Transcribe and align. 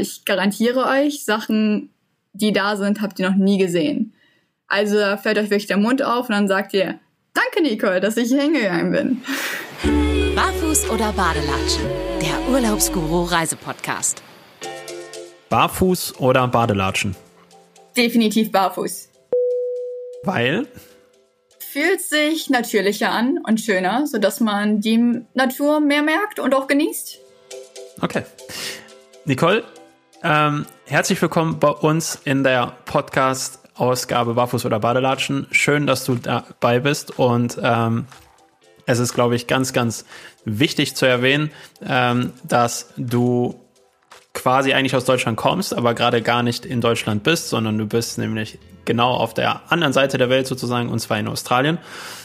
Ich 0.00 0.24
garantiere 0.24 0.86
euch, 0.86 1.26
Sachen, 1.26 1.90
die 2.32 2.52
da 2.52 2.76
sind, 2.76 3.02
habt 3.02 3.18
ihr 3.18 3.28
noch 3.28 3.36
nie 3.36 3.58
gesehen. 3.58 4.14
Also 4.66 4.96
fällt 5.18 5.36
euch 5.36 5.50
wirklich 5.50 5.66
der 5.66 5.76
Mund 5.76 6.02
auf 6.02 6.28
und 6.28 6.34
dann 6.34 6.48
sagt 6.48 6.72
ihr, 6.72 6.98
danke 7.34 7.62
Nicole, 7.62 8.00
dass 8.00 8.16
ich 8.16 8.28
hier 8.28 8.40
hingegangen 8.40 8.92
bin. 8.92 9.22
Barfuß 10.34 10.88
oder 10.88 11.12
Badelatschen, 11.12 11.84
der 12.22 12.50
Urlaubsguru 12.50 13.24
Reisepodcast. 13.24 14.22
Barfuß 15.50 16.18
oder 16.18 16.48
Badelatschen? 16.48 17.14
Definitiv 17.94 18.50
barfuß. 18.52 19.10
Weil? 20.22 20.66
Fühlt 21.58 22.00
sich 22.00 22.48
natürlicher 22.48 23.10
an 23.10 23.38
und 23.46 23.60
schöner, 23.60 24.06
sodass 24.06 24.40
man 24.40 24.80
die 24.80 25.26
Natur 25.34 25.80
mehr 25.80 26.02
merkt 26.02 26.38
und 26.38 26.54
auch 26.54 26.68
genießt. 26.68 27.18
Okay. 28.00 28.22
Nicole, 29.26 29.64
ähm, 30.22 30.66
herzlich 30.86 31.20
willkommen 31.22 31.58
bei 31.58 31.70
uns 31.70 32.20
in 32.24 32.44
der 32.44 32.74
Podcast-Ausgabe 32.84 34.34
Barfuß 34.34 34.64
oder 34.66 34.78
Badelatschen. 34.78 35.46
Schön, 35.50 35.86
dass 35.86 36.04
du 36.04 36.16
dabei 36.16 36.80
bist 36.80 37.18
und 37.18 37.58
ähm, 37.62 38.06
es 38.86 38.98
ist, 38.98 39.14
glaube 39.14 39.36
ich, 39.36 39.46
ganz, 39.46 39.72
ganz 39.72 40.04
wichtig 40.44 40.96
zu 40.96 41.06
erwähnen, 41.06 41.50
ähm, 41.86 42.32
dass 42.44 42.92
du 42.96 43.60
quasi 44.34 44.72
eigentlich 44.72 44.94
aus 44.94 45.04
Deutschland 45.04 45.36
kommst, 45.36 45.74
aber 45.74 45.94
gerade 45.94 46.22
gar 46.22 46.42
nicht 46.42 46.64
in 46.64 46.80
Deutschland 46.80 47.22
bist, 47.22 47.48
sondern 47.48 47.78
du 47.78 47.86
bist 47.86 48.18
nämlich 48.18 48.58
genau 48.84 49.14
auf 49.14 49.34
der 49.34 49.62
anderen 49.70 49.92
Seite 49.92 50.18
der 50.18 50.28
Welt 50.28 50.46
sozusagen, 50.46 50.88
und 50.88 50.98
zwar 51.00 51.18
in 51.18 51.28
Australien. 51.28 51.78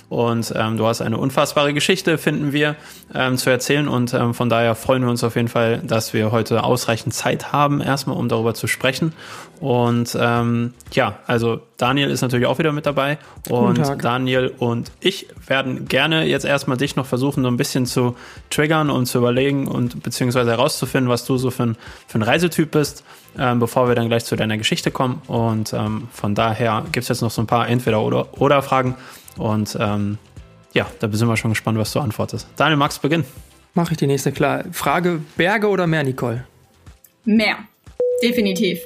Und 0.09 0.53
ähm, 0.55 0.77
du 0.77 0.85
hast 0.85 1.01
eine 1.01 1.17
unfassbare 1.17 1.73
Geschichte, 1.73 2.17
finden 2.17 2.53
wir, 2.53 2.75
ähm, 3.13 3.37
zu 3.37 3.49
erzählen. 3.49 3.87
Und 3.87 4.13
ähm, 4.13 4.33
von 4.33 4.49
daher 4.49 4.75
freuen 4.75 5.03
wir 5.03 5.09
uns 5.09 5.23
auf 5.23 5.35
jeden 5.35 5.47
Fall, 5.47 5.79
dass 5.79 6.13
wir 6.13 6.31
heute 6.31 6.63
ausreichend 6.63 7.13
Zeit 7.13 7.51
haben, 7.51 7.81
erstmal, 7.81 8.15
um 8.17 8.29
darüber 8.29 8.53
zu 8.53 8.67
sprechen. 8.67 9.13
Und 9.59 10.15
ähm, 10.19 10.73
ja, 10.91 11.19
also 11.27 11.61
Daniel 11.77 12.09
ist 12.09 12.21
natürlich 12.21 12.45
auch 12.45 12.59
wieder 12.59 12.71
mit 12.71 12.85
dabei. 12.85 13.17
Und 13.49 13.81
Daniel 14.03 14.53
und 14.59 14.91
ich 14.99 15.27
werden 15.47 15.87
gerne 15.87 16.25
jetzt 16.25 16.45
erstmal 16.45 16.77
dich 16.77 16.95
noch 16.95 17.05
versuchen, 17.05 17.43
so 17.43 17.47
ein 17.47 17.57
bisschen 17.57 17.85
zu 17.85 18.15
triggern 18.49 18.89
und 18.89 19.05
zu 19.05 19.17
überlegen 19.17 19.67
und 19.67 20.03
beziehungsweise 20.03 20.51
herauszufinden, 20.51 21.09
was 21.09 21.25
du 21.25 21.37
so 21.37 21.51
für 21.51 21.63
ein, 21.63 21.77
für 22.07 22.19
ein 22.19 22.23
Reisetyp 22.23 22.71
bist, 22.71 23.03
ähm, 23.39 23.59
bevor 23.59 23.87
wir 23.87 23.95
dann 23.95 24.07
gleich 24.07 24.25
zu 24.25 24.35
deiner 24.35 24.57
Geschichte 24.57 24.91
kommen. 24.91 25.21
Und 25.27 25.73
ähm, 25.73 26.09
von 26.11 26.35
daher 26.35 26.83
gibt 26.91 27.03
es 27.03 27.09
jetzt 27.09 27.21
noch 27.21 27.31
so 27.31 27.41
ein 27.41 27.47
paar 27.47 27.67
Entweder-Oder-Fragen. 27.67 28.95
Und 29.37 29.77
ähm, 29.79 30.17
ja, 30.73 30.87
da 30.99 31.11
sind 31.11 31.27
wir 31.27 31.37
schon 31.37 31.51
gespannt, 31.51 31.77
was 31.77 31.91
du 31.93 31.99
antwortest. 31.99 32.47
Daniel, 32.55 32.77
magst 32.77 32.97
du 32.97 33.01
beginnen? 33.03 33.25
Mache 33.73 33.91
ich 33.91 33.97
die 33.97 34.07
nächste 34.07 34.31
klar. 34.31 34.63
Frage: 34.71 35.21
Berge 35.35 35.67
oder 35.67 35.87
Meer, 35.87 36.03
Nicole? 36.03 36.45
Meer. 37.25 37.57
Definitiv. 38.21 38.79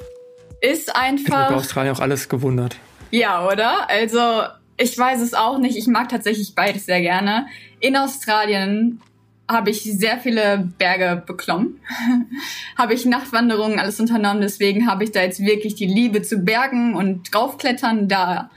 Ist 0.61 0.95
einfach. 0.95 1.25
Ich 1.25 1.33
habe 1.33 1.55
Australien 1.55 1.95
auch 1.95 1.99
alles 1.99 2.27
gewundert. 2.29 2.75
Ja, 3.11 3.45
oder? 3.47 3.89
Also, 3.89 4.43
ich 4.77 4.97
weiß 4.97 5.21
es 5.21 5.33
auch 5.33 5.57
nicht. 5.57 5.77
Ich 5.77 5.87
mag 5.87 6.09
tatsächlich 6.09 6.55
beides 6.55 6.85
sehr 6.85 7.01
gerne. 7.01 7.47
In 7.79 7.95
Australien 7.95 9.01
habe 9.49 9.71
ich 9.71 9.81
sehr 9.81 10.19
viele 10.19 10.69
Berge 10.77 11.23
beklommen, 11.25 11.79
habe 12.77 12.93
ich 12.93 13.05
Nachtwanderungen 13.05 13.79
alles 13.79 13.99
unternommen. 13.99 14.41
Deswegen 14.41 14.87
habe 14.87 15.03
ich 15.03 15.11
da 15.11 15.21
jetzt 15.21 15.39
wirklich 15.39 15.75
die 15.75 15.87
Liebe 15.87 16.21
zu 16.21 16.39
Bergen 16.39 16.95
und 16.95 17.33
draufklettern 17.33 18.07
da 18.07 18.51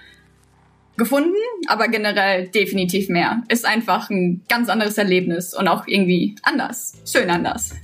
gefunden, 0.97 1.35
aber 1.69 1.89
generell 1.89 2.49
definitiv 2.49 3.09
mehr. 3.09 3.43
Ist 3.49 3.67
einfach 3.67 4.11
ein 4.11 4.43
ganz 4.49 4.69
anderes 4.69 4.99
Erlebnis 4.99 5.55
und 5.55 5.69
auch 5.69 5.87
irgendwie 5.87 6.37
anders, 6.43 6.95
schön 7.07 7.31
anders. 7.31 7.75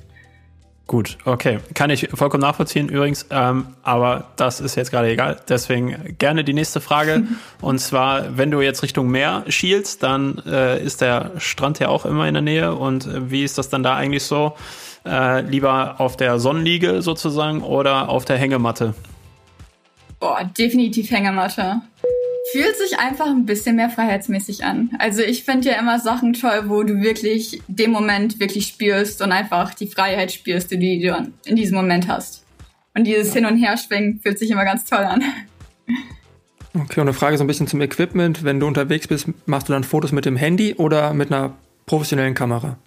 Gut, 0.88 1.18
okay. 1.26 1.58
Kann 1.74 1.90
ich 1.90 2.08
vollkommen 2.14 2.40
nachvollziehen 2.40 2.88
übrigens, 2.88 3.26
ähm, 3.30 3.66
aber 3.82 4.28
das 4.36 4.58
ist 4.58 4.74
jetzt 4.74 4.90
gerade 4.90 5.10
egal. 5.10 5.38
Deswegen 5.46 6.16
gerne 6.16 6.44
die 6.44 6.54
nächste 6.54 6.80
Frage. 6.80 7.24
Und 7.60 7.78
zwar, 7.78 8.38
wenn 8.38 8.50
du 8.50 8.62
jetzt 8.62 8.82
Richtung 8.82 9.10
Meer 9.10 9.44
schielst, 9.48 10.02
dann 10.02 10.42
äh, 10.46 10.82
ist 10.82 11.02
der 11.02 11.32
Strand 11.36 11.78
ja 11.78 11.88
auch 11.88 12.06
immer 12.06 12.26
in 12.26 12.32
der 12.32 12.42
Nähe. 12.42 12.74
Und 12.74 13.06
äh, 13.06 13.30
wie 13.30 13.44
ist 13.44 13.58
das 13.58 13.68
dann 13.68 13.82
da 13.82 13.96
eigentlich 13.96 14.22
so? 14.22 14.56
Äh, 15.04 15.42
lieber 15.42 16.00
auf 16.00 16.16
der 16.16 16.38
Sonnenliege 16.38 17.02
sozusagen 17.02 17.60
oder 17.62 18.08
auf 18.08 18.24
der 18.24 18.38
Hängematte? 18.38 18.94
Boah, 20.20 20.50
definitiv 20.56 21.10
Hängematte 21.10 21.82
fühlt 22.52 22.76
sich 22.76 22.98
einfach 22.98 23.26
ein 23.26 23.46
bisschen 23.46 23.76
mehr 23.76 23.90
freiheitsmäßig 23.90 24.64
an. 24.64 24.90
Also 24.98 25.22
ich 25.22 25.44
finde 25.44 25.70
ja 25.70 25.78
immer 25.78 25.98
Sachen 25.98 26.32
toll, 26.32 26.64
wo 26.66 26.82
du 26.82 27.00
wirklich 27.00 27.60
den 27.68 27.90
Moment 27.90 28.40
wirklich 28.40 28.66
spürst 28.66 29.20
und 29.22 29.32
einfach 29.32 29.74
die 29.74 29.86
Freiheit 29.86 30.32
spürst, 30.32 30.70
die 30.70 31.00
du 31.00 31.32
in 31.44 31.56
diesem 31.56 31.76
Moment 31.76 32.08
hast. 32.08 32.44
Und 32.94 33.04
dieses 33.04 33.32
Hin- 33.32 33.46
und 33.46 33.58
Herschwingen 33.58 34.20
fühlt 34.20 34.38
sich 34.38 34.50
immer 34.50 34.64
ganz 34.64 34.84
toll 34.84 34.98
an. 34.98 35.22
Okay, 36.74 37.00
und 37.00 37.08
eine 37.08 37.12
Frage 37.12 37.36
so 37.36 37.44
ein 37.44 37.46
bisschen 37.46 37.66
zum 37.66 37.80
Equipment. 37.80 38.44
Wenn 38.44 38.60
du 38.60 38.66
unterwegs 38.66 39.08
bist, 39.08 39.28
machst 39.46 39.68
du 39.68 39.72
dann 39.72 39.84
Fotos 39.84 40.12
mit 40.12 40.24
dem 40.24 40.36
Handy 40.36 40.74
oder 40.74 41.12
mit 41.12 41.32
einer 41.32 41.54
professionellen 41.86 42.34
Kamera? 42.34 42.78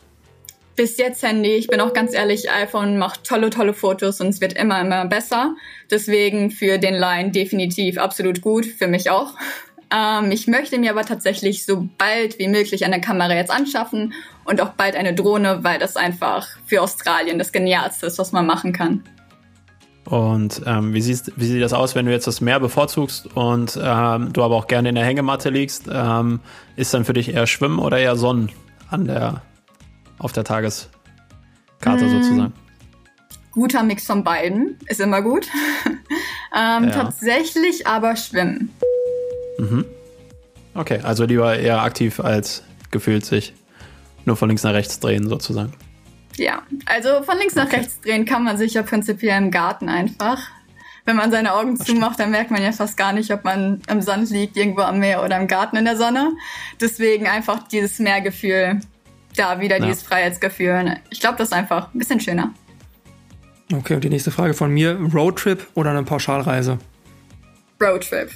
Bis 0.75 0.97
jetzt 0.97 1.23
Handy. 1.23 1.51
Ich 1.51 1.67
bin 1.67 1.81
auch 1.81 1.93
ganz 1.93 2.13
ehrlich, 2.13 2.51
iPhone 2.51 2.97
macht 2.97 3.23
tolle, 3.23 3.49
tolle 3.49 3.73
Fotos 3.73 4.21
und 4.21 4.27
es 4.27 4.41
wird 4.41 4.53
immer, 4.53 4.81
immer 4.81 5.05
besser. 5.05 5.55
Deswegen 5.89 6.51
für 6.51 6.77
den 6.77 6.95
Line 6.95 7.31
definitiv 7.31 7.97
absolut 7.97 8.41
gut, 8.41 8.65
für 8.65 8.87
mich 8.87 9.09
auch. 9.09 9.33
Ähm, 9.93 10.31
ich 10.31 10.47
möchte 10.47 10.79
mir 10.79 10.91
aber 10.91 11.05
tatsächlich 11.05 11.65
so 11.65 11.87
bald 11.97 12.39
wie 12.39 12.47
möglich 12.47 12.85
eine 12.85 13.01
Kamera 13.01 13.35
jetzt 13.35 13.51
anschaffen 13.51 14.13
und 14.45 14.61
auch 14.61 14.69
bald 14.69 14.95
eine 14.95 15.13
Drohne, 15.13 15.59
weil 15.63 15.79
das 15.79 15.97
einfach 15.97 16.47
für 16.65 16.81
Australien 16.81 17.37
das 17.37 17.51
Genialste 17.51 18.05
ist, 18.05 18.17
was 18.17 18.31
man 18.31 18.45
machen 18.45 18.73
kann. 18.73 19.03
Und 20.05 20.63
ähm, 20.65 20.93
wie, 20.93 21.01
siehst, 21.01 21.31
wie 21.35 21.45
sieht 21.45 21.61
das 21.61 21.73
aus, 21.73 21.93
wenn 21.93 22.05
du 22.05 22.11
jetzt 22.11 22.25
das 22.25 22.41
Meer 22.41 22.59
bevorzugst 22.59 23.27
und 23.35 23.79
ähm, 23.81 24.33
du 24.33 24.43
aber 24.43 24.55
auch 24.55 24.67
gerne 24.67 24.89
in 24.89 24.95
der 24.95 25.05
Hängematte 25.05 25.49
liegst? 25.49 25.85
Ähm, 25.91 26.39
ist 26.75 26.93
dann 26.93 27.05
für 27.05 27.13
dich 27.13 27.33
eher 27.33 27.45
Schwimmen 27.45 27.79
oder 27.79 27.99
eher 27.99 28.15
Sonnen 28.15 28.49
an 28.89 29.05
der 29.05 29.43
auf 30.21 30.31
der 30.31 30.43
Tageskarte 30.43 30.91
hm. 31.81 32.09
sozusagen? 32.09 32.53
Guter 33.51 33.83
Mix 33.83 34.05
von 34.05 34.23
beiden, 34.23 34.77
ist 34.87 35.01
immer 35.01 35.21
gut. 35.21 35.47
ähm, 36.55 36.85
ja. 36.85 36.89
Tatsächlich 36.89 37.85
aber 37.85 38.15
schwimmen. 38.15 38.69
Mhm. 39.57 39.85
Okay, 40.73 41.01
also 41.03 41.25
lieber 41.25 41.57
eher 41.57 41.81
aktiv 41.81 42.21
als 42.21 42.63
gefühlt 42.91 43.25
sich 43.25 43.53
nur 44.25 44.37
von 44.37 44.47
links 44.47 44.63
nach 44.63 44.73
rechts 44.73 44.99
drehen 44.99 45.27
sozusagen. 45.27 45.73
Ja, 46.37 46.61
also 46.85 47.23
von 47.23 47.37
links 47.37 47.55
nach 47.55 47.65
okay. 47.65 47.77
rechts 47.77 47.99
drehen 47.99 48.25
kann 48.25 48.43
man 48.43 48.57
sich 48.57 48.75
ja 48.75 48.83
prinzipiell 48.83 49.37
im 49.37 49.51
Garten 49.51 49.89
einfach. 49.89 50.49
Wenn 51.03 51.15
man 51.15 51.31
seine 51.31 51.55
Augen 51.55 51.77
zumacht, 51.77 52.19
dann 52.19 52.31
merkt 52.31 52.51
man 52.51 52.61
ja 52.61 52.71
fast 52.71 52.95
gar 52.95 53.11
nicht, 53.11 53.33
ob 53.33 53.43
man 53.43 53.81
im 53.89 54.01
Sand 54.01 54.29
liegt, 54.29 54.55
irgendwo 54.55 54.81
am 54.81 54.99
Meer 54.99 55.23
oder 55.23 55.37
im 55.37 55.47
Garten 55.47 55.75
in 55.75 55.83
der 55.83 55.97
Sonne. 55.97 56.31
Deswegen 56.79 57.27
einfach 57.27 57.67
dieses 57.67 57.99
Meergefühl 57.99 58.79
da 59.35 59.59
wieder 59.59 59.79
ja. 59.79 59.85
dieses 59.85 60.03
Freiheitsgefühl. 60.03 60.97
Ich 61.09 61.19
glaube, 61.19 61.37
das 61.37 61.49
ist 61.49 61.53
einfach 61.53 61.93
ein 61.93 61.97
bisschen 61.97 62.19
schöner. 62.19 62.53
Okay, 63.73 63.95
und 63.95 64.03
die 64.03 64.09
nächste 64.09 64.31
Frage 64.31 64.53
von 64.53 64.71
mir: 64.71 64.99
Roadtrip 65.13 65.67
oder 65.75 65.91
eine 65.91 66.03
Pauschalreise? 66.03 66.77
Roadtrip. 67.81 68.31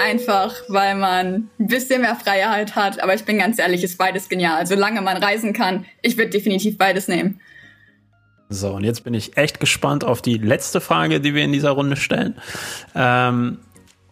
Einfach, 0.00 0.54
weil 0.68 0.94
man 0.94 1.48
ein 1.58 1.66
bisschen 1.66 2.02
mehr 2.02 2.14
Freiheit 2.14 2.76
hat. 2.76 3.02
Aber 3.02 3.14
ich 3.14 3.24
bin 3.24 3.38
ganz 3.38 3.58
ehrlich, 3.58 3.82
ist 3.82 3.98
beides 3.98 4.28
genial. 4.28 4.64
Solange 4.66 5.02
man 5.02 5.16
reisen 5.16 5.52
kann, 5.52 5.86
ich 6.02 6.16
würde 6.16 6.30
definitiv 6.30 6.78
beides 6.78 7.08
nehmen. 7.08 7.40
So, 8.48 8.74
und 8.74 8.84
jetzt 8.84 9.02
bin 9.02 9.12
ich 9.12 9.36
echt 9.36 9.60
gespannt 9.60 10.04
auf 10.04 10.22
die 10.22 10.38
letzte 10.38 10.80
Frage, 10.80 11.20
die 11.20 11.34
wir 11.34 11.42
in 11.42 11.52
dieser 11.52 11.70
Runde 11.70 11.96
stellen. 11.96 12.36
Ähm, 12.94 13.58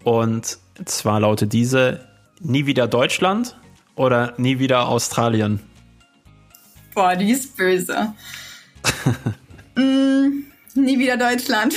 und 0.03 0.59
zwar 0.84 1.20
lautet 1.20 1.53
diese: 1.53 2.06
Nie 2.41 2.66
wieder 2.66 2.88
Deutschland 2.88 3.56
oder 3.94 4.34
nie 4.38 4.59
wieder 4.59 4.88
Australien? 4.88 5.60
Boah, 6.97 7.15
die 7.15 7.31
ist 7.31 7.57
böse. 7.59 8.15
mm, 9.77 10.45
nie 10.77 10.99
wieder 10.99 11.19
Deutschland. 11.19 11.75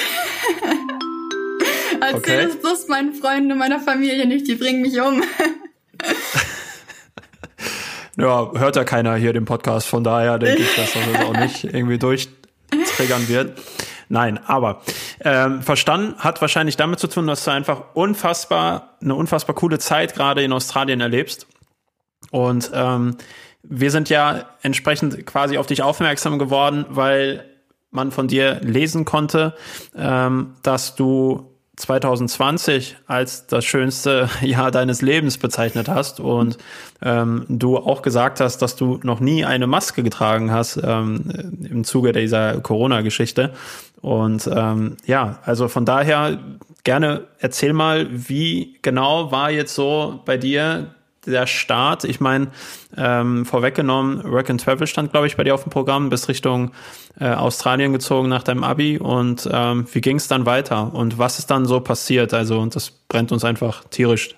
Erzähl 2.02 2.16
okay. 2.16 2.48
das 2.48 2.62
bloß 2.62 2.88
meinen 2.88 3.14
Freunden 3.14 3.52
und 3.52 3.58
meiner 3.58 3.82
Familie 3.82 4.26
nicht, 4.26 4.48
die 4.48 4.56
bringen 4.56 4.82
mich 4.82 4.98
um. 5.02 5.22
ja, 8.18 8.50
hört 8.54 8.78
ja 8.78 8.86
keiner 8.86 9.16
hier 9.16 9.34
den 9.34 9.44
Podcast, 9.44 9.88
von 9.88 10.06
daher 10.06 10.40
denke 10.40 10.62
ich, 10.62 10.76
dass 10.78 10.94
das 10.94 11.26
auch 11.26 11.34
nicht 11.34 11.66
irgendwie 11.66 11.98
durchtriggern 11.98 13.28
wird. 13.28 13.60
Nein, 14.08 14.40
aber 14.48 14.82
ähm, 15.20 15.62
verstanden 15.62 16.16
hat 16.20 16.40
wahrscheinlich 16.40 16.78
damit 16.78 17.02
zu 17.02 17.08
tun, 17.08 17.28
dass 17.28 17.44
du 17.44 17.52
einfach 17.52 17.94
unfassbar, 17.94 18.96
eine 19.02 19.16
unfassbar 19.16 19.54
coole 19.54 19.80
Zeit 19.80 20.16
gerade 20.16 20.44
in 20.44 20.54
Australien 20.54 21.02
erlebst. 21.02 21.46
Und 22.32 22.72
ähm, 22.74 23.18
wir 23.64 23.92
sind 23.92 24.10
ja 24.10 24.46
entsprechend 24.62 25.26
quasi 25.26 25.58
auf 25.58 25.68
dich 25.68 25.82
aufmerksam 25.82 26.40
geworden, 26.40 26.86
weil 26.90 27.46
man 27.92 28.12
von 28.12 28.28
dir 28.28 28.60
lesen 28.62 29.06
konnte, 29.06 29.56
ähm, 29.96 30.56
dass 30.64 30.96
du 30.96 31.50
2020 31.80 32.98
als 33.08 33.48
das 33.48 33.64
schönste 33.66 34.30
Jahr 34.42 34.70
deines 34.70 35.02
Lebens 35.02 35.38
bezeichnet 35.38 35.88
hast 35.88 36.20
und 36.20 36.58
ähm, 37.02 37.46
du 37.48 37.78
auch 37.78 38.02
gesagt 38.02 38.42
hast, 38.42 38.58
dass 38.58 38.76
du 38.76 39.00
noch 39.04 39.20
nie 39.20 39.46
eine 39.46 39.66
Maske 39.66 40.04
getragen 40.04 40.52
hast 40.52 40.80
ähm, 40.84 41.58
im 41.70 41.84
Zuge 41.84 42.12
dieser 42.12 42.60
Corona-Geschichte. 42.60 43.54
Und 44.02 44.50
ähm, 44.54 44.98
ja, 45.06 45.40
also 45.46 45.68
von 45.68 45.86
daher 45.86 46.40
gerne 46.84 47.26
erzähl 47.40 47.74
mal, 47.74 48.08
wie 48.12 48.78
genau 48.82 49.32
war 49.32 49.50
jetzt 49.50 49.74
so 49.74 50.22
bei 50.26 50.38
dir 50.38 50.96
der 51.30 51.48
Start? 51.48 52.04
Ich 52.04 52.20
meine, 52.20 52.48
ähm, 52.98 53.46
vorweggenommen, 53.46 54.24
Work 54.24 54.50
and 54.50 54.62
Travel 54.62 54.88
stand, 54.88 55.12
glaube 55.12 55.28
ich, 55.28 55.38
bei 55.38 55.44
dir 55.44 55.54
auf 55.54 55.64
dem 55.64 55.72
Programm, 55.72 56.10
bist 56.10 56.28
Richtung 56.28 56.72
äh, 57.20 57.30
Australien 57.30 57.94
gezogen 57.94 58.30
nach 58.30 58.44
deinem 58.44 58.64
Abi 58.64 58.98
und 58.98 59.50
ähm, 59.52 59.88
wie 59.92 60.02
ging 60.02 60.18
es 60.18 60.28
dann 60.28 60.46
weiter 60.46 60.94
und 60.94 61.18
was 61.18 61.40
ist 61.40 61.48
dann 61.52 61.66
so 61.66 61.80
passiert? 61.80 62.34
Also 62.34 62.66
das 62.66 62.92
brennt 62.92 63.32
uns 63.32 63.44
einfach 63.44 63.84
tierisch 63.86 64.36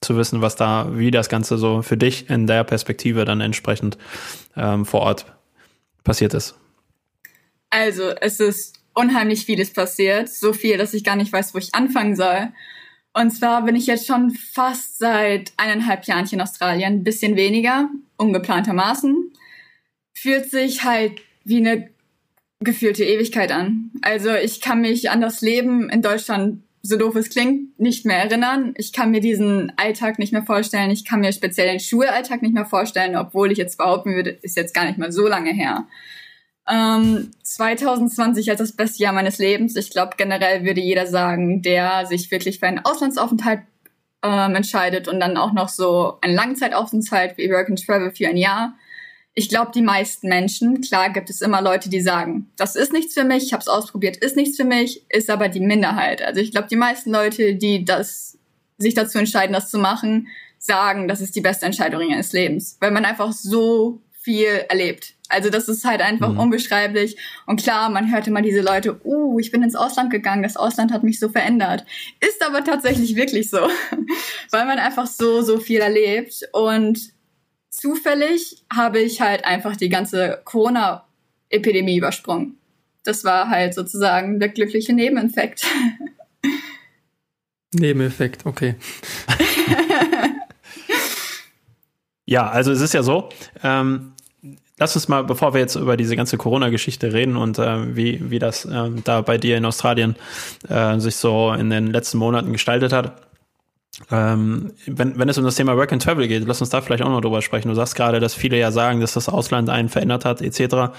zu 0.00 0.16
wissen, 0.16 0.42
was 0.42 0.56
da, 0.56 0.88
wie 0.92 1.10
das 1.10 1.28
Ganze 1.28 1.58
so 1.58 1.82
für 1.82 1.96
dich 1.96 2.30
in 2.30 2.46
der 2.46 2.64
Perspektive 2.64 3.24
dann 3.24 3.40
entsprechend 3.40 3.98
ähm, 4.56 4.84
vor 4.84 5.00
Ort 5.00 5.26
passiert 6.04 6.34
ist. 6.34 6.54
Also 7.70 8.10
es 8.20 8.40
ist 8.40 8.78
unheimlich 8.94 9.44
vieles 9.44 9.72
passiert, 9.72 10.28
so 10.28 10.52
viel, 10.52 10.78
dass 10.78 10.94
ich 10.94 11.04
gar 11.04 11.16
nicht 11.16 11.32
weiß, 11.32 11.54
wo 11.54 11.58
ich 11.58 11.74
anfangen 11.74 12.16
soll. 12.16 12.48
Und 13.18 13.32
zwar 13.32 13.64
bin 13.64 13.74
ich 13.74 13.88
jetzt 13.88 14.06
schon 14.06 14.30
fast 14.30 14.98
seit 14.98 15.52
eineinhalb 15.56 16.04
Jahren 16.04 16.24
hier 16.24 16.38
in 16.38 16.42
Australien, 16.42 17.02
bisschen 17.02 17.34
weniger, 17.34 17.90
ungeplantermaßen. 18.16 19.32
Fühlt 20.14 20.48
sich 20.48 20.84
halt 20.84 21.20
wie 21.42 21.56
eine 21.56 21.90
gefühlte 22.60 23.04
Ewigkeit 23.04 23.50
an. 23.50 23.90
Also 24.02 24.32
ich 24.34 24.60
kann 24.60 24.82
mich 24.82 25.10
an 25.10 25.20
das 25.20 25.40
Leben 25.40 25.90
in 25.90 26.00
Deutschland, 26.00 26.62
so 26.82 26.96
doof 26.96 27.16
es 27.16 27.28
klingt, 27.28 27.80
nicht 27.80 28.06
mehr 28.06 28.18
erinnern. 28.18 28.74
Ich 28.76 28.92
kann 28.92 29.10
mir 29.10 29.20
diesen 29.20 29.72
Alltag 29.76 30.20
nicht 30.20 30.32
mehr 30.32 30.44
vorstellen. 30.44 30.92
Ich 30.92 31.04
kann 31.04 31.18
mir 31.18 31.32
speziell 31.32 31.66
den 31.66 31.80
Schulalltag 31.80 32.40
nicht 32.40 32.54
mehr 32.54 32.66
vorstellen, 32.66 33.16
obwohl 33.16 33.50
ich 33.50 33.58
jetzt 33.58 33.78
behaupten 33.78 34.14
würde, 34.14 34.30
ist 34.30 34.56
jetzt 34.56 34.74
gar 34.74 34.84
nicht 34.84 34.98
mal 34.98 35.10
so 35.10 35.26
lange 35.26 35.50
her. 35.52 35.88
Ähm, 36.70 37.30
2020 37.42 38.50
als 38.50 38.58
das 38.58 38.72
beste 38.72 39.02
Jahr 39.02 39.12
meines 39.12 39.38
Lebens. 39.38 39.74
Ich 39.76 39.90
glaube, 39.90 40.12
generell 40.16 40.64
würde 40.64 40.80
jeder 40.80 41.06
sagen, 41.06 41.62
der 41.62 42.06
sich 42.06 42.30
wirklich 42.30 42.58
für 42.58 42.66
einen 42.66 42.84
Auslandsaufenthalt 42.84 43.60
ähm, 44.22 44.54
entscheidet 44.54 45.08
und 45.08 45.20
dann 45.20 45.36
auch 45.36 45.52
noch 45.52 45.68
so 45.68 46.18
einen 46.20 46.34
Langzeitaufenthalt 46.34 47.38
wie 47.38 47.50
Work 47.50 47.70
and 47.70 47.84
Travel 47.84 48.10
für 48.10 48.28
ein 48.28 48.36
Jahr. 48.36 48.74
Ich 49.34 49.48
glaube, 49.48 49.70
die 49.72 49.82
meisten 49.82 50.28
Menschen, 50.28 50.80
klar 50.80 51.10
gibt 51.10 51.30
es 51.30 51.40
immer 51.40 51.62
Leute, 51.62 51.88
die 51.88 52.00
sagen, 52.00 52.50
das 52.56 52.74
ist 52.74 52.92
nichts 52.92 53.14
für 53.14 53.24
mich, 53.24 53.44
ich 53.44 53.52
habe 53.52 53.60
es 53.60 53.68
ausprobiert, 53.68 54.16
ist 54.16 54.36
nichts 54.36 54.56
für 54.56 54.64
mich, 54.64 55.04
ist 55.10 55.30
aber 55.30 55.48
die 55.48 55.60
Minderheit. 55.60 56.22
Also 56.22 56.40
ich 56.40 56.50
glaube, 56.50 56.66
die 56.68 56.76
meisten 56.76 57.12
Leute, 57.12 57.54
die 57.54 57.84
das 57.84 58.36
sich 58.78 58.94
dazu 58.94 59.18
entscheiden, 59.18 59.52
das 59.52 59.70
zu 59.70 59.78
machen, 59.78 60.28
sagen, 60.58 61.06
das 61.06 61.20
ist 61.20 61.36
die 61.36 61.40
beste 61.40 61.66
Entscheidung 61.66 62.02
ihres 62.02 62.32
Lebens, 62.32 62.76
weil 62.80 62.90
man 62.90 63.04
einfach 63.04 63.32
so 63.32 64.00
viel 64.20 64.64
erlebt. 64.68 65.14
Also 65.28 65.50
das 65.50 65.68
ist 65.68 65.84
halt 65.84 66.00
einfach 66.00 66.32
mhm. 66.32 66.38
unbeschreiblich. 66.38 67.16
Und 67.46 67.62
klar, 67.62 67.90
man 67.90 68.10
hörte 68.10 68.30
mal 68.30 68.42
diese 68.42 68.62
Leute, 68.62 69.00
uh, 69.04 69.38
ich 69.38 69.50
bin 69.50 69.62
ins 69.62 69.76
Ausland 69.76 70.10
gegangen, 70.10 70.42
das 70.42 70.56
Ausland 70.56 70.92
hat 70.92 71.04
mich 71.04 71.20
so 71.20 71.28
verändert. 71.28 71.84
Ist 72.20 72.44
aber 72.44 72.64
tatsächlich 72.64 73.14
wirklich 73.14 73.50
so, 73.50 73.58
weil 74.50 74.66
man 74.66 74.78
einfach 74.78 75.06
so, 75.06 75.42
so 75.42 75.58
viel 75.58 75.80
erlebt. 75.80 76.48
Und 76.52 77.12
zufällig 77.70 78.64
habe 78.74 79.00
ich 79.00 79.20
halt 79.20 79.44
einfach 79.44 79.76
die 79.76 79.90
ganze 79.90 80.40
Corona-Epidemie 80.44 81.98
übersprungen. 81.98 82.56
Das 83.04 83.24
war 83.24 83.48
halt 83.50 83.74
sozusagen 83.74 84.40
der 84.40 84.48
glückliche 84.48 84.94
Nebeneffekt. 84.94 85.66
Nebeneffekt, 87.74 88.46
okay. 88.46 88.76
ja, 92.24 92.48
also 92.48 92.72
es 92.72 92.80
ist 92.80 92.94
ja 92.94 93.02
so, 93.02 93.28
ähm, 93.62 94.14
Lass 94.78 94.94
uns 94.94 95.08
mal, 95.08 95.24
bevor 95.24 95.54
wir 95.54 95.60
jetzt 95.60 95.76
über 95.76 95.96
diese 95.96 96.16
ganze 96.16 96.36
Corona-Geschichte 96.36 97.12
reden 97.12 97.36
und 97.36 97.58
äh, 97.58 97.96
wie, 97.96 98.30
wie 98.30 98.38
das 98.38 98.64
äh, 98.64 98.90
da 99.04 99.20
bei 99.22 99.38
dir 99.38 99.56
in 99.56 99.64
Australien 99.64 100.16
äh, 100.68 100.98
sich 100.98 101.16
so 101.16 101.52
in 101.52 101.70
den 101.70 101.88
letzten 101.88 102.18
Monaten 102.18 102.52
gestaltet 102.52 102.92
hat. 102.92 103.28
Ähm, 104.12 104.72
wenn, 104.86 105.18
wenn 105.18 105.28
es 105.28 105.38
um 105.38 105.44
das 105.44 105.56
Thema 105.56 105.76
Work 105.76 105.92
and 105.92 106.02
Travel 106.02 106.28
geht, 106.28 106.46
lass 106.46 106.60
uns 106.60 106.70
da 106.70 106.80
vielleicht 106.80 107.02
auch 107.02 107.08
noch 107.08 107.20
drüber 107.20 107.42
sprechen. 107.42 107.68
Du 107.68 107.74
sagst 107.74 107.96
gerade, 107.96 108.20
dass 108.20 108.34
viele 108.34 108.56
ja 108.56 108.70
sagen, 108.70 109.00
dass 109.00 109.14
das 109.14 109.28
Ausland 109.28 109.70
einen 109.70 109.88
verändert 109.88 110.24
hat, 110.24 110.40
etc. 110.40 110.92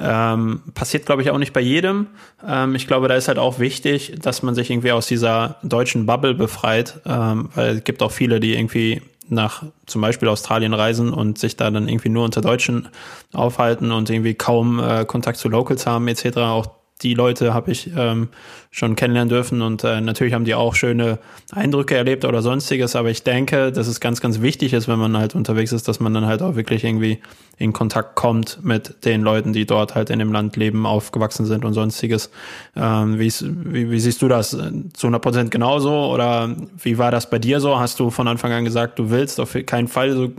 Ähm, 0.00 0.62
passiert, 0.74 1.06
glaube 1.06 1.22
ich, 1.22 1.30
auch 1.30 1.38
nicht 1.38 1.52
bei 1.52 1.60
jedem. 1.60 2.08
Ähm, 2.46 2.74
ich 2.74 2.88
glaube, 2.88 3.06
da 3.06 3.14
ist 3.14 3.28
halt 3.28 3.38
auch 3.38 3.60
wichtig, 3.60 4.16
dass 4.20 4.42
man 4.42 4.56
sich 4.56 4.70
irgendwie 4.70 4.90
aus 4.90 5.06
dieser 5.06 5.56
deutschen 5.62 6.06
Bubble 6.06 6.34
befreit, 6.34 7.00
ähm, 7.06 7.50
weil 7.54 7.76
es 7.76 7.84
gibt 7.84 8.02
auch 8.02 8.10
viele, 8.10 8.40
die 8.40 8.56
irgendwie 8.56 9.02
nach 9.30 9.64
zum 9.86 10.00
Beispiel 10.00 10.28
Australien 10.28 10.74
reisen 10.74 11.12
und 11.12 11.38
sich 11.38 11.56
da 11.56 11.70
dann 11.70 11.88
irgendwie 11.88 12.08
nur 12.08 12.24
unter 12.24 12.40
Deutschen 12.40 12.88
aufhalten 13.32 13.92
und 13.92 14.10
irgendwie 14.10 14.34
kaum 14.34 14.78
äh, 14.78 15.04
Kontakt 15.04 15.38
zu 15.38 15.48
Locals 15.48 15.86
haben 15.86 16.08
etc. 16.08 16.36
Auch 16.38 16.70
die 17.02 17.14
Leute 17.14 17.54
habe 17.54 17.70
ich 17.70 17.90
ähm, 17.96 18.28
schon 18.72 18.94
kennenlernen 18.94 19.28
dürfen 19.28 19.62
und 19.62 19.82
äh, 19.82 20.00
natürlich 20.00 20.32
haben 20.32 20.44
die 20.44 20.54
auch 20.54 20.76
schöne 20.76 21.18
Eindrücke 21.50 21.96
erlebt 21.96 22.24
oder 22.24 22.40
sonstiges, 22.40 22.94
aber 22.94 23.10
ich 23.10 23.24
denke, 23.24 23.72
dass 23.72 23.88
es 23.88 23.98
ganz, 23.98 24.20
ganz 24.20 24.40
wichtig 24.40 24.72
ist, 24.72 24.86
wenn 24.86 24.98
man 24.98 25.16
halt 25.16 25.34
unterwegs 25.34 25.72
ist, 25.72 25.88
dass 25.88 25.98
man 25.98 26.14
dann 26.14 26.26
halt 26.26 26.40
auch 26.40 26.54
wirklich 26.54 26.84
irgendwie 26.84 27.18
in 27.60 27.74
Kontakt 27.74 28.14
kommt 28.14 28.64
mit 28.64 29.04
den 29.04 29.20
Leuten, 29.20 29.52
die 29.52 29.66
dort 29.66 29.94
halt 29.94 30.08
in 30.08 30.18
dem 30.18 30.32
Land 30.32 30.56
leben, 30.56 30.86
aufgewachsen 30.86 31.44
sind 31.44 31.66
und 31.66 31.74
sonstiges. 31.74 32.30
Ähm, 32.74 33.18
wie, 33.18 33.30
wie, 33.30 33.90
wie 33.90 34.00
siehst 34.00 34.22
du 34.22 34.28
das? 34.28 34.50
Zu 34.50 35.06
100 35.06 35.20
Prozent 35.20 35.50
genauso 35.50 36.06
oder 36.06 36.56
wie 36.82 36.96
war 36.96 37.10
das 37.10 37.28
bei 37.28 37.38
dir 37.38 37.60
so? 37.60 37.78
Hast 37.78 38.00
du 38.00 38.08
von 38.08 38.28
Anfang 38.28 38.50
an 38.52 38.64
gesagt, 38.64 38.98
du 38.98 39.10
willst 39.10 39.38
auf 39.40 39.54
keinen 39.66 39.88
Fall 39.88 40.12
so 40.12 40.32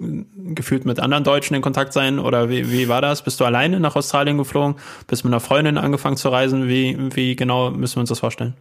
gefühlt 0.56 0.86
mit 0.86 1.00
anderen 1.00 1.24
Deutschen 1.24 1.54
in 1.54 1.62
Kontakt 1.62 1.94
sein 1.94 2.18
oder 2.18 2.50
wie, 2.50 2.72
wie 2.72 2.89
war 2.89 3.01
das? 3.01 3.22
Bist 3.22 3.39
du 3.39 3.45
alleine 3.45 3.80
nach 3.80 3.95
Australien 3.95 4.39
geflogen? 4.39 4.77
Bist 5.06 5.24
mit 5.24 5.31
einer 5.31 5.42
Freundin 5.42 5.77
angefangen 5.77 6.18
zu 6.18 6.30
reisen? 6.30 6.68
Wie, 6.68 6.98
wie 7.13 7.36
genau 7.36 7.69
müssen 7.69 7.98
wir 7.98 8.01
uns 8.01 8.10
das 8.10 8.21
vorstellen? 8.22 8.56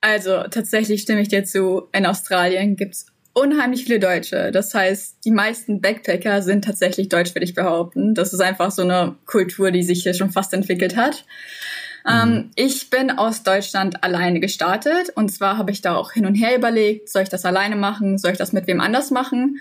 Also 0.00 0.44
tatsächlich 0.50 1.02
stimme 1.02 1.22
ich 1.22 1.28
dir 1.28 1.44
zu. 1.44 1.88
In 1.92 2.06
Australien 2.06 2.76
gibt's 2.76 3.06
unheimlich 3.32 3.84
viele 3.84 4.00
Deutsche. 4.00 4.50
Das 4.52 4.74
heißt, 4.74 5.18
die 5.24 5.30
meisten 5.30 5.80
Backpacker 5.80 6.42
sind 6.42 6.64
tatsächlich 6.64 7.08
deutsch, 7.08 7.34
würde 7.34 7.44
ich 7.44 7.54
behaupten. 7.54 8.14
Das 8.14 8.32
ist 8.32 8.40
einfach 8.40 8.70
so 8.70 8.82
eine 8.82 9.16
Kultur, 9.26 9.70
die 9.70 9.82
sich 9.82 10.02
hier 10.02 10.14
schon 10.14 10.30
fast 10.30 10.52
entwickelt 10.52 10.96
hat. 10.96 11.24
Ähm, 12.06 12.28
mhm. 12.28 12.36
Ähm, 12.36 12.50
ich 12.56 12.90
bin 12.90 13.10
aus 13.10 13.42
Deutschland 13.42 14.02
alleine 14.02 14.40
gestartet 14.40 15.10
und 15.14 15.30
zwar 15.30 15.58
habe 15.58 15.70
ich 15.70 15.82
da 15.82 15.94
auch 15.94 16.12
hin 16.12 16.26
und 16.26 16.34
her 16.34 16.56
überlegt, 16.56 17.08
soll 17.08 17.22
ich 17.22 17.28
das 17.28 17.44
alleine 17.44 17.76
machen, 17.76 18.18
soll 18.18 18.32
ich 18.32 18.38
das 18.38 18.52
mit 18.52 18.66
wem 18.66 18.80
anders 18.80 19.10
machen? 19.10 19.58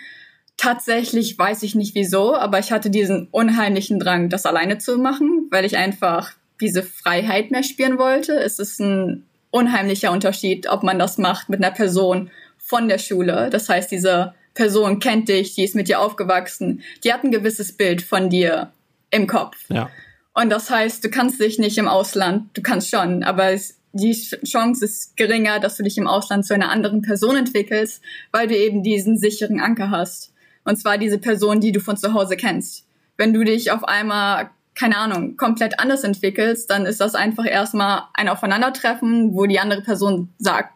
Tatsächlich 0.56 1.38
weiß 1.38 1.62
ich 1.64 1.76
nicht 1.76 1.94
wieso, 1.94 2.36
aber 2.36 2.58
ich 2.58 2.72
hatte 2.72 2.90
diesen 2.90 3.28
unheimlichen 3.30 4.00
Drang, 4.00 4.30
das 4.30 4.46
alleine 4.46 4.80
zu 4.80 4.98
machen, 4.98 5.48
weil 5.52 5.66
ich 5.66 5.78
einfach 5.78 6.34
diese 6.62 6.84
Freiheit 6.84 7.52
mehr 7.52 7.64
spüren 7.64 7.98
wollte. 7.98 8.34
Es 8.34 8.60
ist 8.60 8.80
ein 8.80 9.26
unheimlicher 9.52 10.12
Unterschied, 10.12 10.68
ob 10.68 10.84
man 10.84 11.00
das 11.00 11.18
macht 11.18 11.50
mit 11.50 11.64
einer 11.64 11.74
Person 11.74 12.32
von 12.58 12.88
der 12.88 12.98
Schule. 12.98 13.50
Das 13.50 13.70
heißt, 13.70 13.92
diese 13.92 14.34
Person 14.54 15.00
kennt 15.00 15.30
dich, 15.30 15.56
die 15.56 15.64
ist 15.64 15.76
mit 15.76 15.88
dir 15.88 16.00
aufgewachsen, 16.00 16.82
die 17.04 17.14
hat 17.14 17.24
ein 17.24 17.32
gewisses 17.32 17.78
Bild 17.78 18.02
von 18.02 18.30
dir 18.30 18.72
im 19.12 19.28
Kopf. 19.28 19.58
Ja. 19.70 19.90
Und 20.34 20.50
das 20.50 20.70
heißt, 20.70 21.04
du 21.04 21.10
kannst 21.10 21.40
dich 21.40 21.58
nicht 21.60 21.78
im 21.78 21.88
Ausland, 21.88 22.50
du 22.56 22.62
kannst 22.62 22.90
schon, 22.90 23.24
aber 23.24 23.52
es, 23.52 23.80
die 23.94 24.12
Chance 24.14 24.86
ist 24.86 25.18
geringer, 25.18 25.60
dass 25.60 25.78
du 25.78 25.84
dich 25.84 25.98
im 25.98 26.08
Ausland 26.08 26.46
zu 26.46 26.54
einer 26.54 26.70
anderen 26.70 27.02
Person 27.02 27.38
entwickelst, 27.38 28.04
weil 28.32 28.48
du 28.48 28.56
eben 28.56 28.84
diesen 28.84 29.18
sicheren 29.18 29.60
Anker 29.60 29.90
hast. 29.90 30.34
Und 30.64 30.78
zwar 30.78 30.98
diese 30.98 31.18
Person, 31.18 31.62
die 31.62 31.72
du 31.72 31.80
von 31.80 31.98
zu 31.98 32.14
Hause 32.14 32.36
kennst. 32.36 32.86
Wenn 33.16 33.34
du 33.34 33.44
dich 33.44 33.72
auf 33.72 33.84
einmal, 33.84 34.50
keine 34.78 34.98
Ahnung, 34.98 35.38
komplett 35.38 35.80
anders 35.80 36.04
entwickelst, 36.04 36.70
dann 36.70 36.86
ist 36.86 37.02
das 37.02 37.16
einfach 37.16 37.46
erstmal 37.46 38.04
ein 38.14 38.30
Aufeinandertreffen, 38.30 39.34
wo 39.34 39.46
die 39.46 39.60
andere 39.60 39.82
Person 39.82 40.30
sagt, 40.38 40.74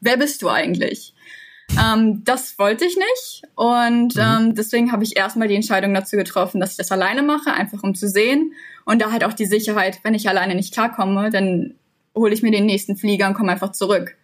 wer 0.00 0.16
bist 0.16 0.42
du 0.42 0.48
eigentlich? 0.48 1.14
Ähm, 1.80 2.22
das 2.24 2.58
wollte 2.58 2.84
ich 2.84 2.96
nicht 2.96 3.42
und 3.54 4.16
mhm. 4.16 4.22
ähm, 4.22 4.54
deswegen 4.54 4.92
habe 4.92 5.04
ich 5.04 5.16
erstmal 5.16 5.48
die 5.48 5.54
Entscheidung 5.54 5.94
dazu 5.94 6.16
getroffen, 6.16 6.60
dass 6.60 6.72
ich 6.72 6.76
das 6.76 6.90
alleine 6.90 7.22
mache, 7.22 7.52
einfach 7.52 7.82
um 7.82 7.94
zu 7.94 8.08
sehen 8.08 8.54
und 8.84 9.00
da 9.00 9.12
halt 9.12 9.24
auch 9.24 9.32
die 9.32 9.46
Sicherheit, 9.46 10.00
wenn 10.02 10.14
ich 10.14 10.28
alleine 10.28 10.54
nicht 10.54 10.74
klarkomme, 10.74 11.30
dann 11.30 11.74
hole 12.14 12.34
ich 12.34 12.42
mir 12.42 12.50
den 12.50 12.66
nächsten 12.66 12.96
Flieger 12.96 13.28
und 13.28 13.34
komme 13.34 13.52
einfach 13.52 13.72
zurück. 13.72 14.16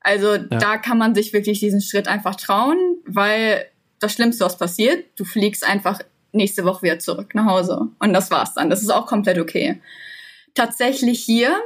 Also 0.00 0.34
ja. 0.34 0.46
da 0.46 0.76
kann 0.78 0.98
man 0.98 1.14
sich 1.14 1.32
wirklich 1.32 1.60
diesen 1.60 1.80
Schritt 1.80 2.08
einfach 2.08 2.36
trauen, 2.36 2.78
weil 3.06 3.66
das 3.98 4.12
Schlimmste, 4.12 4.44
was 4.44 4.58
passiert, 4.58 5.04
du 5.16 5.24
fliegst 5.24 5.66
einfach 5.66 6.00
nächste 6.34 6.64
Woche 6.64 6.82
wieder 6.82 6.98
zurück 6.98 7.34
nach 7.34 7.46
Hause 7.46 7.88
und 7.98 8.12
das 8.12 8.30
war's 8.30 8.54
dann. 8.54 8.70
Das 8.70 8.82
ist 8.82 8.90
auch 8.90 9.06
komplett 9.06 9.38
okay. 9.38 9.80
Tatsächlich 10.54 11.22
hier 11.22 11.56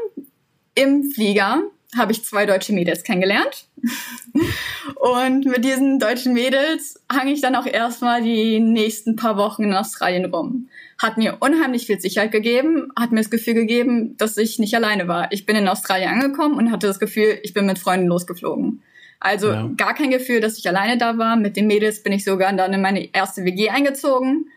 im 0.74 1.10
Flieger 1.10 1.62
habe 1.96 2.12
ich 2.12 2.24
zwei 2.24 2.46
deutsche 2.46 2.72
Mädels 2.72 3.02
kennengelernt. 3.02 3.66
und 4.96 5.46
mit 5.46 5.64
diesen 5.64 5.98
deutschen 5.98 6.34
Mädels 6.34 7.02
hang 7.10 7.28
ich 7.28 7.40
dann 7.40 7.56
auch 7.56 7.66
erstmal 7.66 8.22
die 8.22 8.60
nächsten 8.60 9.16
paar 9.16 9.36
Wochen 9.36 9.64
in 9.64 9.74
Australien 9.74 10.26
rum. 10.26 10.68
Hat 10.98 11.16
mir 11.16 11.38
unheimlich 11.40 11.86
viel 11.86 12.00
Sicherheit 12.00 12.32
gegeben, 12.32 12.92
hat 12.98 13.12
mir 13.12 13.20
das 13.20 13.30
Gefühl 13.30 13.54
gegeben, 13.54 14.16
dass 14.16 14.36
ich 14.36 14.58
nicht 14.58 14.74
alleine 14.74 15.08
war. 15.08 15.32
Ich 15.32 15.46
bin 15.46 15.56
in 15.56 15.68
Australien 15.68 16.10
angekommen 16.10 16.56
und 16.56 16.72
hatte 16.72 16.86
das 16.86 16.98
Gefühl, 16.98 17.38
ich 17.42 17.54
bin 17.54 17.66
mit 17.66 17.78
Freunden 17.78 18.08
losgeflogen. 18.08 18.82
Also 19.20 19.48
ja. 19.48 19.70
gar 19.76 19.94
kein 19.94 20.10
Gefühl, 20.10 20.40
dass 20.40 20.58
ich 20.58 20.68
alleine 20.68 20.98
da 20.98 21.18
war. 21.18 21.36
Mit 21.36 21.56
den 21.56 21.66
Mädels 21.66 22.02
bin 22.02 22.12
ich 22.12 22.24
sogar 22.24 22.52
dann 22.52 22.72
in 22.72 22.82
meine 22.82 23.12
erste 23.14 23.44
WG 23.44 23.70
eingezogen. 23.70 24.50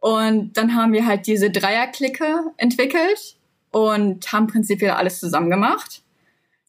Und 0.00 0.56
dann 0.56 0.74
haben 0.74 0.92
wir 0.92 1.06
halt 1.06 1.26
diese 1.26 1.50
Dreierklicke 1.50 2.24
entwickelt 2.56 3.36
und 3.70 4.32
haben 4.32 4.46
prinzipiell 4.46 4.92
alles 4.92 5.20
zusammen 5.20 5.50
gemacht. 5.50 6.02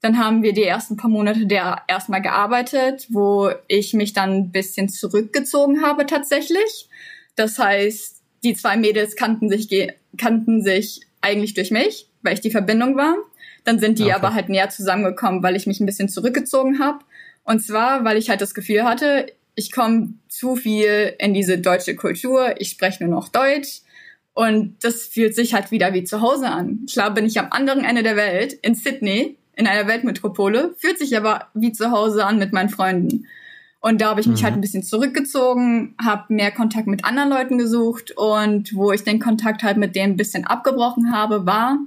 Dann 0.01 0.17
haben 0.17 0.43
wir 0.43 0.53
die 0.53 0.63
ersten 0.63 0.97
paar 0.97 1.09
Monate 1.09 1.45
der 1.45 1.83
erstmal 1.88 2.21
gearbeitet, 2.21 3.07
wo 3.09 3.51
ich 3.67 3.93
mich 3.93 4.13
dann 4.13 4.31
ein 4.31 4.51
bisschen 4.51 4.89
zurückgezogen 4.89 5.83
habe 5.83 6.05
tatsächlich. 6.05 6.89
Das 7.35 7.57
heißt, 7.57 8.21
die 8.43 8.55
zwei 8.55 8.77
Mädels 8.77 9.15
kannten 9.15 9.50
sich, 9.50 9.69
kannten 10.17 10.61
sich 10.61 11.01
eigentlich 11.21 11.53
durch 11.53 11.71
mich, 11.71 12.09
weil 12.23 12.33
ich 12.33 12.41
die 12.41 12.51
Verbindung 12.51 12.97
war. 12.97 13.15
Dann 13.63 13.79
sind 13.79 14.00
die 14.00 14.05
okay. 14.05 14.13
aber 14.13 14.33
halt 14.33 14.50
näher 14.50 14.69
zusammengekommen, 14.69 15.43
weil 15.43 15.55
ich 15.55 15.67
mich 15.67 15.79
ein 15.79 15.85
bisschen 15.85 16.09
zurückgezogen 16.09 16.79
habe. 16.79 17.00
Und 17.43 17.59
zwar, 17.63 18.03
weil 18.03 18.17
ich 18.17 18.29
halt 18.29 18.41
das 18.41 18.55
Gefühl 18.55 18.83
hatte, 18.83 19.27
ich 19.55 19.71
komme 19.71 20.15
zu 20.31 20.55
viel 20.55 21.13
in 21.19 21.33
diese 21.33 21.59
deutsche 21.59 21.95
Kultur, 21.95 22.55
ich 22.57 22.69
spreche 22.69 23.03
nur 23.03 23.13
noch 23.13 23.27
Deutsch. 23.27 23.81
Und 24.33 24.77
das 24.81 25.03
fühlt 25.07 25.35
sich 25.35 25.53
halt 25.53 25.71
wieder 25.71 25.93
wie 25.93 26.05
zu 26.05 26.21
Hause 26.21 26.47
an. 26.47 26.85
Klar 26.89 27.13
bin 27.13 27.25
ich 27.25 27.38
am 27.38 27.47
anderen 27.51 27.83
Ende 27.83 28.01
der 28.01 28.15
Welt, 28.15 28.53
in 28.53 28.73
Sydney, 28.73 29.38
in 29.57 29.67
einer 29.67 29.88
Weltmetropole, 29.88 30.73
fühlt 30.77 30.97
sich 30.97 31.17
aber 31.17 31.47
wie 31.53 31.73
zu 31.73 31.91
Hause 31.91 32.25
an 32.25 32.39
mit 32.39 32.53
meinen 32.53 32.69
Freunden. 32.69 33.27
Und 33.81 34.00
da 34.00 34.11
habe 34.11 34.21
ich 34.21 34.27
mich 34.27 34.41
mhm. 34.41 34.45
halt 34.45 34.53
ein 34.53 34.61
bisschen 34.61 34.83
zurückgezogen, 34.83 35.95
habe 36.01 36.33
mehr 36.33 36.51
Kontakt 36.51 36.88
mit 36.88 37.03
anderen 37.03 37.29
Leuten 37.29 37.57
gesucht 37.57 38.11
und 38.11 38.73
wo 38.73 38.93
ich 38.93 39.03
den 39.03 39.19
Kontakt 39.19 39.63
halt 39.63 39.75
mit 39.75 39.95
denen 39.97 40.13
ein 40.13 40.17
bisschen 40.17 40.45
abgebrochen 40.45 41.11
habe, 41.11 41.45
war, 41.45 41.77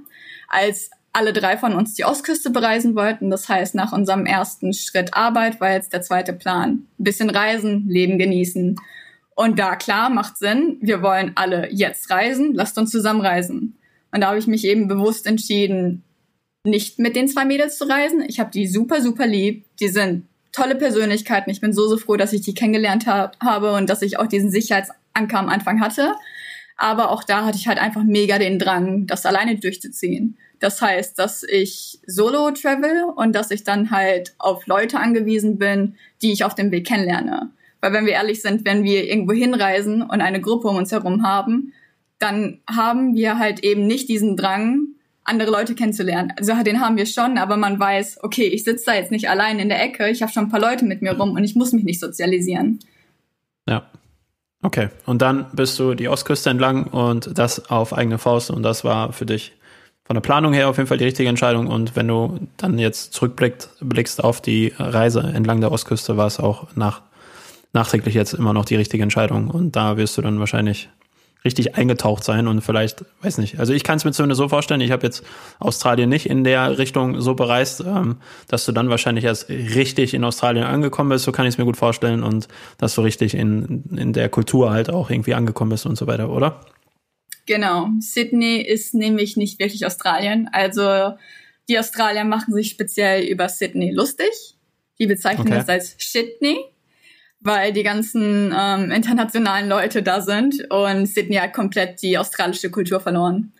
als 0.47 0.91
alle 1.15 1.31
drei 1.31 1.57
von 1.57 1.73
uns 1.73 1.93
die 1.93 2.03
Ostküste 2.03 2.49
bereisen 2.49 2.95
wollten. 2.95 3.29
Das 3.29 3.47
heißt, 3.47 3.73
nach 3.73 3.93
unserem 3.93 4.25
ersten 4.25 4.73
Schritt 4.73 5.13
Arbeit 5.13 5.61
war 5.61 5.71
jetzt 5.71 5.93
der 5.93 6.01
zweite 6.01 6.33
Plan. 6.33 6.87
Bisschen 6.97 7.29
reisen, 7.29 7.87
Leben 7.87 8.19
genießen. 8.19 8.75
Und 9.33 9.57
da 9.57 9.75
klar, 9.77 10.09
macht 10.09 10.37
Sinn, 10.37 10.77
wir 10.81 11.01
wollen 11.01 11.31
alle 11.35 11.71
jetzt 11.71 12.09
reisen, 12.09 12.53
lasst 12.53 12.77
uns 12.77 12.91
zusammen 12.91 13.21
reisen. 13.21 13.77
Und 14.11 14.21
da 14.21 14.27
habe 14.27 14.39
ich 14.39 14.47
mich 14.47 14.65
eben 14.65 14.87
bewusst 14.87 15.25
entschieden, 15.25 16.03
nicht 16.65 16.99
mit 16.99 17.15
den 17.15 17.27
zwei 17.27 17.45
Mädels 17.45 17.77
zu 17.77 17.85
reisen. 17.85 18.23
Ich 18.27 18.39
habe 18.39 18.51
die 18.51 18.67
super, 18.67 19.01
super 19.01 19.25
lieb. 19.25 19.65
Die 19.79 19.87
sind 19.87 20.25
tolle 20.51 20.75
Persönlichkeiten. 20.75 21.49
Ich 21.49 21.61
bin 21.61 21.73
so, 21.73 21.87
so 21.87 21.97
froh, 21.97 22.17
dass 22.17 22.33
ich 22.33 22.41
die 22.41 22.53
kennengelernt 22.53 23.07
hab, 23.07 23.39
habe 23.41 23.73
und 23.73 23.89
dass 23.89 24.01
ich 24.01 24.19
auch 24.19 24.27
diesen 24.27 24.51
Sicherheitsanker 24.51 25.39
am 25.39 25.49
Anfang 25.49 25.79
hatte. 25.79 26.15
Aber 26.77 27.11
auch 27.11 27.23
da 27.23 27.45
hatte 27.45 27.57
ich 27.57 27.67
halt 27.67 27.77
einfach 27.77 28.03
mega 28.03 28.37
den 28.37 28.59
Drang, 28.59 29.07
das 29.07 29.25
alleine 29.25 29.57
durchzuziehen. 29.57 30.37
Das 30.65 30.81
heißt, 30.81 31.19
dass 31.19 31.43
ich 31.43 31.99
solo 32.07 32.49
travel 32.49 33.03
und 33.15 33.35
dass 33.35 33.51
ich 33.51 33.63
dann 33.63 33.91
halt 33.91 34.33
auf 34.39 34.65
Leute 34.65 34.99
angewiesen 34.99 35.59
bin, 35.59 35.93
die 36.23 36.31
ich 36.31 36.43
auf 36.43 36.55
dem 36.55 36.71
Weg 36.71 36.87
kennenlerne. 36.87 37.51
Weil 37.81 37.93
wenn 37.93 38.07
wir 38.07 38.13
ehrlich 38.13 38.41
sind, 38.41 38.65
wenn 38.65 38.83
wir 38.83 39.07
irgendwo 39.07 39.33
hinreisen 39.33 40.01
und 40.01 40.21
eine 40.21 40.41
Gruppe 40.41 40.69
um 40.69 40.77
uns 40.77 40.91
herum 40.91 41.21
haben, 41.21 41.73
dann 42.17 42.61
haben 42.67 43.13
wir 43.13 43.37
halt 43.37 43.63
eben 43.63 43.85
nicht 43.85 44.09
diesen 44.09 44.35
Drang, 44.35 44.87
andere 45.23 45.51
Leute 45.51 45.75
kennenzulernen. 45.75 46.33
Also 46.35 46.53
den 46.63 46.81
haben 46.81 46.97
wir 46.97 47.05
schon, 47.05 47.37
aber 47.37 47.57
man 47.57 47.79
weiß, 47.79 48.23
okay, 48.23 48.47
ich 48.47 48.63
sitze 48.63 48.85
da 48.87 48.95
jetzt 48.95 49.11
nicht 49.11 49.29
allein 49.29 49.59
in 49.59 49.69
der 49.69 49.83
Ecke, 49.83 50.09
ich 50.09 50.23
habe 50.23 50.31
schon 50.31 50.45
ein 50.45 50.49
paar 50.49 50.59
Leute 50.59 50.83
mit 50.85 51.03
mir 51.03 51.15
rum 51.15 51.33
und 51.33 51.43
ich 51.43 51.55
muss 51.55 51.73
mich 51.73 51.83
nicht 51.83 51.99
sozialisieren. 51.99 52.79
Ja. 53.69 53.85
Okay. 54.63 54.89
Und 55.05 55.21
dann 55.21 55.45
bist 55.53 55.77
du 55.77 55.93
die 55.93 56.09
Ostküste 56.09 56.49
entlang 56.49 56.87
und 56.87 57.37
das 57.37 57.69
auf 57.69 57.93
eigene 57.93 58.17
Faust 58.17 58.49
und 58.49 58.63
das 58.63 58.83
war 58.83 59.13
für 59.13 59.27
dich 59.27 59.53
von 60.05 60.13
der 60.13 60.21
Planung 60.21 60.53
her 60.53 60.69
auf 60.69 60.77
jeden 60.77 60.87
Fall 60.87 60.97
die 60.97 61.05
richtige 61.05 61.29
Entscheidung. 61.29 61.67
Und 61.67 61.95
wenn 61.95 62.07
du 62.07 62.39
dann 62.57 62.77
jetzt 62.77 63.13
zurückblickst 63.13 63.77
blickst 63.81 64.23
auf 64.23 64.39
die 64.39 64.73
Reise 64.77 65.21
entlang 65.21 65.61
der 65.61 65.71
Ostküste, 65.71 66.15
war 66.15 66.27
es 66.27 66.39
auch 66.39 66.67
nach, 66.75 67.01
nachträglich 67.73 68.13
jetzt 68.13 68.33
immer 68.33 68.53
noch 68.53 68.65
die 68.65 68.75
richtige 68.75 69.03
Entscheidung. 69.03 69.49
Und 69.49 69.75
da 69.75 69.97
wirst 69.97 70.17
du 70.17 70.21
dann 70.21 70.39
wahrscheinlich 70.39 70.89
richtig 71.43 71.75
eingetaucht 71.75 72.23
sein 72.23 72.47
und 72.47 72.61
vielleicht, 72.61 73.05
weiß 73.21 73.37
nicht, 73.37 73.59
also 73.59 73.71
ich 73.71 73.83
kann 73.83 73.97
es 73.97 74.03
mir 74.03 74.11
zumindest 74.11 74.39
so 74.39 74.49
vorstellen, 74.49 74.81
ich 74.81 74.91
habe 74.91 75.05
jetzt 75.05 75.23
Australien 75.59 76.09
nicht 76.09 76.27
in 76.27 76.43
der 76.43 76.79
Richtung 76.79 77.21
so 77.21 77.35
bereist, 77.35 77.81
ähm, 77.81 78.17
dass 78.47 78.65
du 78.65 78.71
dann 78.71 78.89
wahrscheinlich 78.89 79.25
erst 79.25 79.47
richtig 79.47 80.15
in 80.15 80.23
Australien 80.23 80.65
angekommen 80.65 81.11
bist, 81.11 81.23
so 81.23 81.31
kann 81.31 81.45
ich 81.45 81.53
es 81.53 81.57
mir 81.59 81.65
gut 81.65 81.77
vorstellen 81.77 82.23
und 82.23 82.47
dass 82.79 82.95
du 82.95 83.01
richtig 83.01 83.35
in, 83.35 83.83
in 83.95 84.11
der 84.11 84.29
Kultur 84.29 84.71
halt 84.71 84.89
auch 84.89 85.11
irgendwie 85.11 85.35
angekommen 85.35 85.69
bist 85.69 85.85
und 85.85 85.97
so 85.97 86.07
weiter, 86.07 86.29
oder? 86.29 86.61
Genau. 87.45 87.89
Sydney 87.99 88.61
ist 88.61 88.93
nämlich 88.93 89.37
nicht 89.37 89.59
wirklich 89.59 89.85
Australien. 89.85 90.49
Also 90.51 91.13
die 91.69 91.79
Australier 91.79 92.23
machen 92.23 92.53
sich 92.53 92.69
speziell 92.69 93.23
über 93.23 93.49
Sydney 93.49 93.91
lustig. 93.91 94.55
Die 94.99 95.07
bezeichnen 95.07 95.47
okay. 95.47 95.57
das 95.57 95.69
als 95.69 95.95
Shitney, 95.97 96.57
weil 97.39 97.73
die 97.73 97.83
ganzen 97.83 98.53
ähm, 98.57 98.91
internationalen 98.91 99.67
Leute 99.67 100.01
da 100.01 100.21
sind 100.21 100.71
und 100.71 101.05
Sydney 101.05 101.35
hat 101.35 101.53
komplett 101.53 102.01
die 102.01 102.17
australische 102.17 102.69
Kultur 102.69 102.99
verloren. 102.99 103.51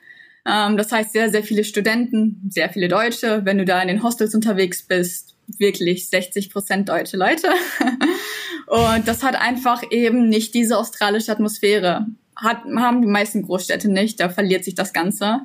Ähm, 0.47 0.77
das 0.77 0.91
heißt, 0.91 1.11
sehr, 1.11 1.29
sehr 1.29 1.43
viele 1.43 1.63
Studenten, 1.63 2.49
sehr 2.49 2.69
viele 2.69 2.87
Deutsche. 2.87 3.41
Wenn 3.43 3.57
du 3.57 3.65
da 3.65 3.81
in 3.81 3.87
den 3.87 4.03
Hostels 4.03 4.33
unterwegs 4.33 4.83
bist, 4.83 5.35
wirklich 5.47 6.09
60 6.09 6.51
Prozent 6.51 6.89
deutsche 6.89 7.17
Leute. 7.17 7.49
und 8.67 9.07
das 9.07 9.23
hat 9.23 9.35
einfach 9.35 9.83
eben 9.91 10.29
nicht 10.29 10.53
diese 10.53 10.77
australische 10.77 11.31
Atmosphäre 11.31 12.07
hat, 12.35 12.63
haben 12.77 13.01
die 13.01 13.07
meisten 13.07 13.43
Großstädte 13.43 13.89
nicht, 13.89 14.19
da 14.19 14.29
verliert 14.29 14.63
sich 14.63 14.75
das 14.75 14.93
Ganze. 14.93 15.41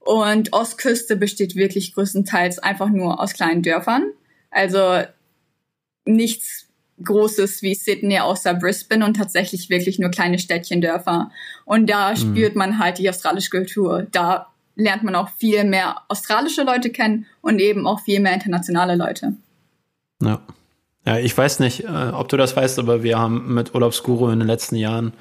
Und 0.00 0.52
Ostküste 0.52 1.16
besteht 1.16 1.54
wirklich 1.54 1.94
größtenteils 1.94 2.58
einfach 2.58 2.88
nur 2.88 3.20
aus 3.20 3.34
kleinen 3.34 3.62
Dörfern. 3.62 4.10
Also 4.50 5.02
nichts 6.04 6.66
Großes 7.02 7.62
wie 7.62 7.74
Sydney 7.74 8.18
außer 8.18 8.54
Brisbane 8.54 9.04
und 9.04 9.16
tatsächlich 9.16 9.70
wirklich 9.70 9.98
nur 9.98 10.10
kleine 10.10 10.38
Städtchen, 10.38 10.80
Dörfer. 10.80 11.30
Und 11.64 11.88
da 11.88 12.10
mhm. 12.10 12.16
spürt 12.16 12.56
man 12.56 12.78
halt 12.78 12.98
die 12.98 13.08
australische 13.08 13.50
Kultur. 13.50 14.06
Da 14.12 14.52
lernt 14.74 15.02
man 15.02 15.14
auch 15.14 15.28
viel 15.30 15.64
mehr 15.64 16.02
australische 16.08 16.62
Leute 16.62 16.90
kennen 16.90 17.26
und 17.40 17.60
eben 17.60 17.86
auch 17.86 18.00
viel 18.00 18.20
mehr 18.20 18.34
internationale 18.34 18.96
Leute. 18.96 19.34
Ja. 20.22 20.42
Ja, 21.04 21.18
ich 21.18 21.36
weiß 21.36 21.58
nicht, 21.58 21.84
äh, 21.84 22.10
ob 22.12 22.28
du 22.28 22.36
das 22.36 22.56
weißt, 22.56 22.78
aber 22.78 23.02
wir 23.02 23.18
haben 23.18 23.54
mit 23.54 23.74
Urlaubsguru 23.74 24.28
in 24.30 24.38
den 24.38 24.46
letzten 24.46 24.76
Jahren 24.76 25.12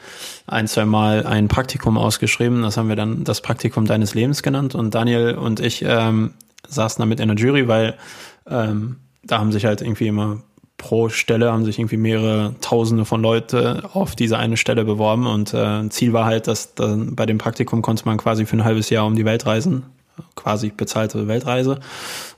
ein, 0.46 0.68
zwei 0.68 0.86
Mal 0.86 1.26
ein 1.26 1.48
Praktikum 1.48 1.98
ausgeschrieben. 1.98 2.62
Das 2.62 2.78
haben 2.78 2.88
wir 2.88 2.96
dann 2.96 3.24
das 3.24 3.42
Praktikum 3.42 3.86
deines 3.86 4.14
Lebens 4.14 4.44
genannt. 4.44 4.76
Und 4.76 4.94
Daniel 4.94 5.34
und 5.34 5.60
ich 5.60 5.84
ähm, 5.84 6.36
saßen 6.68 7.02
damit 7.02 7.20
in 7.20 7.30
der 7.30 7.38
Jury, 7.38 7.68
weil 7.68 7.96
ähm, 8.48 8.98
da 9.24 9.40
haben 9.40 9.52
sich 9.52 9.66
halt 9.66 9.82
irgendwie 9.82 10.08
immer 10.08 10.44
pro 10.78 11.10
Stelle 11.10 11.52
haben 11.52 11.64
sich 11.64 11.78
irgendwie 11.78 11.98
mehrere 11.98 12.56
Tausende 12.60 13.06
von 13.06 13.22
Leute 13.22 13.90
auf 13.94 14.16
diese 14.16 14.40
eine 14.40 14.58
Stelle 14.58 14.84
beworben 14.84 15.28
und 15.28 15.54
äh, 15.54 15.88
Ziel 15.90 16.12
war 16.12 16.26
halt, 16.26 16.48
dass 16.48 16.74
dann 16.74 17.16
bei 17.16 17.28
dem 17.28 17.38
Praktikum 17.38 17.84
konnte 17.84 18.04
man 18.06 18.18
quasi 18.18 18.48
für 18.48 18.58
ein 18.58 18.64
halbes 18.64 18.90
Jahr 18.90 19.06
um 19.06 19.16
die 19.16 19.26
Welt 19.26 19.46
reisen 19.46 19.86
quasi 20.36 20.70
bezahlte 20.70 21.28
Weltreise. 21.28 21.80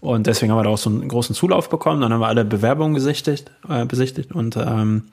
Und 0.02 0.28
deswegen 0.28 0.52
haben 0.52 0.60
wir 0.60 0.64
da 0.64 0.70
auch 0.70 0.78
so 0.78 0.90
einen 0.90 1.08
großen 1.08 1.36
Zulauf 1.36 1.70
bekommen. 1.70 2.02
Dann 2.02 2.14
haben 2.14 2.20
wir 2.20 2.28
alle 2.28 2.46
Bewerbungen 2.46 2.94
gesichtigt, 2.94 3.52
äh, 3.70 3.86
besichtigt 3.86 4.32
und 4.32 4.58
ähm, 4.58 5.04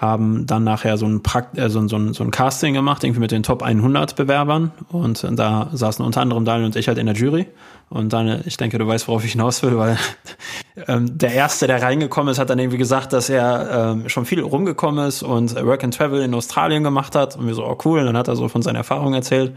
haben 0.00 0.46
dann 0.46 0.64
nachher 0.64 0.96
so 0.96 1.06
ein, 1.06 1.22
Prakt 1.22 1.56
äh, 1.56 1.70
so, 1.70 1.86
so, 1.86 2.12
so 2.12 2.24
ein 2.24 2.30
Casting 2.30 2.74
gemacht, 2.74 3.04
irgendwie 3.04 3.20
mit 3.20 3.30
den 3.30 3.42
Top 3.42 3.62
100 3.62 4.16
Bewerbern. 4.16 4.72
Und 4.88 5.26
da 5.32 5.70
saßen 5.72 6.04
unter 6.04 6.20
anderem 6.20 6.44
Daniel 6.44 6.66
und 6.66 6.76
ich 6.76 6.88
halt 6.88 6.98
in 6.98 7.06
der 7.06 7.14
Jury. 7.14 7.46
Und 7.90 8.12
Daniel, 8.12 8.42
ich 8.44 8.56
denke, 8.56 8.78
du 8.78 8.86
weißt, 8.86 9.06
worauf 9.08 9.24
ich 9.24 9.32
hinaus 9.32 9.62
will, 9.62 9.78
weil 9.78 9.96
ähm, 10.88 11.16
der 11.16 11.32
Erste, 11.32 11.66
der 11.66 11.80
reingekommen 11.80 12.32
ist, 12.32 12.38
hat 12.38 12.50
dann 12.50 12.58
irgendwie 12.58 12.78
gesagt, 12.78 13.12
dass 13.12 13.28
er 13.28 13.92
ähm, 13.92 14.08
schon 14.08 14.24
viel 14.24 14.40
rumgekommen 14.40 15.06
ist 15.06 15.22
und 15.22 15.54
Work 15.54 15.84
and 15.84 15.94
Travel 15.94 16.22
in 16.22 16.34
Australien 16.34 16.82
gemacht 16.82 17.14
hat. 17.14 17.36
Und 17.36 17.46
wir 17.46 17.54
so, 17.54 17.64
oh 17.64 17.78
cool. 17.84 18.00
Und 18.00 18.06
dann 18.06 18.16
hat 18.16 18.28
er 18.28 18.36
so 18.36 18.48
von 18.48 18.62
seinen 18.62 18.76
Erfahrungen 18.76 19.14
erzählt. 19.14 19.52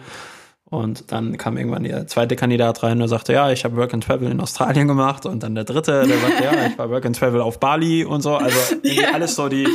Und 0.70 1.14
dann 1.14 1.38
kam 1.38 1.56
irgendwann 1.56 1.84
der 1.84 2.08
zweite 2.08 2.36
Kandidat 2.36 2.84
rein 2.84 3.02
und 3.02 3.08
sagte, 3.08 3.32
ja, 3.32 3.52
ich 3.52 3.64
habe 3.64 3.78
Work 3.78 3.94
and 3.94 4.04
Travel 4.04 4.30
in 4.30 4.42
Australien 4.42 4.88
gemacht. 4.88 5.26
Und 5.26 5.44
dann 5.44 5.56
der 5.56 5.64
dritte, 5.64 6.06
der 6.06 6.18
sagte, 6.20 6.44
ja, 6.44 6.68
ich 6.68 6.78
war 6.78 6.90
Work 6.90 7.06
and 7.06 7.18
Travel 7.18 7.40
auf 7.40 7.60
Bali 7.60 8.04
und 8.04 8.22
so. 8.22 8.36
Also 8.36 8.58
ja. 8.84 9.14
alles 9.14 9.36
so 9.36 9.48
die, 9.48 9.68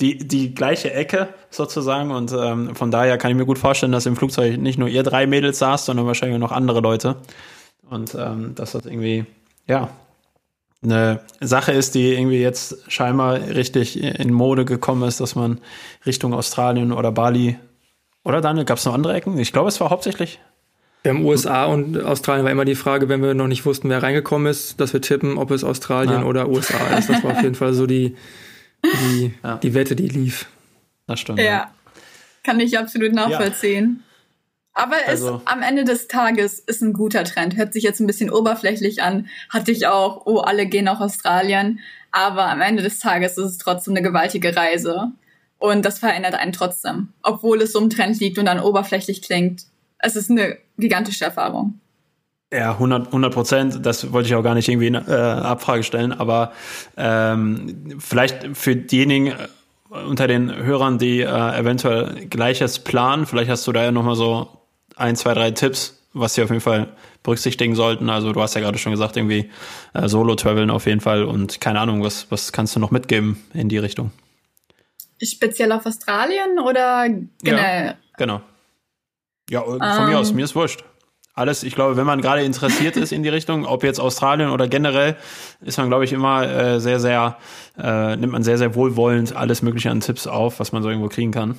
die, 0.00 0.18
die 0.18 0.52
gleiche 0.52 0.92
Ecke 0.92 1.28
sozusagen. 1.50 2.10
Und 2.10 2.32
ähm, 2.32 2.74
von 2.74 2.90
daher 2.90 3.18
kann 3.18 3.30
ich 3.30 3.36
mir 3.36 3.46
gut 3.46 3.58
vorstellen, 3.58 3.92
dass 3.92 4.04
im 4.06 4.16
Flugzeug 4.16 4.58
nicht 4.58 4.78
nur 4.78 4.88
ihr 4.88 5.04
drei 5.04 5.28
Mädels 5.28 5.60
saß, 5.60 5.86
sondern 5.86 6.06
wahrscheinlich 6.06 6.40
noch 6.40 6.52
andere 6.52 6.80
Leute. 6.80 7.16
Und 7.88 8.16
ähm, 8.16 8.56
dass 8.56 8.72
das 8.72 8.84
irgendwie, 8.84 9.26
ja, 9.68 9.90
eine 10.82 11.20
Sache 11.40 11.70
ist, 11.70 11.94
die 11.94 12.14
irgendwie 12.14 12.40
jetzt 12.40 12.90
scheinbar 12.90 13.34
richtig 13.34 14.02
in 14.02 14.32
Mode 14.32 14.64
gekommen 14.64 15.06
ist, 15.06 15.20
dass 15.20 15.36
man 15.36 15.60
Richtung 16.04 16.34
Australien 16.34 16.90
oder 16.90 17.12
Bali 17.12 17.56
oder 18.24 18.40
Daniel, 18.40 18.64
gab 18.64 18.78
es 18.78 18.84
noch 18.84 18.94
andere 18.94 19.14
Ecken? 19.14 19.38
Ich 19.38 19.52
glaube, 19.52 19.68
es 19.68 19.80
war 19.80 19.90
hauptsächlich. 19.90 20.40
Wir 21.02 21.12
haben 21.12 21.24
USA 21.24 21.64
und 21.64 22.00
Australien 22.00 22.44
war 22.44 22.52
immer 22.52 22.64
die 22.64 22.76
Frage, 22.76 23.08
wenn 23.08 23.22
wir 23.22 23.34
noch 23.34 23.48
nicht 23.48 23.66
wussten, 23.66 23.88
wer 23.88 24.02
reingekommen 24.02 24.46
ist, 24.46 24.80
dass 24.80 24.92
wir 24.92 25.00
tippen, 25.00 25.36
ob 25.36 25.50
es 25.50 25.64
Australien 25.64 26.20
ja. 26.20 26.24
oder 26.24 26.48
USA 26.48 26.96
ist. 26.96 27.08
Das 27.08 27.24
war 27.24 27.32
auf 27.32 27.42
jeden 27.42 27.56
Fall 27.56 27.74
so 27.74 27.86
die, 27.86 28.16
die, 28.84 29.34
ja. 29.42 29.56
die 29.56 29.74
Wette, 29.74 29.96
die 29.96 30.06
lief. 30.06 30.46
Das 31.08 31.18
stimmt. 31.18 31.40
Ja, 31.40 31.44
ja. 31.44 31.70
kann 32.44 32.60
ich 32.60 32.78
absolut 32.78 33.12
nachvollziehen. 33.12 34.04
Aber 34.74 34.96
also, 35.06 35.42
am 35.44 35.60
Ende 35.60 35.84
des 35.84 36.06
Tages 36.08 36.58
ist 36.60 36.82
ein 36.82 36.92
guter 36.92 37.24
Trend. 37.24 37.56
Hört 37.56 37.72
sich 37.72 37.82
jetzt 37.82 38.00
ein 38.00 38.06
bisschen 38.06 38.30
oberflächlich 38.30 39.02
an. 39.02 39.28
Hatte 39.50 39.70
ich 39.70 39.86
auch, 39.86 40.24
oh, 40.24 40.38
alle 40.38 40.66
gehen 40.66 40.84
nach 40.84 41.00
Australien. 41.00 41.80
Aber 42.10 42.46
am 42.46 42.60
Ende 42.60 42.82
des 42.82 42.98
Tages 42.98 43.36
ist 43.38 43.44
es 43.44 43.58
trotzdem 43.58 43.94
eine 43.94 44.02
gewaltige 44.02 44.54
Reise. 44.56 45.12
Und 45.62 45.84
das 45.84 46.00
verändert 46.00 46.34
einen 46.34 46.52
trotzdem, 46.52 47.10
obwohl 47.22 47.62
es 47.62 47.70
so 47.70 47.78
im 47.78 47.88
Trend 47.88 48.18
liegt 48.18 48.36
und 48.36 48.46
dann 48.46 48.58
oberflächlich 48.58 49.22
klingt. 49.22 49.62
Es 49.98 50.16
ist 50.16 50.28
eine 50.28 50.56
gigantische 50.76 51.24
Erfahrung. 51.24 51.78
Ja, 52.52 52.72
100 52.72 53.32
Prozent. 53.32 53.86
Das 53.86 54.12
wollte 54.12 54.28
ich 54.28 54.34
auch 54.34 54.42
gar 54.42 54.56
nicht 54.56 54.68
irgendwie 54.68 54.88
in 54.88 54.96
äh, 54.96 54.98
Abfrage 54.98 55.84
stellen, 55.84 56.12
aber 56.12 56.50
ähm, 56.96 57.94
vielleicht 58.00 58.56
für 58.56 58.74
diejenigen 58.74 59.28
äh, 59.28 59.96
unter 60.04 60.26
den 60.26 60.52
Hörern, 60.52 60.98
die 60.98 61.20
äh, 61.20 61.26
eventuell 61.26 62.26
Gleiches 62.26 62.80
planen, 62.80 63.24
vielleicht 63.24 63.48
hast 63.48 63.64
du 63.64 63.70
da 63.70 63.84
ja 63.84 63.92
nochmal 63.92 64.16
so 64.16 64.48
ein, 64.96 65.14
zwei, 65.14 65.32
drei 65.32 65.52
Tipps, 65.52 66.02
was 66.12 66.34
sie 66.34 66.42
auf 66.42 66.50
jeden 66.50 66.60
Fall 66.60 66.88
berücksichtigen 67.22 67.76
sollten. 67.76 68.10
Also 68.10 68.32
du 68.32 68.42
hast 68.42 68.56
ja 68.56 68.62
gerade 68.62 68.78
schon 68.78 68.90
gesagt, 68.90 69.16
irgendwie 69.16 69.48
äh, 69.94 70.08
Solo-Traveln 70.08 70.70
auf 70.70 70.86
jeden 70.86 71.00
Fall 71.00 71.22
und 71.22 71.60
keine 71.60 71.78
Ahnung, 71.78 72.02
was, 72.02 72.26
was 72.30 72.50
kannst 72.50 72.74
du 72.74 72.80
noch 72.80 72.90
mitgeben 72.90 73.40
in 73.54 73.68
die 73.68 73.78
Richtung? 73.78 74.10
Speziell 75.22 75.72
auf 75.72 75.86
Australien 75.86 76.58
oder 76.58 77.08
generell? 77.42 77.86
Ja, 77.86 77.96
genau. 78.16 78.40
Ja, 79.50 79.62
von 79.62 79.80
um, 79.80 80.06
mir 80.06 80.18
aus, 80.18 80.30
ähm. 80.30 80.36
mir 80.36 80.44
ist 80.44 80.54
wurscht 80.54 80.84
alles, 81.34 81.62
ich 81.62 81.74
glaube, 81.74 81.96
wenn 81.96 82.06
man 82.06 82.20
gerade 82.20 82.42
interessiert 82.42 82.96
ist 82.96 83.12
in 83.12 83.22
die 83.22 83.28
Richtung, 83.28 83.64
ob 83.64 83.84
jetzt 83.84 84.00
Australien 84.00 84.50
oder 84.50 84.68
generell, 84.68 85.16
ist 85.62 85.78
man, 85.78 85.88
glaube 85.88 86.04
ich, 86.04 86.12
immer 86.12 86.46
äh, 86.46 86.80
sehr, 86.80 87.00
sehr, 87.00 87.38
äh, 87.78 88.16
nimmt 88.16 88.32
man 88.32 88.42
sehr, 88.42 88.58
sehr 88.58 88.74
wohlwollend 88.74 89.34
alles 89.34 89.62
Mögliche 89.62 89.90
an 89.90 90.00
Tipps 90.00 90.26
auf, 90.26 90.60
was 90.60 90.72
man 90.72 90.82
so 90.82 90.90
irgendwo 90.90 91.08
kriegen 91.08 91.32
kann. 91.32 91.56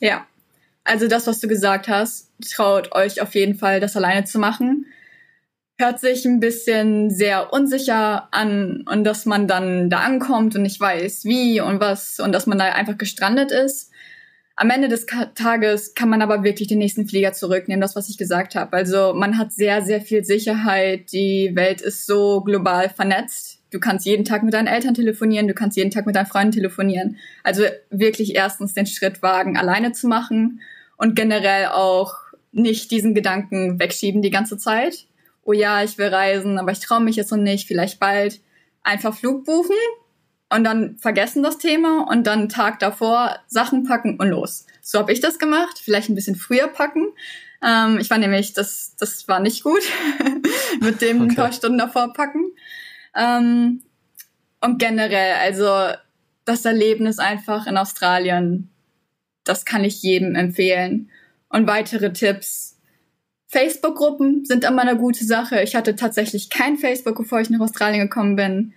Ja. 0.00 0.26
Also 0.84 1.08
das, 1.08 1.26
was 1.26 1.40
du 1.40 1.48
gesagt 1.48 1.88
hast, 1.88 2.30
traut 2.54 2.94
euch 2.94 3.20
auf 3.20 3.34
jeden 3.34 3.54
Fall, 3.54 3.80
das 3.80 3.96
alleine 3.96 4.24
zu 4.24 4.38
machen. 4.38 4.86
Hört 5.80 5.98
sich 5.98 6.26
ein 6.26 6.40
bisschen 6.40 7.08
sehr 7.08 7.54
unsicher 7.54 8.28
an 8.32 8.84
und 8.86 9.02
dass 9.02 9.24
man 9.24 9.48
dann 9.48 9.88
da 9.88 10.00
ankommt 10.00 10.54
und 10.54 10.60
nicht 10.60 10.78
weiß, 10.78 11.24
wie 11.24 11.62
und 11.62 11.80
was 11.80 12.20
und 12.20 12.32
dass 12.32 12.46
man 12.46 12.58
da 12.58 12.66
einfach 12.66 12.98
gestrandet 12.98 13.50
ist. 13.50 13.90
Am 14.56 14.68
Ende 14.68 14.88
des 14.88 15.06
Tages 15.34 15.94
kann 15.94 16.10
man 16.10 16.20
aber 16.20 16.44
wirklich 16.44 16.68
den 16.68 16.76
nächsten 16.76 17.08
Flieger 17.08 17.32
zurücknehmen, 17.32 17.80
das, 17.80 17.96
was 17.96 18.10
ich 18.10 18.18
gesagt 18.18 18.56
habe. 18.56 18.76
Also 18.76 19.14
man 19.14 19.38
hat 19.38 19.54
sehr, 19.54 19.80
sehr 19.80 20.02
viel 20.02 20.22
Sicherheit. 20.22 21.12
Die 21.12 21.52
Welt 21.54 21.80
ist 21.80 22.04
so 22.04 22.42
global 22.42 22.90
vernetzt. 22.90 23.62
Du 23.70 23.80
kannst 23.80 24.04
jeden 24.04 24.26
Tag 24.26 24.42
mit 24.42 24.52
deinen 24.52 24.66
Eltern 24.66 24.92
telefonieren, 24.92 25.48
du 25.48 25.54
kannst 25.54 25.78
jeden 25.78 25.90
Tag 25.90 26.04
mit 26.04 26.14
deinen 26.14 26.26
Freunden 26.26 26.52
telefonieren. 26.52 27.16
Also 27.42 27.62
wirklich 27.88 28.34
erstens 28.34 28.74
den 28.74 28.84
Schritt 28.84 29.22
wagen, 29.22 29.56
alleine 29.56 29.92
zu 29.92 30.08
machen 30.08 30.60
und 30.98 31.16
generell 31.16 31.68
auch 31.68 32.16
nicht 32.52 32.90
diesen 32.90 33.14
Gedanken 33.14 33.80
wegschieben 33.80 34.20
die 34.20 34.28
ganze 34.28 34.58
Zeit. 34.58 35.06
Oh 35.50 35.52
ja, 35.52 35.82
ich 35.82 35.98
will 35.98 36.14
reisen, 36.14 36.58
aber 36.60 36.70
ich 36.70 36.78
traue 36.78 37.00
mich 37.00 37.16
jetzt 37.16 37.32
noch 37.32 37.38
nicht, 37.38 37.66
vielleicht 37.66 37.98
bald. 37.98 38.40
Einfach 38.84 39.16
Flug 39.16 39.44
buchen, 39.44 39.76
und 40.52 40.64
dann 40.64 40.96
vergessen 40.98 41.42
das 41.42 41.58
Thema 41.58 42.06
und 42.08 42.26
dann 42.26 42.48
Tag 42.48 42.80
davor 42.80 43.38
Sachen 43.46 43.84
packen 43.84 44.18
und 44.18 44.28
los. 44.28 44.66
So 44.82 44.98
habe 44.98 45.12
ich 45.12 45.20
das 45.20 45.38
gemacht, 45.38 45.80
vielleicht 45.82 46.08
ein 46.08 46.16
bisschen 46.16 46.34
früher 46.34 46.66
packen. 46.66 47.06
Ähm, 47.64 47.98
ich 48.00 48.10
war 48.10 48.18
nämlich, 48.18 48.52
das, 48.52 48.96
das 48.98 49.28
war 49.28 49.38
nicht 49.38 49.62
gut 49.62 49.82
mit 50.80 51.00
dem 51.00 51.22
okay. 51.22 51.30
ein 51.30 51.36
paar 51.36 51.52
Stunden 51.52 51.78
davor 51.78 52.12
packen. 52.12 52.50
Ähm, 53.14 53.82
und 54.60 54.78
generell, 54.78 55.34
also 55.34 55.96
das 56.44 56.64
Erlebnis 56.64 57.18
einfach 57.18 57.66
in 57.66 57.76
Australien, 57.76 58.70
das 59.44 59.64
kann 59.64 59.84
ich 59.84 60.02
jedem 60.02 60.34
empfehlen. 60.34 61.10
Und 61.48 61.66
weitere 61.66 62.12
Tipps. 62.12 62.69
Facebook-Gruppen 63.50 64.44
sind 64.44 64.64
immer 64.64 64.82
eine 64.82 64.96
gute 64.96 65.24
Sache. 65.24 65.62
Ich 65.62 65.74
hatte 65.76 65.96
tatsächlich 65.96 66.50
kein 66.50 66.76
Facebook, 66.76 67.16
bevor 67.16 67.40
ich 67.40 67.50
nach 67.50 67.60
Australien 67.60 68.00
gekommen 68.00 68.36
bin 68.36 68.72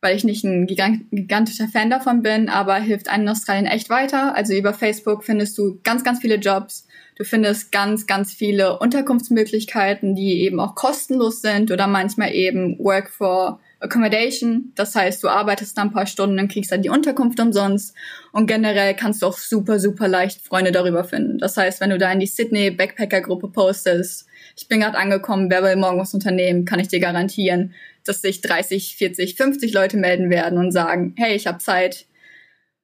weil 0.00 0.16
ich 0.16 0.24
nicht 0.24 0.44
ein 0.44 0.66
gigantischer 0.66 1.68
Fan 1.68 1.90
davon 1.90 2.22
bin, 2.22 2.48
aber 2.48 2.76
hilft 2.76 3.08
einem 3.08 3.24
in 3.24 3.28
Australien 3.30 3.66
echt 3.66 3.90
weiter. 3.90 4.34
Also 4.34 4.54
über 4.54 4.72
Facebook 4.72 5.24
findest 5.24 5.58
du 5.58 5.78
ganz, 5.82 6.04
ganz 6.04 6.20
viele 6.20 6.36
Jobs. 6.36 6.86
Du 7.16 7.24
findest 7.24 7.70
ganz, 7.70 8.06
ganz 8.06 8.32
viele 8.32 8.78
Unterkunftsmöglichkeiten, 8.78 10.14
die 10.14 10.40
eben 10.40 10.58
auch 10.58 10.74
kostenlos 10.74 11.42
sind 11.42 11.70
oder 11.70 11.86
manchmal 11.86 12.32
eben 12.32 12.78
Work 12.78 13.10
for 13.10 13.60
Accommodation. 13.80 14.72
Das 14.74 14.94
heißt, 14.94 15.22
du 15.24 15.28
arbeitest 15.28 15.76
dann 15.76 15.88
ein 15.88 15.92
paar 15.92 16.06
Stunden 16.06 16.38
und 16.38 16.52
kriegst 16.52 16.70
dann 16.70 16.82
die 16.82 16.90
Unterkunft 16.90 17.40
umsonst. 17.40 17.94
Und 18.32 18.46
generell 18.46 18.94
kannst 18.94 19.22
du 19.22 19.26
auch 19.26 19.38
super, 19.38 19.80
super 19.80 20.06
leicht 20.06 20.42
Freunde 20.42 20.70
darüber 20.70 21.04
finden. 21.04 21.38
Das 21.38 21.56
heißt, 21.56 21.80
wenn 21.80 21.90
du 21.90 21.98
da 21.98 22.12
in 22.12 22.20
die 22.20 22.26
Sydney 22.26 22.70
Backpacker 22.70 23.22
Gruppe 23.22 23.48
postest, 23.48 24.26
ich 24.56 24.68
bin 24.68 24.80
gerade 24.80 24.98
angekommen, 24.98 25.50
wer 25.50 25.62
will 25.62 25.76
morgen 25.76 25.98
was 25.98 26.14
unternehmen, 26.14 26.66
kann 26.66 26.80
ich 26.80 26.88
dir 26.88 27.00
garantieren, 27.00 27.74
dass 28.04 28.20
sich 28.22 28.40
30, 28.42 28.96
40, 28.96 29.36
50 29.36 29.72
Leute 29.72 29.96
melden 29.96 30.30
werden 30.30 30.58
und 30.58 30.72
sagen, 30.72 31.14
hey, 31.16 31.34
ich 31.34 31.46
habe 31.46 31.58
Zeit. 31.58 32.06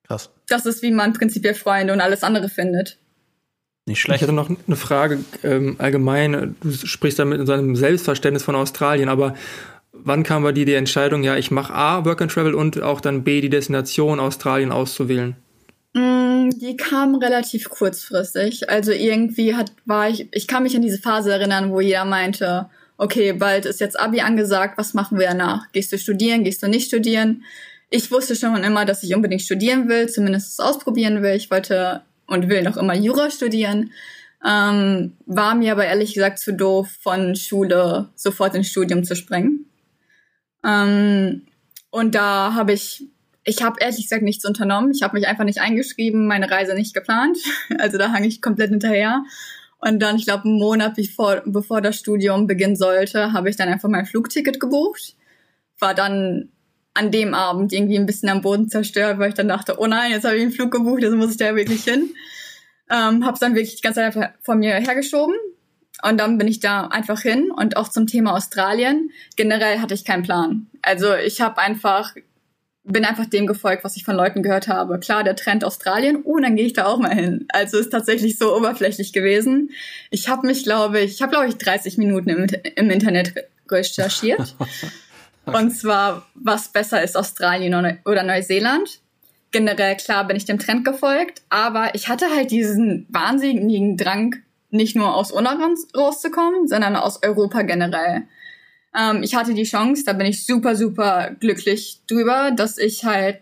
Krass. 0.06 0.30
Das 0.48 0.64
ist, 0.64 0.82
wie 0.82 0.92
man 0.92 1.12
prinzipiell 1.12 1.54
Freunde 1.54 1.92
und 1.92 2.00
alles 2.00 2.22
andere 2.22 2.48
findet. 2.48 2.98
Nicht 3.88 4.00
schlecht. 4.00 4.16
Ich 4.16 4.22
hatte 4.22 4.34
noch 4.34 4.50
eine 4.50 4.76
Frage 4.76 5.20
ähm, 5.44 5.76
allgemein. 5.78 6.56
Du 6.60 6.72
sprichst 6.72 7.18
da 7.18 7.24
mit 7.24 7.46
seinem 7.46 7.76
Selbstverständnis 7.76 8.42
von 8.42 8.56
Australien, 8.56 9.08
aber 9.08 9.34
wann 10.04 10.22
kam 10.22 10.42
bei 10.42 10.52
dir 10.52 10.66
die 10.66 10.74
Entscheidung, 10.74 11.22
ja, 11.22 11.36
ich 11.36 11.50
mache 11.50 11.72
A, 11.74 12.04
Work 12.04 12.22
and 12.22 12.30
Travel 12.30 12.54
und 12.54 12.82
auch 12.82 13.00
dann 13.00 13.24
B, 13.24 13.40
die 13.40 13.50
Destination 13.50 14.20
Australien 14.20 14.72
auszuwählen? 14.72 15.36
Mm, 15.94 16.50
die 16.50 16.76
kam 16.76 17.14
relativ 17.14 17.68
kurzfristig. 17.68 18.68
Also 18.70 18.92
irgendwie 18.92 19.54
hat, 19.54 19.72
war 19.84 20.08
ich, 20.08 20.28
ich 20.32 20.46
kann 20.46 20.62
mich 20.62 20.76
an 20.76 20.82
diese 20.82 20.98
Phase 20.98 21.32
erinnern, 21.32 21.70
wo 21.70 21.80
jeder 21.80 22.04
meinte, 22.04 22.68
okay, 22.98 23.32
bald 23.32 23.66
ist 23.66 23.80
jetzt 23.80 23.98
Abi 23.98 24.20
angesagt, 24.20 24.78
was 24.78 24.94
machen 24.94 25.18
wir 25.18 25.28
danach? 25.28 25.70
Gehst 25.72 25.92
du 25.92 25.98
studieren, 25.98 26.44
gehst 26.44 26.62
du 26.62 26.68
nicht 26.68 26.86
studieren? 26.86 27.44
Ich 27.90 28.10
wusste 28.10 28.34
schon 28.34 28.62
immer, 28.64 28.84
dass 28.84 29.02
ich 29.02 29.14
unbedingt 29.14 29.42
studieren 29.42 29.88
will, 29.88 30.08
zumindest 30.08 30.52
es 30.52 30.60
ausprobieren 30.60 31.22
will. 31.22 31.34
Ich 31.34 31.50
wollte 31.50 32.02
und 32.26 32.48
will 32.48 32.62
noch 32.62 32.76
immer 32.76 32.94
Jura 32.94 33.30
studieren. 33.30 33.92
Ähm, 34.44 35.16
war 35.26 35.54
mir 35.54 35.72
aber 35.72 35.86
ehrlich 35.86 36.14
gesagt 36.14 36.38
zu 36.38 36.52
doof, 36.52 36.88
von 37.00 37.36
Schule 37.36 38.08
sofort 38.14 38.54
ins 38.54 38.68
Studium 38.68 39.04
zu 39.04 39.16
springen. 39.16 39.66
Ähm, 40.66 41.46
und 41.90 42.14
da 42.14 42.54
habe 42.54 42.72
ich, 42.72 43.04
ich 43.44 43.62
habe 43.62 43.76
ehrlich 43.80 44.02
gesagt 44.02 44.22
nichts 44.22 44.44
unternommen. 44.44 44.90
Ich 44.90 45.02
habe 45.02 45.16
mich 45.16 45.28
einfach 45.28 45.44
nicht 45.44 45.60
eingeschrieben, 45.60 46.26
meine 46.26 46.50
Reise 46.50 46.74
nicht 46.74 46.94
geplant. 46.94 47.38
Also 47.78 47.98
da 47.98 48.12
hang 48.12 48.24
ich 48.24 48.42
komplett 48.42 48.70
hinterher 48.70 49.22
und 49.78 50.00
dann, 50.00 50.16
ich 50.16 50.24
glaube, 50.24 50.44
einen 50.44 50.58
Monat 50.58 50.94
bevor, 50.96 51.42
bevor 51.44 51.80
das 51.80 51.96
Studium 51.96 52.46
beginnen 52.46 52.76
sollte, 52.76 53.32
habe 53.32 53.50
ich 53.50 53.56
dann 53.56 53.68
einfach 53.68 53.88
mein 53.88 54.06
Flugticket 54.06 54.58
gebucht. 54.58 55.14
War 55.78 55.94
dann 55.94 56.50
an 56.94 57.10
dem 57.10 57.34
Abend 57.34 57.72
irgendwie 57.72 57.98
ein 57.98 58.06
bisschen 58.06 58.30
am 58.30 58.40
Boden 58.40 58.68
zerstört, 58.68 59.18
weil 59.18 59.28
ich 59.28 59.34
dann 59.34 59.48
dachte, 59.48 59.78
oh 59.78 59.86
nein, 59.86 60.10
jetzt 60.10 60.24
habe 60.24 60.36
ich 60.36 60.42
einen 60.42 60.52
Flug 60.52 60.70
gebucht, 60.70 61.02
jetzt 61.02 61.14
muss 61.14 61.32
ich 61.32 61.36
da 61.36 61.54
wirklich 61.54 61.84
hin. 61.84 62.10
Ähm, 62.90 63.26
habe 63.26 63.38
dann 63.38 63.54
wirklich 63.54 63.76
die 63.76 63.82
ganze 63.82 64.00
Zeit 64.00 64.16
einfach 64.16 64.30
vor 64.42 64.54
mir 64.54 64.74
hergeschoben. 64.74 65.34
Und 66.02 66.18
dann 66.18 66.38
bin 66.38 66.48
ich 66.48 66.60
da 66.60 66.86
einfach 66.86 67.20
hin. 67.20 67.50
Und 67.50 67.76
auch 67.76 67.88
zum 67.88 68.06
Thema 68.06 68.34
Australien. 68.34 69.10
Generell 69.36 69.80
hatte 69.80 69.94
ich 69.94 70.04
keinen 70.04 70.22
Plan. 70.22 70.66
Also 70.82 71.14
ich 71.14 71.40
habe 71.40 71.58
einfach 71.58 72.14
bin 72.86 73.04
einfach 73.04 73.26
dem 73.26 73.46
gefolgt, 73.46 73.84
was 73.84 73.96
ich 73.96 74.04
von 74.04 74.14
Leuten 74.14 74.42
gehört 74.42 74.68
habe. 74.68 74.98
Klar, 75.00 75.24
der 75.24 75.36
Trend 75.36 75.64
Australien, 75.64 76.20
oh, 76.22 76.38
dann 76.38 76.56
gehe 76.56 76.66
ich 76.66 76.72
da 76.72 76.86
auch 76.86 76.98
mal 76.98 77.14
hin. 77.14 77.46
Also 77.48 77.78
ist 77.78 77.90
tatsächlich 77.90 78.38
so 78.38 78.56
oberflächlich 78.56 79.12
gewesen. 79.12 79.70
Ich 80.10 80.28
habe 80.28 80.46
mich, 80.46 80.62
glaube 80.62 81.00
ich, 81.00 81.14
ich 81.14 81.22
habe, 81.22 81.32
glaube 81.32 81.48
ich, 81.48 81.56
30 81.56 81.98
Minuten 81.98 82.30
im, 82.30 82.46
im 82.76 82.90
Internet 82.90 83.34
recherchiert. 83.68 84.54
okay. 84.58 84.88
Und 85.46 85.72
zwar, 85.72 86.26
was 86.34 86.68
besser 86.68 87.02
ist, 87.02 87.16
Australien 87.16 87.98
oder 88.04 88.22
Neuseeland. 88.22 89.00
Generell, 89.50 89.96
klar, 89.96 90.26
bin 90.26 90.36
ich 90.36 90.44
dem 90.44 90.58
Trend 90.58 90.84
gefolgt, 90.84 91.42
aber 91.48 91.94
ich 91.94 92.08
hatte 92.08 92.26
halt 92.34 92.50
diesen 92.50 93.06
wahnsinnigen 93.08 93.96
Drang, 93.96 94.36
nicht 94.70 94.96
nur 94.96 95.14
aus 95.14 95.32
Ungarn 95.32 95.74
rauszukommen, 95.96 96.66
sondern 96.66 96.96
aus 96.96 97.22
Europa 97.22 97.62
generell. 97.62 98.24
Ähm, 98.96 99.22
ich 99.22 99.34
hatte 99.34 99.54
die 99.54 99.64
Chance, 99.64 100.04
da 100.04 100.12
bin 100.12 100.26
ich 100.26 100.46
super, 100.46 100.76
super 100.76 101.30
glücklich 101.38 102.00
drüber, 102.08 102.50
dass 102.50 102.78
ich 102.78 103.04
halt 103.04 103.40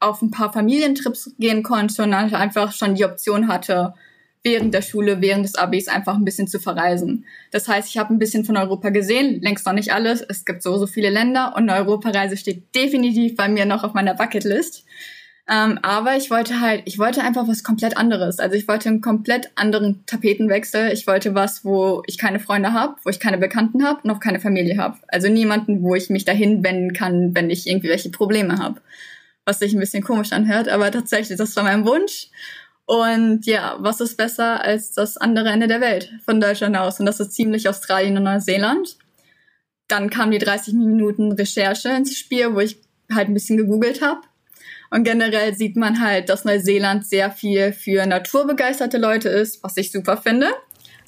auf 0.00 0.22
ein 0.22 0.30
paar 0.30 0.52
Familientrips 0.52 1.34
gehen 1.38 1.62
konnte 1.62 2.02
und 2.02 2.16
halt 2.16 2.34
einfach 2.34 2.72
schon 2.72 2.94
die 2.94 3.04
Option 3.04 3.48
hatte, 3.48 3.94
während 4.42 4.74
der 4.74 4.82
Schule, 4.82 5.22
während 5.22 5.46
des 5.46 5.54
Abis 5.54 5.88
einfach 5.88 6.14
ein 6.16 6.24
bisschen 6.24 6.46
zu 6.46 6.60
verreisen. 6.60 7.24
Das 7.50 7.66
heißt, 7.66 7.88
ich 7.88 7.96
habe 7.96 8.12
ein 8.12 8.18
bisschen 8.18 8.44
von 8.44 8.58
Europa 8.58 8.90
gesehen, 8.90 9.40
längst 9.40 9.64
noch 9.64 9.72
nicht 9.72 9.92
alles. 9.92 10.20
Es 10.20 10.44
gibt 10.44 10.62
so, 10.62 10.76
so 10.76 10.86
viele 10.86 11.08
Länder 11.08 11.54
und 11.56 11.68
eine 11.68 11.80
Europareise 11.80 12.36
steht 12.36 12.74
definitiv 12.74 13.36
bei 13.36 13.48
mir 13.48 13.64
noch 13.64 13.84
auf 13.84 13.94
meiner 13.94 14.14
Bucketlist. 14.14 14.84
Ähm, 15.46 15.78
aber 15.82 16.16
ich 16.16 16.30
wollte 16.30 16.60
halt, 16.60 16.82
ich 16.86 16.98
wollte 16.98 17.22
einfach 17.22 17.46
was 17.46 17.62
komplett 17.62 17.98
anderes. 17.98 18.38
Also 18.38 18.56
ich 18.56 18.66
wollte 18.66 18.88
einen 18.88 19.02
komplett 19.02 19.50
anderen 19.56 20.04
Tapetenwechsel. 20.06 20.90
Ich 20.92 21.06
wollte 21.06 21.34
was, 21.34 21.64
wo 21.64 22.02
ich 22.06 22.16
keine 22.16 22.40
Freunde 22.40 22.72
habe, 22.72 22.96
wo 23.04 23.10
ich 23.10 23.20
keine 23.20 23.36
Bekannten 23.36 23.84
habe, 23.84 24.08
noch 24.08 24.20
keine 24.20 24.40
Familie 24.40 24.78
habe. 24.78 24.98
Also 25.08 25.28
niemanden, 25.28 25.82
wo 25.82 25.94
ich 25.94 26.08
mich 26.08 26.24
dahin 26.24 26.64
wenden 26.64 26.94
kann, 26.94 27.34
wenn 27.34 27.50
ich 27.50 27.66
irgendwie 27.66 27.90
welche 27.90 28.08
Probleme 28.08 28.58
habe. 28.58 28.80
Was 29.44 29.58
sich 29.58 29.74
ein 29.74 29.80
bisschen 29.80 30.02
komisch 30.02 30.32
anhört, 30.32 30.70
aber 30.70 30.90
tatsächlich, 30.90 31.36
das 31.36 31.54
war 31.56 31.64
mein 31.64 31.84
Wunsch. 31.84 32.28
Und 32.86 33.44
ja, 33.44 33.76
was 33.80 34.00
ist 34.00 34.16
besser 34.16 34.62
als 34.62 34.92
das 34.92 35.18
andere 35.18 35.50
Ende 35.50 35.68
der 35.68 35.82
Welt 35.82 36.10
von 36.24 36.40
Deutschland 36.40 36.76
aus? 36.76 37.00
Und 37.00 37.06
das 37.06 37.20
ist 37.20 37.34
ziemlich 37.34 37.68
Australien 37.68 38.16
und 38.16 38.24
Neuseeland. 38.24 38.96
Dann 39.88 40.08
kamen 40.08 40.32
die 40.32 40.38
30 40.38 40.72
Minuten 40.72 41.32
Recherche 41.32 41.90
ins 41.90 42.16
Spiel, 42.16 42.54
wo 42.54 42.60
ich 42.60 42.78
halt 43.12 43.28
ein 43.28 43.34
bisschen 43.34 43.58
gegoogelt 43.58 44.00
habe 44.00 44.22
und 44.90 45.04
generell 45.04 45.54
sieht 45.54 45.76
man 45.76 46.00
halt, 46.00 46.28
dass 46.28 46.44
Neuseeland 46.44 47.06
sehr 47.06 47.30
viel 47.30 47.72
für 47.72 48.06
naturbegeisterte 48.06 48.98
Leute 48.98 49.28
ist, 49.28 49.62
was 49.62 49.76
ich 49.76 49.90
super 49.90 50.16
finde. 50.16 50.48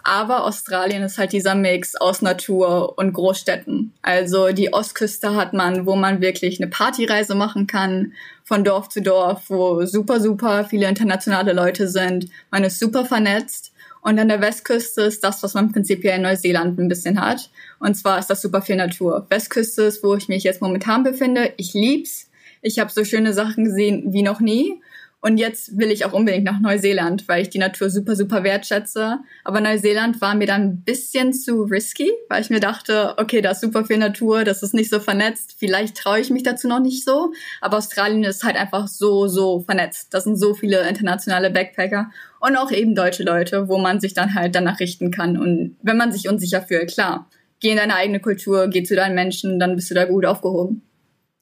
aber 0.08 0.44
Australien 0.44 1.02
ist 1.02 1.18
halt 1.18 1.32
dieser 1.32 1.56
Mix 1.56 1.96
aus 1.96 2.22
Natur 2.22 2.96
und 2.96 3.12
Großstädten. 3.12 3.92
Also 4.02 4.52
die 4.52 4.72
Ostküste 4.72 5.34
hat 5.34 5.52
man, 5.52 5.84
wo 5.84 5.96
man 5.96 6.20
wirklich 6.20 6.60
eine 6.60 6.70
Partyreise 6.70 7.34
machen 7.34 7.66
kann, 7.66 8.12
von 8.44 8.62
Dorf 8.62 8.88
zu 8.88 9.02
Dorf, 9.02 9.42
wo 9.48 9.84
super, 9.84 10.20
super 10.20 10.64
viele 10.64 10.88
internationale 10.88 11.52
Leute 11.52 11.88
sind. 11.88 12.28
Man 12.52 12.62
ist 12.62 12.78
super 12.78 13.04
vernetzt. 13.04 13.72
Und 14.00 14.20
an 14.20 14.28
der 14.28 14.40
Westküste 14.40 15.02
ist 15.02 15.24
das, 15.24 15.42
was 15.42 15.54
man 15.54 15.72
prinzipiell 15.72 16.18
in 16.18 16.22
Neuseeland 16.22 16.78
ein 16.78 16.86
bisschen 16.86 17.20
hat. 17.20 17.50
Und 17.80 17.96
zwar 17.96 18.20
ist 18.20 18.30
das 18.30 18.40
super 18.40 18.62
viel 18.62 18.76
Natur. 18.76 19.26
Westküste 19.30 19.82
ist, 19.82 20.04
wo 20.04 20.14
ich 20.14 20.28
mich 20.28 20.44
jetzt 20.44 20.62
momentan 20.62 21.02
befinde. 21.02 21.52
Ich 21.56 21.74
lieb's. 21.74 22.25
Ich 22.62 22.78
habe 22.78 22.90
so 22.90 23.04
schöne 23.04 23.32
Sachen 23.32 23.64
gesehen 23.64 24.12
wie 24.12 24.22
noch 24.22 24.40
nie. 24.40 24.80
Und 25.26 25.38
jetzt 25.38 25.76
will 25.76 25.90
ich 25.90 26.04
auch 26.04 26.12
unbedingt 26.12 26.44
nach 26.44 26.60
Neuseeland, 26.60 27.26
weil 27.26 27.42
ich 27.42 27.50
die 27.50 27.58
Natur 27.58 27.90
super, 27.90 28.14
super 28.14 28.44
wertschätze. 28.44 29.18
Aber 29.42 29.60
Neuseeland 29.60 30.20
war 30.20 30.36
mir 30.36 30.46
dann 30.46 30.62
ein 30.62 30.82
bisschen 30.82 31.32
zu 31.32 31.62
risky, 31.62 32.12
weil 32.28 32.42
ich 32.42 32.50
mir 32.50 32.60
dachte, 32.60 33.14
okay, 33.16 33.40
da 33.40 33.50
ist 33.50 33.62
super 33.62 33.84
viel 33.84 33.98
Natur, 33.98 34.44
das 34.44 34.62
ist 34.62 34.72
nicht 34.72 34.88
so 34.88 35.00
vernetzt. 35.00 35.56
Vielleicht 35.58 35.96
traue 35.96 36.20
ich 36.20 36.30
mich 36.30 36.44
dazu 36.44 36.68
noch 36.68 36.80
nicht 36.80 37.04
so. 37.04 37.32
Aber 37.60 37.78
Australien 37.78 38.22
ist 38.22 38.44
halt 38.44 38.56
einfach 38.56 38.86
so, 38.86 39.26
so 39.26 39.60
vernetzt. 39.60 40.14
Das 40.14 40.24
sind 40.24 40.36
so 40.36 40.54
viele 40.54 40.86
internationale 40.88 41.50
Backpacker 41.50 42.10
und 42.38 42.56
auch 42.56 42.70
eben 42.70 42.94
deutsche 42.94 43.24
Leute, 43.24 43.68
wo 43.68 43.78
man 43.78 43.98
sich 43.98 44.14
dann 44.14 44.34
halt 44.34 44.54
danach 44.54 44.78
richten 44.78 45.10
kann. 45.10 45.38
Und 45.38 45.76
wenn 45.82 45.96
man 45.96 46.12
sich 46.12 46.28
unsicher 46.28 46.62
fühlt, 46.62 46.92
klar, 46.92 47.28
geh 47.58 47.70
in 47.70 47.78
deine 47.78 47.96
eigene 47.96 48.20
Kultur, 48.20 48.68
geh 48.68 48.84
zu 48.84 48.94
deinen 48.94 49.16
Menschen, 49.16 49.58
dann 49.58 49.74
bist 49.74 49.90
du 49.90 49.94
da 49.94 50.04
gut 50.04 50.24
aufgehoben. 50.24 50.82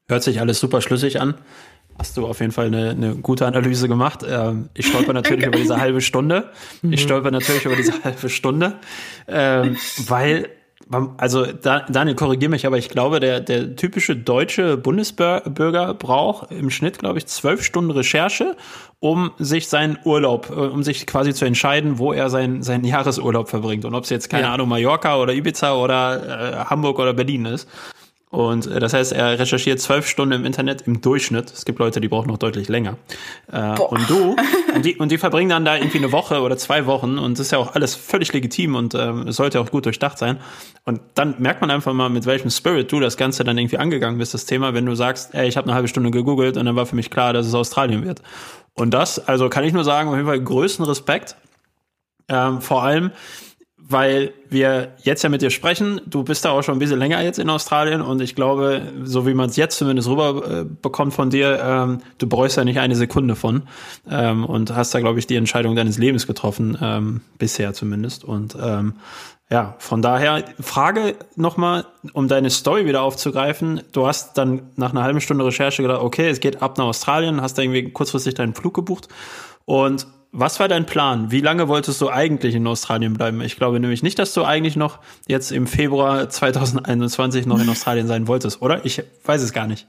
Hört 0.09 0.23
sich 0.23 0.41
alles 0.41 0.61
super 0.61 0.81
schlüssig 0.81 1.21
an. 1.21 1.35
Hast 1.99 2.17
du 2.17 2.27
auf 2.27 2.41
jeden 2.41 2.53
Fall 2.53 2.67
eine, 2.67 2.91
eine 2.91 3.15
gute 3.15 3.47
Analyse 3.47 3.89
gemacht. 3.89 4.25
Ähm, 4.29 4.69
ich 4.75 4.87
stolper 4.87 5.13
natürlich 5.15 5.47
über 5.47 5.59
diese 5.59 5.81
halbe 5.81 6.01
Stunde. 6.01 6.51
Ich 6.83 6.91
mhm. 6.91 6.97
stolper 6.99 7.31
natürlich 7.31 7.65
über 7.65 7.77
diese 7.77 8.03
halbe 8.05 8.29
Stunde, 8.29 8.75
ähm, 9.29 9.77
weil 10.07 10.51
also 11.17 11.47
Daniel, 11.47 12.15
korrigier 12.15 12.51
mich, 12.51 12.67
aber 12.67 12.77
ich 12.77 12.89
glaube, 12.89 13.19
der, 13.19 13.41
der 13.41 13.75
typische 13.75 14.17
deutsche 14.17 14.77
Bundesbürger 14.77 15.95
braucht 15.95 16.51
im 16.53 16.69
Schnitt, 16.71 16.99
glaube 16.99 17.19
ich, 17.19 17.27
zwölf 17.27 17.65
Stunden 17.65 17.91
Recherche, 17.91 18.57
um 19.01 19.33
sich 19.39 19.69
seinen 19.69 19.99
Urlaub, 20.05 20.51
äh, 20.51 20.53
um 20.53 20.83
sich 20.83 21.07
quasi 21.07 21.33
zu 21.33 21.47
entscheiden, 21.47 21.99
wo 21.99 22.13
er 22.13 22.29
seinen, 22.29 22.63
seinen 22.63 22.85
Jahresurlaub 22.85 23.49
verbringt. 23.49 23.85
Und 23.85 23.95
ob 23.95 24.05
es 24.05 24.11
jetzt, 24.11 24.29
keine 24.29 24.45
ja. 24.45 24.53
Ahnung, 24.53 24.69
Mallorca 24.69 25.17
oder 25.17 25.33
Ibiza 25.33 25.75
oder 25.75 26.63
äh, 26.63 26.65
Hamburg 26.67 26.99
oder 26.99 27.15
Berlin 27.15 27.47
ist. 27.47 27.69
Und 28.35 28.67
äh, 28.67 28.81
das 28.81 28.93
heißt, 28.93 29.13
er 29.13 29.39
recherchiert 29.39 29.81
zwölf 29.81 30.09
Stunden 30.09 30.35
im 30.35 30.45
Internet 30.45 30.83
im 30.83 31.01
Durchschnitt. 31.01 31.53
Es 31.53 31.65
gibt 31.65 31.79
Leute, 31.79 32.01
die 32.01 32.09
brauchen 32.09 32.29
noch 32.29 32.39
deutlich 32.39 32.69
länger. 32.69 32.97
Äh, 33.51 33.79
und 33.79 34.11
du, 34.11 34.35
und 34.75 34.85
die, 34.85 34.97
und 34.97 35.13
die 35.13 35.19
verbringen 35.19 35.51
dann 35.51 35.65
da 35.65 35.77
irgendwie 35.77 35.99
eine 35.99 36.11
Woche 36.11 36.41
oder 36.41 36.57
zwei 36.57 36.87
Wochen 36.87 37.19
und 37.19 37.39
das 37.39 37.47
ist 37.47 37.53
ja 37.53 37.59
auch 37.59 37.77
alles 37.77 37.95
völlig 37.95 38.33
legitim 38.33 38.75
und 38.75 38.95
ähm, 38.95 39.31
sollte 39.31 39.61
auch 39.61 39.71
gut 39.71 39.87
durchdacht 39.87 40.19
sein. 40.19 40.39
Und 40.85 41.01
dann 41.15 41.37
merkt 41.39 41.61
man 41.61 41.71
einfach 41.71 41.93
mal, 41.93 42.11
mit 42.11 42.27
welchem 42.27 42.51
Spirit 42.51 42.91
du 42.91 42.99
das 42.99 43.17
Ganze 43.17 43.45
dann 43.45 43.57
irgendwie 43.57 43.79
angegangen 43.79 44.19
bist, 44.19 44.35
das 44.35 44.47
Thema, 44.47 44.75
wenn 44.75 44.85
du 44.85 44.97
sagst, 44.97 45.33
ey, 45.35 45.47
ich 45.47 45.57
habe 45.57 45.69
eine 45.69 45.75
halbe 45.75 45.87
Stunde 45.87 46.11
gegoogelt 46.11 46.57
und 46.57 46.67
dann 46.67 46.75
war 46.75 46.87
für 46.87 46.97
mich 46.97 47.11
klar, 47.11 47.33
dass 47.33 47.47
es 47.47 47.55
Australien 47.55 48.05
wird. 48.05 48.21
Und 48.75 48.93
das, 48.93 49.29
also 49.29 49.49
kann 49.49 49.63
ich 49.63 49.73
nur 49.73 49.85
sagen, 49.85 50.09
auf 50.09 50.17
jeden 50.17 50.27
Fall 50.27 50.41
größten 50.41 50.85
Respekt. 50.85 51.37
Ähm, 52.29 52.61
vor 52.61 52.83
allem, 52.83 53.13
weil 53.87 54.33
wir 54.49 54.95
jetzt 55.03 55.23
ja 55.23 55.29
mit 55.29 55.43
dir 55.43 55.51
sprechen. 55.51 56.01
Du 56.07 56.25
bist 56.25 56.45
da 56.45 56.51
auch 56.51 56.63
schon 56.63 56.77
ein 56.77 56.79
bisschen 56.79 56.99
länger 56.99 57.23
jetzt 57.23 57.39
in 57.39 57.51
Australien 57.51 58.01
und 58.01 58.21
ich 58.23 58.35
glaube, 58.35 58.83
so 59.03 59.27
wie 59.27 59.35
man 59.35 59.51
es 59.51 59.57
jetzt 59.57 59.77
zumindest 59.77 60.09
rüber 60.09 60.65
äh, 60.67 61.11
von 61.11 61.31
dir, 61.31 61.61
ähm, 61.63 61.99
du 62.19 62.27
bereust 62.27 62.57
ja 62.57 62.65
nicht 62.65 62.79
eine 62.79 62.97
Sekunde 62.97 63.37
von 63.37 63.65
ähm, 64.11 64.45
und 64.47 64.75
hast 64.75 64.95
da, 64.95 65.01
glaube 65.01 65.19
ich, 65.19 65.27
die 65.27 65.37
Entscheidung 65.37 65.77
deines 65.77 65.99
Lebens 65.99 66.27
getroffen, 66.27 66.79
ähm, 66.81 67.21
bisher 67.37 67.75
zumindest. 67.75 68.25
Und 68.25 68.57
ähm, 68.61 68.95
ja, 69.51 69.75
von 69.79 70.01
daher, 70.01 70.43
Frage 70.61 71.17
nochmal, 71.37 71.85
um 72.15 72.27
deine 72.27 72.49
Story 72.49 72.87
wieder 72.87 73.03
aufzugreifen. 73.03 73.83
Du 73.93 74.07
hast 74.07 74.39
dann 74.39 74.63
nach 74.77 74.93
einer 74.93 75.03
halben 75.03 75.21
Stunde 75.21 75.45
Recherche 75.45 75.83
gedacht, 75.83 76.01
okay, 76.01 76.29
es 76.29 76.41
geht 76.41 76.63
ab 76.63 76.79
nach 76.79 76.87
Australien, 76.87 77.43
hast 77.43 77.59
da 77.59 77.63
irgendwie 77.63 77.91
kurzfristig 77.91 78.35
deinen 78.35 78.55
Flug 78.55 78.73
gebucht 78.73 79.09
und 79.67 80.07
was 80.37 80.59
war 80.59 80.67
dein 80.67 80.85
Plan? 80.85 81.31
Wie 81.31 81.41
lange 81.41 81.69
wolltest 81.69 82.01
du 82.01 82.11
eigentlich 82.11 82.57
in 82.57 82.67
Australien 82.67 83.15
bleiben? 83.15 83.41
Ich 83.41 83.55
glaube 83.55 83.79
nämlich 83.79 84.03
nicht, 84.03 84.19
dass 84.19 84.35
du 84.35 84.43
eigentlich 84.43 84.75
noch 84.75 84.99
jetzt 85.29 85.53
im 85.53 85.69
Februar 85.69 86.29
2021 86.29 87.47
noch 87.47 87.61
in 87.61 87.69
Australien 87.69 88.09
sein 88.09 88.27
wolltest, 88.27 88.61
oder? 88.61 88.85
Ich 88.85 89.03
weiß 89.25 89.43
es 89.43 89.53
gar 89.53 89.69
nicht. 89.69 89.87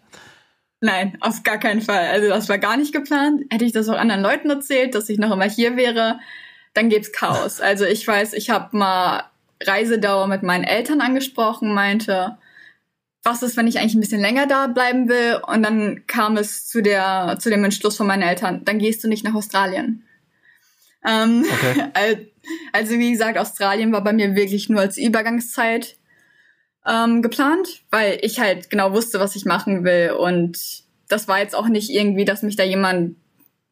Nein, 0.81 1.17
auf 1.19 1.41
gar 1.41 1.57
keinen 1.57 1.81
Fall. 1.81 2.05
Also 2.07 2.29
das 2.29 2.47
war 2.47 2.59
gar 2.59 2.77
nicht 2.77 2.93
geplant. 2.93 3.41
Hätte 3.49 3.65
ich 3.65 3.71
das 3.71 3.89
auch 3.89 3.97
anderen 3.97 4.21
Leuten 4.21 4.49
erzählt, 4.51 4.93
dass 4.93 5.09
ich 5.09 5.17
noch 5.17 5.31
immer 5.31 5.49
hier 5.49 5.77
wäre, 5.77 6.19
dann 6.75 6.89
gäbe 6.89 7.01
es 7.01 7.11
Chaos. 7.11 7.59
Also 7.61 7.85
ich 7.85 8.07
weiß, 8.07 8.33
ich 8.33 8.51
habe 8.51 8.77
mal 8.77 9.23
Reisedauer 9.63 10.27
mit 10.27 10.43
meinen 10.43 10.63
Eltern 10.63 11.01
angesprochen, 11.01 11.73
meinte, 11.73 12.37
was 13.23 13.41
ist, 13.41 13.57
wenn 13.57 13.65
ich 13.65 13.79
eigentlich 13.79 13.95
ein 13.95 14.01
bisschen 14.01 14.21
länger 14.21 14.45
da 14.45 14.67
bleiben 14.67 15.09
will? 15.09 15.41
Und 15.47 15.63
dann 15.63 16.05
kam 16.05 16.37
es 16.37 16.67
zu 16.67 16.83
der 16.83 17.37
zu 17.39 17.49
dem 17.49 17.63
Entschluss 17.63 17.97
von 17.97 18.05
meinen 18.05 18.21
Eltern, 18.21 18.63
dann 18.63 18.77
gehst 18.77 19.03
du 19.03 19.07
nicht 19.07 19.23
nach 19.23 19.33
Australien. 19.33 20.03
Ähm, 21.05 21.45
okay. 21.51 22.31
Also 22.73 22.99
wie 22.99 23.11
gesagt, 23.11 23.39
Australien 23.39 23.91
war 23.91 24.03
bei 24.03 24.13
mir 24.13 24.35
wirklich 24.35 24.69
nur 24.69 24.79
als 24.79 24.99
Übergangszeit 24.99 25.95
ähm, 26.85 27.23
geplant, 27.23 27.81
weil 27.89 28.19
ich 28.21 28.39
halt 28.39 28.69
genau 28.69 28.93
wusste, 28.93 29.19
was 29.19 29.35
ich 29.35 29.45
machen 29.45 29.83
will. 29.83 30.11
Und 30.11 30.83
das 31.07 31.27
war 31.27 31.39
jetzt 31.39 31.55
auch 31.55 31.67
nicht 31.67 31.89
irgendwie, 31.89 32.23
dass 32.23 32.43
mich 32.43 32.55
da 32.55 32.63
jemand 32.63 33.15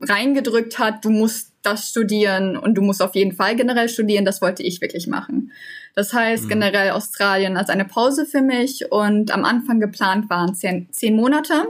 reingedrückt 0.02 0.80
hat, 0.80 1.06
du 1.06 1.12
musst 1.12 1.52
das 1.62 1.90
studieren 1.90 2.58
und 2.58 2.76
du 2.76 2.82
musst 2.82 3.02
auf 3.02 3.16
jeden 3.16 3.34
Fall 3.34 3.56
generell 3.56 3.90
studieren. 3.90 4.26
Das 4.26 4.42
wollte 4.42 4.64
ich 4.64 4.82
wirklich 4.82 5.08
machen. 5.08 5.52
Das 5.96 6.14
heißt, 6.14 6.46
mhm. 6.46 6.50
generell 6.50 6.92
Australien 6.92 7.56
als 7.58 7.70
eine 7.70 7.86
Pause 7.86 8.26
für 8.26 8.42
mich 8.42 8.92
und 8.92 9.32
am 9.32 9.46
Anfang 9.46 9.80
geplant 9.80 10.30
waren 10.30 10.56
zehn, 10.56 10.92
zehn 10.92 11.16
Monate. 11.16 11.68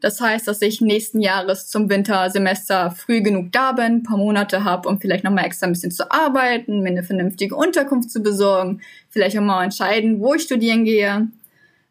Das 0.00 0.20
heißt, 0.20 0.46
dass 0.46 0.62
ich 0.62 0.80
nächsten 0.80 1.20
Jahres 1.20 1.66
zum 1.68 1.90
Wintersemester 1.90 2.90
früh 2.92 3.20
genug 3.20 3.52
da 3.52 3.72
bin, 3.72 3.84
ein 3.84 4.02
paar 4.02 4.16
Monate 4.16 4.64
habe, 4.64 4.88
um 4.88 5.00
vielleicht 5.00 5.24
nochmal 5.24 5.44
extra 5.44 5.66
ein 5.66 5.72
bisschen 5.72 5.90
zu 5.90 6.10
arbeiten, 6.10 6.80
mir 6.80 6.90
eine 6.90 7.02
vernünftige 7.02 7.56
Unterkunft 7.56 8.10
zu 8.10 8.22
besorgen, 8.22 8.80
vielleicht 9.10 9.36
auch 9.36 9.42
mal 9.42 9.64
entscheiden, 9.64 10.20
wo 10.20 10.34
ich 10.34 10.42
studieren 10.42 10.84
gehe. 10.84 11.28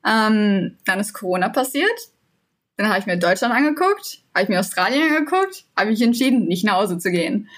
Ähm, 0.06 0.78
dann 0.86 1.00
ist 1.00 1.14
Corona 1.14 1.50
passiert. 1.50 2.10
Dann 2.78 2.90
habe 2.90 3.00
ich 3.00 3.08
mir 3.08 3.18
Deutschland 3.18 3.54
angeguckt, 3.54 4.20
habe 4.34 4.44
ich 4.44 4.50
mir 4.50 4.60
Australien 4.60 5.12
angeguckt, 5.12 5.66
habe 5.76 5.92
ich 5.92 6.02
entschieden, 6.02 6.46
nicht 6.46 6.64
nach 6.64 6.78
Hause 6.78 7.00
zu 7.00 7.10
gehen. 7.10 7.50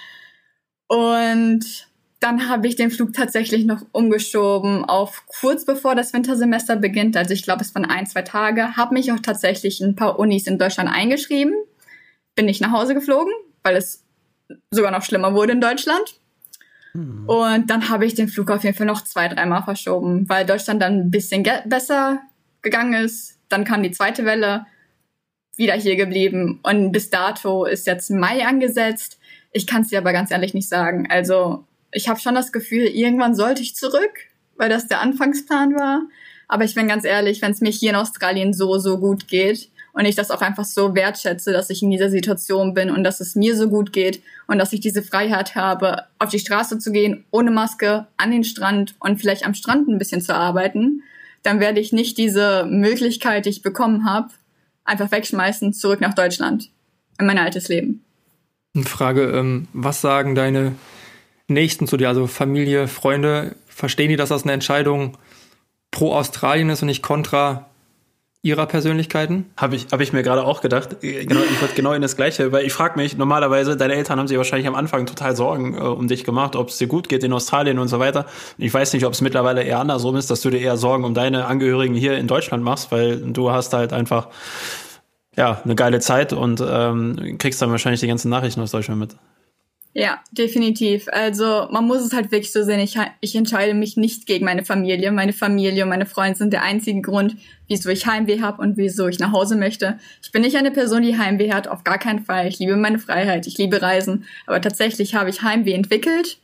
Und 0.88 1.89
dann 2.20 2.50
habe 2.50 2.68
ich 2.68 2.76
den 2.76 2.92
Flug 2.92 3.14
tatsächlich 3.14 3.66
noch 3.66 3.82
umgeschoben 3.92 4.84
auf 4.84 5.24
kurz 5.28 5.66
bevor 5.66 5.96
das 5.96 6.14
Wintersemester 6.14 6.76
beginnt. 6.76 7.16
Also 7.16 7.34
ich 7.34 7.44
glaube, 7.44 7.62
es 7.62 7.74
waren 7.74 7.86
ein, 7.86 8.08
zwei 8.08 8.24
Tage. 8.24 8.76
Habe 8.76 8.94
mich 8.94 9.12
auch 9.12 9.20
tatsächlich 9.20 9.80
ein 9.80 9.96
paar 9.96 10.20
Unis 10.20 10.46
in 10.46 10.58
Deutschland 10.58 10.90
eingeschrieben. 10.90 11.54
Bin 12.36 12.46
nicht 12.46 12.62
nach 12.62 12.72
Hause 12.72 12.94
geflogen, 12.94 13.32
weil 13.64 13.78
es 13.78 14.04
sogar 14.72 14.92
noch 14.92 15.04
schlimmer 15.04 15.34
wurde 15.34 15.54
in 15.54 15.62
Deutschland. 15.62 16.20
Hm. 16.92 17.24
Und 17.28 17.70
dann 17.70 17.88
habe 17.88 18.06
ich 18.06 18.16
den 18.16 18.28
Flug 18.28 18.52
auf 18.52 18.64
jeden 18.66 18.76
Fall 18.76 18.88
noch 18.88 19.04
zwei, 19.04 19.30
dreimal 19.30 19.64
verschoben, 19.64 20.28
weil 20.28 20.46
Deutschland 20.46 20.82
dann 20.82 21.00
ein 21.00 21.12
bisschen 21.12 21.48
besser 21.66 22.20
gegangen 22.62 22.94
ist. 22.94 23.40
Dann 23.48 23.64
kam 23.64 23.82
die 23.82 23.92
zweite 23.92 24.26
Welle, 24.26 24.66
wieder 25.56 25.74
hier 25.74 25.96
geblieben. 25.96 26.60
Und 26.64 26.92
bis 26.92 27.10
dato 27.10 27.66
ist 27.66 27.88
jetzt 27.88 28.10
Mai 28.10 28.46
angesetzt. 28.46 29.20
Ich 29.52 29.68
kann 29.68 29.84
es 29.84 29.88
dir 29.90 30.00
aber 30.00 30.12
ganz 30.12 30.32
ehrlich 30.32 30.54
nicht 30.54 30.68
sagen. 30.68 31.08
Also 31.10 31.66
ich 31.92 32.10
habe 32.10 32.20
schon 32.20 32.36
das 32.36 32.52
Gefühl, 32.52 32.86
irgendwann 32.86 33.36
sollte 33.36 33.62
ich 33.62 33.76
zurück, 33.76 34.28
weil 34.58 34.70
das 34.70 34.88
der 34.88 35.02
Anfangsplan 35.02 35.76
war. 35.76 36.04
Aber 36.48 36.64
ich 36.64 36.76
bin 36.76 36.88
ganz 36.88 37.06
ehrlich, 37.06 37.42
wenn 37.42 37.52
es 37.52 37.62
mir 37.62 37.72
hier 37.72 37.92
in 37.92 37.96
Australien 37.96 38.54
so, 38.54 38.80
so 38.80 39.00
gut 39.00 39.28
geht 39.28 39.70
und 39.94 40.06
ich 40.06 40.16
das 40.16 40.32
auch 40.32 40.42
einfach 40.42 40.66
so 40.66 40.96
wertschätze, 40.96 41.52
dass 41.52 41.70
ich 41.70 41.84
in 41.84 41.92
dieser 41.92 42.10
Situation 42.10 42.74
bin 42.74 42.90
und 42.90 43.04
dass 43.04 43.20
es 43.20 43.36
mir 43.36 43.56
so 43.56 43.70
gut 43.70 43.94
geht 43.94 44.22
und 44.48 44.58
dass 44.58 44.74
ich 44.74 44.80
diese 44.80 45.04
Freiheit 45.04 45.56
habe, 45.56 46.06
auf 46.20 46.30
die 46.30 46.40
Straße 46.40 46.80
zu 46.80 46.92
gehen, 46.92 47.26
ohne 47.32 47.52
Maske, 47.52 48.08
an 48.18 48.32
den 48.32 48.44
Strand 48.44 48.96
und 49.00 49.20
vielleicht 49.20 49.46
am 49.46 49.54
Strand 49.54 49.88
ein 49.88 50.00
bisschen 50.00 50.22
zu 50.22 50.34
arbeiten, 50.34 51.04
dann 51.44 51.60
werde 51.60 51.80
ich 51.80 51.94
nicht 51.94 52.18
diese 52.18 52.66
Möglichkeit, 52.66 53.46
die 53.46 53.50
ich 53.50 53.62
bekommen 53.62 54.06
habe, 54.06 54.30
einfach 54.84 55.12
wegschmeißen, 55.12 55.74
zurück 55.74 56.02
nach 56.02 56.16
Deutschland, 56.16 56.70
in 57.20 57.26
mein 57.26 57.38
altes 57.38 57.68
Leben. 57.68 58.04
Eine 58.76 58.86
Frage, 58.86 59.24
ähm, 59.32 59.68
was 59.74 60.02
sagen 60.02 60.36
deine 60.36 60.74
Nächsten 61.50 61.88
zu 61.88 61.98
dir, 61.98 62.08
also 62.08 62.28
Familie, 62.28 62.88
Freunde, 62.88 63.56
verstehen 63.68 64.10
die, 64.10 64.16
dass 64.16 64.30
das 64.30 64.44
eine 64.44 64.54
Entscheidung 64.54 65.18
pro 65.92 66.14
Australien 66.14 66.70
ist 66.70 66.82
und 66.82 66.88
nicht 66.88 67.02
kontra 67.02 67.66
ihrer 68.42 68.68
Persönlichkeiten? 68.68 69.46
Habe 69.58 69.76
ich, 69.76 69.88
hab 69.92 70.00
ich 70.00 70.14
mir 70.14 70.24
gerade 70.24 70.46
auch 70.46 70.62
gedacht. 70.62 71.02
Genau, 71.02 71.42
ich 71.42 71.62
würde 71.62 71.74
genau 71.76 71.92
in 71.92 72.02
das 72.02 72.16
Gleiche, 72.16 72.52
weil 72.52 72.66
ich 72.66 72.72
frage 72.72 72.98
mich, 72.98 73.18
normalerweise, 73.18 73.76
deine 73.76 73.96
Eltern 73.96 74.20
haben 74.20 74.28
sich 74.28 74.38
wahrscheinlich 74.38 74.68
am 74.68 74.76
Anfang 74.76 75.06
total 75.06 75.36
Sorgen 75.36 75.76
äh, 75.76 75.82
um 75.82 76.08
dich 76.08 76.24
gemacht, 76.24 76.56
ob 76.56 76.70
es 76.70 76.78
dir 76.78 76.88
gut 76.88 77.10
geht 77.10 77.24
in 77.24 77.34
Australien 77.34 77.80
und 77.80 77.90
so 77.90 78.00
weiter. 78.00 78.26
Ich 78.58 78.74
weiß 78.74 78.94
nicht, 78.94 79.06
ob 79.06 79.14
es 79.14 79.22
mittlerweile 79.22 79.64
eher 79.64 79.80
andersrum 79.80 80.16
ist, 80.16 80.32
dass 80.32 80.42
du 80.42 80.50
dir 80.50 80.60
eher 80.60 80.78
Sorgen 80.78 81.04
um 81.04 81.14
deine 81.14 81.48
Angehörigen 81.48 81.96
hier 81.96 82.18
in 82.18 82.28
Deutschland 82.28 82.64
machst, 82.64 82.92
weil 82.92 83.18
du 83.18 83.52
hast 83.52 83.74
halt 83.74 83.92
einfach 83.92 84.28
ja, 85.36 85.62
eine 85.64 85.76
geile 85.76 86.00
Zeit 86.00 86.32
und 86.32 86.64
ähm, 86.66 87.38
kriegst 87.38 87.62
dann 87.62 87.72
wahrscheinlich 87.72 88.00
die 88.00 88.08
ganzen 88.08 88.30
Nachrichten 88.30 88.62
aus 88.62 88.72
Deutschland 88.72 89.00
mit. 89.00 89.16
Ja, 89.94 90.22
definitiv. 90.32 91.08
Also 91.12 91.68
man 91.72 91.88
muss 91.88 92.02
es 92.02 92.14
halt 92.14 92.32
wirklich 92.32 92.52
so 92.52 92.64
sehen, 92.64 92.80
ich, 92.80 92.96
ich 93.22 93.36
entscheide 93.36 93.74
mich 93.74 93.98
nicht 93.98 94.28
gegen 94.28 94.46
meine 94.46 94.64
Familie. 94.64 95.12
Meine 95.12 95.34
Familie 95.34 95.84
und 95.84 95.90
meine 95.90 96.06
Freunde 96.06 96.38
sind 96.38 96.54
der 96.54 96.62
einzige 96.62 97.02
Grund, 97.02 97.38
wieso 97.68 97.90
ich 97.90 98.06
Heimweh 98.06 98.40
habe 98.40 98.62
und 98.62 98.78
wieso 98.78 99.08
ich 99.08 99.18
nach 99.18 99.32
Hause 99.32 99.56
möchte. 99.56 99.98
Ich 100.22 100.32
bin 100.32 100.44
nicht 100.44 100.58
eine 100.58 100.70
Person, 100.72 101.02
die 101.02 101.18
Heimweh 101.18 101.52
hat, 101.52 101.68
auf 101.68 101.84
gar 101.84 101.98
keinen 101.98 102.24
Fall. 102.24 102.48
Ich 102.48 102.60
liebe 102.60 102.76
meine 102.76 103.00
Freiheit, 103.00 103.48
ich 103.48 103.58
liebe 103.58 103.82
Reisen, 103.82 104.26
aber 104.46 104.62
tatsächlich 104.62 105.16
habe 105.16 105.32
ich 105.32 105.42
Heimweh 105.42 105.74
entwickelt. 105.74 106.38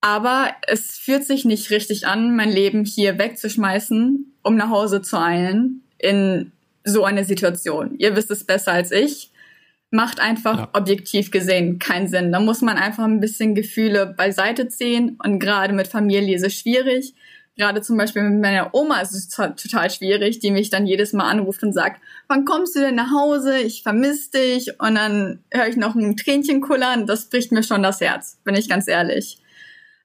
Aber 0.00 0.50
es 0.66 0.98
fühlt 0.98 1.24
sich 1.24 1.44
nicht 1.44 1.70
richtig 1.70 2.06
an, 2.06 2.34
mein 2.34 2.50
Leben 2.50 2.84
hier 2.84 3.16
wegzuschmeißen, 3.16 4.34
um 4.42 4.56
nach 4.56 4.70
Hause 4.70 5.02
zu 5.02 5.18
eilen 5.18 5.82
in 5.98 6.52
so 6.82 7.04
eine 7.04 7.24
Situation. 7.24 7.94
Ihr 7.96 8.16
wisst 8.16 8.30
es 8.30 8.44
besser 8.44 8.72
als 8.72 8.90
ich 8.90 9.30
macht 9.94 10.18
einfach 10.18 10.58
ja. 10.58 10.68
objektiv 10.72 11.30
gesehen 11.30 11.78
keinen 11.78 12.08
Sinn. 12.08 12.32
Da 12.32 12.40
muss 12.40 12.60
man 12.60 12.76
einfach 12.76 13.04
ein 13.04 13.20
bisschen 13.20 13.54
Gefühle 13.54 14.06
beiseite 14.06 14.68
ziehen 14.68 15.16
und 15.22 15.38
gerade 15.38 15.72
mit 15.72 15.86
Familie 15.86 16.34
ist 16.34 16.44
es 16.44 16.54
schwierig. 16.54 17.14
Gerade 17.56 17.80
zum 17.80 17.96
Beispiel 17.96 18.22
mit 18.22 18.42
meiner 18.42 18.74
Oma 18.74 19.00
ist 19.00 19.12
es 19.12 19.28
total 19.28 19.88
schwierig, 19.88 20.40
die 20.40 20.50
mich 20.50 20.70
dann 20.70 20.88
jedes 20.88 21.12
Mal 21.12 21.30
anruft 21.30 21.62
und 21.62 21.72
sagt, 21.72 22.00
wann 22.26 22.44
kommst 22.44 22.74
du 22.74 22.80
denn 22.80 22.96
nach 22.96 23.12
Hause? 23.12 23.58
Ich 23.58 23.84
vermisse 23.84 24.32
dich. 24.32 24.80
Und 24.80 24.96
dann 24.96 25.44
höre 25.52 25.68
ich 25.68 25.76
noch 25.76 25.94
ein 25.94 26.16
Tränchen 26.16 26.60
kullern. 26.60 27.06
Das 27.06 27.26
bricht 27.26 27.52
mir 27.52 27.62
schon 27.62 27.84
das 27.84 28.00
Herz, 28.00 28.38
bin 28.42 28.56
ich 28.56 28.68
ganz 28.68 28.88
ehrlich. 28.88 29.38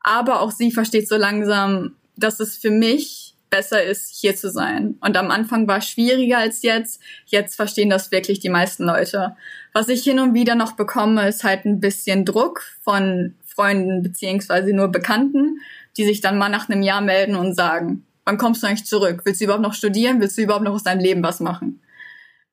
Aber 0.01 0.41
auch 0.41 0.51
sie 0.51 0.71
versteht 0.71 1.09
so 1.09 1.17
langsam, 1.17 1.95
dass 2.15 2.39
es 2.39 2.57
für 2.57 2.69
mich 2.69 3.28
besser 3.49 3.83
ist, 3.83 4.09
hier 4.13 4.35
zu 4.35 4.49
sein. 4.49 4.97
Und 5.01 5.17
am 5.17 5.31
Anfang 5.31 5.67
war 5.67 5.77
es 5.77 5.87
schwieriger 5.87 6.37
als 6.37 6.61
jetzt. 6.61 7.01
Jetzt 7.25 7.55
verstehen 7.55 7.89
das 7.89 8.11
wirklich 8.11 8.39
die 8.39 8.49
meisten 8.49 8.83
Leute. 8.83 9.35
Was 9.73 9.89
ich 9.89 10.03
hin 10.03 10.19
und 10.19 10.33
wieder 10.33 10.55
noch 10.55 10.73
bekomme, 10.73 11.27
ist 11.27 11.43
halt 11.43 11.65
ein 11.65 11.79
bisschen 11.79 12.25
Druck 12.25 12.63
von 12.81 13.35
Freunden 13.45 14.01
beziehungsweise 14.03 14.73
nur 14.73 14.89
Bekannten, 14.89 15.59
die 15.97 16.05
sich 16.05 16.21
dann 16.21 16.37
mal 16.37 16.49
nach 16.49 16.69
einem 16.69 16.81
Jahr 16.81 17.01
melden 17.01 17.35
und 17.35 17.55
sagen, 17.55 18.05
wann 18.25 18.37
kommst 18.37 18.63
du 18.63 18.67
eigentlich 18.67 18.85
zurück? 18.85 19.21
Willst 19.25 19.41
du 19.41 19.45
überhaupt 19.45 19.63
noch 19.63 19.73
studieren? 19.73 20.21
Willst 20.21 20.37
du 20.37 20.41
überhaupt 20.41 20.63
noch 20.63 20.73
aus 20.73 20.83
deinem 20.83 21.01
Leben 21.01 21.23
was 21.23 21.39
machen? 21.39 21.81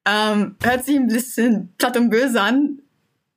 Ähm, 0.06 0.56
hört 0.62 0.84
sich 0.84 0.96
ein 0.96 1.08
bisschen 1.08 1.72
platt 1.78 1.96
und 1.96 2.10
böse 2.10 2.40
an. 2.40 2.80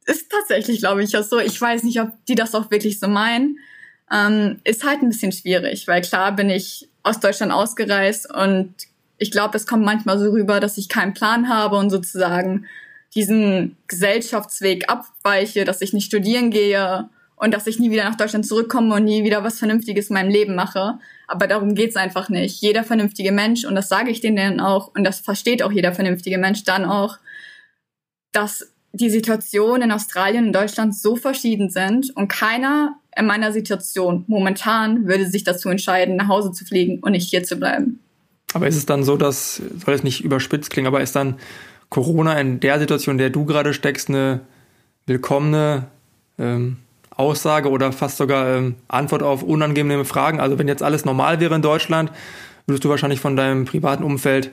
Ist 0.05 0.31
tatsächlich, 0.31 0.79
glaube 0.79 1.03
ich, 1.03 1.17
auch 1.17 1.23
so. 1.23 1.39
Ich 1.39 1.59
weiß 1.59 1.83
nicht, 1.83 1.99
ob 2.01 2.09
die 2.27 2.35
das 2.35 2.55
auch 2.55 2.71
wirklich 2.71 2.99
so 2.99 3.07
meinen. 3.07 3.59
Ähm, 4.11 4.59
ist 4.63 4.83
halt 4.83 5.01
ein 5.01 5.09
bisschen 5.09 5.31
schwierig, 5.31 5.87
weil 5.87 6.01
klar 6.01 6.35
bin 6.35 6.49
ich 6.49 6.88
aus 7.03 7.19
Deutschland 7.19 7.51
ausgereist 7.51 8.33
und 8.33 8.73
ich 9.17 9.31
glaube, 9.31 9.57
es 9.57 9.67
kommt 9.67 9.83
manchmal 9.83 10.17
so 10.17 10.31
rüber, 10.31 10.59
dass 10.59 10.77
ich 10.77 10.89
keinen 10.89 11.13
Plan 11.13 11.49
habe 11.49 11.75
und 11.75 11.89
sozusagen 11.89 12.65
diesen 13.15 13.77
Gesellschaftsweg 13.88 14.89
abweiche, 14.89 15.65
dass 15.65 15.81
ich 15.81 15.93
nicht 15.93 16.05
studieren 16.05 16.51
gehe 16.51 17.09
und 17.35 17.53
dass 17.53 17.67
ich 17.67 17.79
nie 17.79 17.91
wieder 17.91 18.03
nach 18.03 18.15
Deutschland 18.15 18.45
zurückkomme 18.45 18.95
und 18.95 19.05
nie 19.05 19.23
wieder 19.23 19.43
was 19.43 19.59
Vernünftiges 19.59 20.09
in 20.09 20.13
meinem 20.13 20.29
Leben 20.29 20.55
mache. 20.55 20.99
Aber 21.27 21.47
darum 21.47 21.75
geht's 21.75 21.95
einfach 21.95 22.29
nicht. 22.29 22.62
Jeder 22.62 22.83
vernünftige 22.83 23.31
Mensch, 23.31 23.65
und 23.65 23.75
das 23.75 23.89
sage 23.89 24.12
ich 24.12 24.21
denen 24.21 24.59
auch, 24.59 24.91
und 24.95 25.03
das 25.03 25.19
versteht 25.19 25.63
auch 25.63 25.71
jeder 25.71 25.93
vernünftige 25.93 26.38
Mensch 26.38 26.63
dann 26.63 26.85
auch, 26.85 27.17
dass 28.31 28.73
die 28.91 29.09
Situation 29.09 29.81
in 29.81 29.91
Australien 29.91 30.47
und 30.47 30.53
Deutschland 30.53 30.95
so 30.95 31.15
verschieden 31.15 31.69
sind 31.69 32.15
und 32.15 32.27
keiner 32.27 32.98
in 33.17 33.25
meiner 33.25 33.51
Situation 33.51 34.23
momentan 34.27 35.07
würde 35.07 35.27
sich 35.27 35.43
dazu 35.43 35.69
entscheiden, 35.69 36.15
nach 36.15 36.27
Hause 36.27 36.51
zu 36.51 36.65
fliegen 36.65 36.99
und 36.99 37.11
nicht 37.11 37.29
hier 37.29 37.43
zu 37.43 37.57
bleiben. 37.57 37.99
Aber 38.53 38.67
ist 38.67 38.75
es 38.75 38.85
dann 38.85 39.03
so, 39.03 39.17
dass, 39.17 39.61
soll 39.85 39.93
es 39.93 40.03
nicht 40.03 40.23
überspitzt 40.23 40.69
klingen, 40.69 40.87
aber 40.87 41.01
ist 41.01 41.15
dann 41.15 41.35
Corona 41.89 42.39
in 42.39 42.59
der 42.59 42.79
Situation, 42.79 43.13
in 43.13 43.19
der 43.19 43.29
du 43.29 43.45
gerade 43.45 43.73
steckst, 43.73 44.09
eine 44.09 44.41
willkommene 45.05 45.87
ähm, 46.37 46.77
Aussage 47.15 47.69
oder 47.69 47.91
fast 47.91 48.17
sogar 48.17 48.55
ähm, 48.55 48.75
Antwort 48.87 49.23
auf 49.23 49.43
unangenehme 49.43 50.05
Fragen? 50.05 50.39
Also 50.39 50.57
wenn 50.57 50.67
jetzt 50.67 50.83
alles 50.83 51.05
normal 51.05 51.39
wäre 51.39 51.55
in 51.55 51.61
Deutschland, 51.61 52.11
würdest 52.65 52.85
du 52.85 52.89
wahrscheinlich 52.89 53.19
von 53.19 53.35
deinem 53.35 53.65
privaten 53.65 54.03
Umfeld 54.03 54.51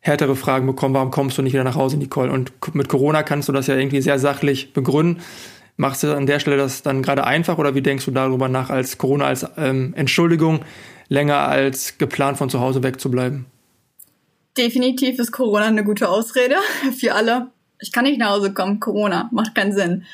härtere 0.00 0.34
Fragen 0.34 0.66
bekommen, 0.66 0.94
warum 0.94 1.10
kommst 1.10 1.36
du 1.38 1.42
nicht 1.42 1.52
wieder 1.52 1.64
nach 1.64 1.76
Hause, 1.76 1.98
Nicole? 1.98 2.32
Und 2.32 2.52
mit 2.74 2.88
Corona 2.88 3.22
kannst 3.22 3.48
du 3.48 3.52
das 3.52 3.66
ja 3.66 3.76
irgendwie 3.76 4.00
sehr 4.00 4.18
sachlich 4.18 4.72
begründen. 4.72 5.20
Machst 5.80 6.02
du 6.02 6.14
an 6.14 6.26
der 6.26 6.40
Stelle 6.40 6.58
das 6.58 6.82
dann 6.82 7.02
gerade 7.02 7.24
einfach 7.26 7.56
oder 7.56 7.74
wie 7.74 7.80
denkst 7.80 8.04
du 8.04 8.10
darüber 8.10 8.50
nach, 8.50 8.68
als 8.68 8.98
Corona 8.98 9.24
als 9.24 9.46
ähm, 9.56 9.94
Entschuldigung 9.96 10.60
länger 11.08 11.38
als 11.48 11.96
geplant 11.96 12.36
von 12.36 12.50
zu 12.50 12.60
Hause 12.60 12.82
wegzubleiben? 12.82 13.46
Definitiv 14.58 15.18
ist 15.18 15.32
Corona 15.32 15.64
eine 15.64 15.82
gute 15.82 16.10
Ausrede 16.10 16.56
für 16.98 17.14
alle. 17.14 17.46
Ich 17.78 17.92
kann 17.92 18.04
nicht 18.04 18.18
nach 18.18 18.32
Hause 18.32 18.52
kommen, 18.52 18.78
Corona, 18.78 19.30
macht 19.32 19.54
keinen 19.54 19.72
Sinn. 19.72 20.04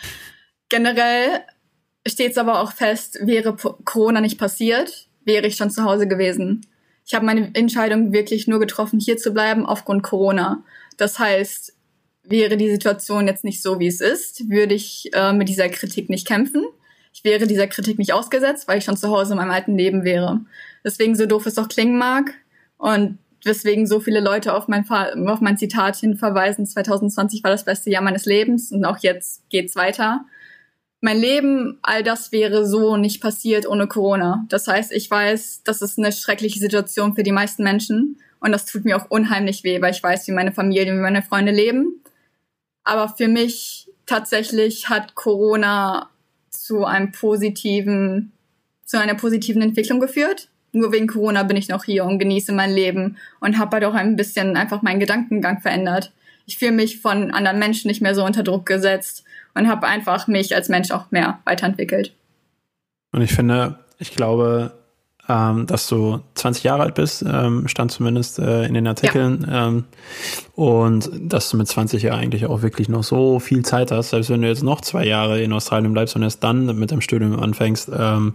Generell 0.69 1.41
steht 2.07 2.31
es 2.31 2.39
aber 2.39 2.61
auch 2.61 2.71
fest, 2.71 3.19
wäre 3.23 3.57
Corona 3.57 4.21
nicht 4.21 4.39
passiert, 4.39 5.09
wäre 5.25 5.49
ich 5.49 5.57
schon 5.57 5.73
zu 5.73 5.83
Hause 5.83 6.07
gewesen. 6.07 6.65
Ich 7.05 7.17
habe 7.17 7.27
meine 7.27 7.51
Entscheidung 7.55 8.13
wirklich 8.13 8.47
nur 8.47 8.61
getroffen, 8.61 9.01
hier 9.01 9.17
zu 9.17 9.33
bleiben 9.33 9.67
aufgrund 9.67 10.05
Corona. 10.05 10.63
Das 10.97 11.19
heißt, 11.19 11.76
wäre 12.29 12.57
die 12.57 12.71
Situation 12.71 13.27
jetzt 13.27 13.45
nicht 13.45 13.63
so, 13.63 13.79
wie 13.79 13.87
es 13.87 14.01
ist, 14.01 14.49
würde 14.51 14.75
ich 14.75 15.11
äh, 15.13 15.33
mit 15.33 15.49
dieser 15.49 15.69
Kritik 15.69 16.11
nicht 16.11 16.27
kämpfen. 16.27 16.65
Ich 17.13 17.25
wäre 17.25 17.47
dieser 17.47 17.67
Kritik 17.67 17.99
nicht 17.99 18.13
ausgesetzt, 18.13 18.69
weil 18.69 18.79
ich 18.79 18.85
schon 18.85 18.97
zu 18.97 19.09
Hause 19.09 19.33
in 19.33 19.39
meinem 19.39 19.51
alten 19.51 19.77
Leben 19.77 20.05
wäre. 20.05 20.41
Deswegen, 20.85 21.15
so 21.15 21.27
doof 21.27 21.47
es 21.47 21.59
auch 21.59 21.69
klingen 21.69 21.99
mag 21.99 22.35
und 22.79 23.19
weswegen 23.45 23.87
so 23.87 24.01
viele 24.01 24.21
Leute 24.21 24.55
auf 24.55 24.69
mein, 24.69 24.89
auf 24.89 25.41
mein 25.41 25.57
Zitat 25.57 25.97
hin 25.97 26.17
verweisen, 26.17 26.67
2020 26.67 27.45
war 27.45 27.51
das 27.51 27.65
beste 27.65 27.91
Jahr 27.91 28.03
meines 28.03 28.27
Lebens 28.27 28.73
und 28.73 28.85
auch 28.85 28.99
jetzt 28.99 29.49
geht's 29.49 29.77
weiter. 29.77 30.25
Mein 31.01 31.19
Leben, 31.19 31.79
all 31.83 32.03
das 32.03 32.33
wäre 32.33 32.67
so 32.67 32.97
nicht 32.97 33.21
passiert 33.21 33.67
ohne 33.67 33.87
Corona. 33.87 34.45
Das 34.49 34.67
heißt, 34.67 34.93
ich 34.93 35.11
weiß, 35.11 35.63
das 35.65 35.83
ist 35.83 35.99
eine 35.99 36.11
schreckliche 36.11 36.59
Situation 36.59 37.15
für 37.15 37.23
die 37.23 37.33
meisten 37.33 37.63
Menschen 37.63 38.19
und 38.41 38.53
das 38.53 38.67
tut 38.67 38.85
mir 38.85 38.97
auch 38.97 39.09
unheimlich 39.11 39.63
weh, 39.63 39.81
weil 39.81 39.93
ich 39.93 40.03
weiß, 40.03 40.27
wie 40.27 40.33
meine 40.33 40.53
Familie, 40.53 40.93
wie 40.93 41.01
meine 41.01 41.23
Freunde 41.23 41.53
leben 41.53 42.03
aber 42.87 43.09
für 43.09 43.29
mich 43.29 43.89
tatsächlich 44.07 44.89
hat 44.89 45.17
Corona 45.17 46.09
zu 46.51 46.85
einem 46.85 47.11
positiven, 47.11 48.33
zu 48.85 48.99
einer 48.99 49.15
positiven 49.15 49.61
Entwicklung 49.61 49.99
geführt. 49.99 50.49
Nur 50.73 50.93
wegen 50.93 51.09
Corona 51.09 51.43
bin 51.43 51.57
ich 51.57 51.69
noch 51.69 51.85
hier 51.85 52.05
und 52.05 52.19
genieße 52.19 52.53
mein 52.53 52.73
Leben 52.73 53.17
und 53.41 53.59
habe 53.59 53.77
halt 53.77 53.85
auch 53.85 53.95
ein 53.95 54.15
bisschen 54.15 54.57
einfach 54.57 54.83
meinen 54.83 55.01
Gedankengang 55.01 55.61
verändert. 55.61 56.13
Ich 56.47 56.59
fühle 56.59 56.73
mich 56.73 57.01
von 57.01 57.33
anderen 57.33 57.59
Menschen 57.59 57.89
nicht 57.89 58.03
mehr 58.03 58.15
so 58.15 58.25
unter 58.25 58.45
Druck 58.45 58.67
gesetzt 58.67 59.25
und 59.55 59.69
habe 59.69 59.89
einfach 59.89 60.29
mich 60.29 60.55
als 60.55 60.69
Mensch 60.69 60.93
auch 60.93 61.11
mehr 61.11 61.41
weiterentwickelt. 61.45 62.15
Und 63.11 63.23
ich 63.23 63.33
finde, 63.33 63.81
ich 63.99 64.15
glaube, 64.15 64.79
ähm, 65.29 65.67
dass 65.67 65.89
du 65.89 66.21
20 66.35 66.65
Jahre 66.65 66.83
alt 66.85 66.95
bist, 66.95 67.25
ähm, 67.27 67.67
stand 67.69 67.91
zumindest 67.91 68.39
äh, 68.39 68.67
in 68.67 68.75
den 68.75 68.87
Artikeln. 68.87 69.47
Ja. 69.49 69.69
Ähm, 69.69 69.85
und 70.55 71.11
dass 71.21 71.51
du 71.51 71.57
mit 71.57 71.69
20 71.69 72.03
ja 72.03 72.15
eigentlich 72.15 72.47
auch 72.47 72.63
wirklich 72.63 72.89
noch 72.89 73.03
so 73.03 73.39
viel 73.41 73.65
Zeit 73.65 73.91
hast, 73.91 74.11
selbst 74.11 74.31
wenn 74.31 74.43
du 74.43 74.49
jetzt 74.49 74.63
noch 74.63 74.81
zwei 74.81 75.05
Jahre 75.05 75.41
in 75.41 75.53
Australien 75.53 75.93
bleibst 75.93 76.17
und 76.17 76.23
erst 76.23 76.45
dann 76.45 76.79
mit 76.79 76.91
dem 76.91 77.01
Studium 77.01 77.39
anfängst, 77.39 77.91
ähm, 77.97 78.35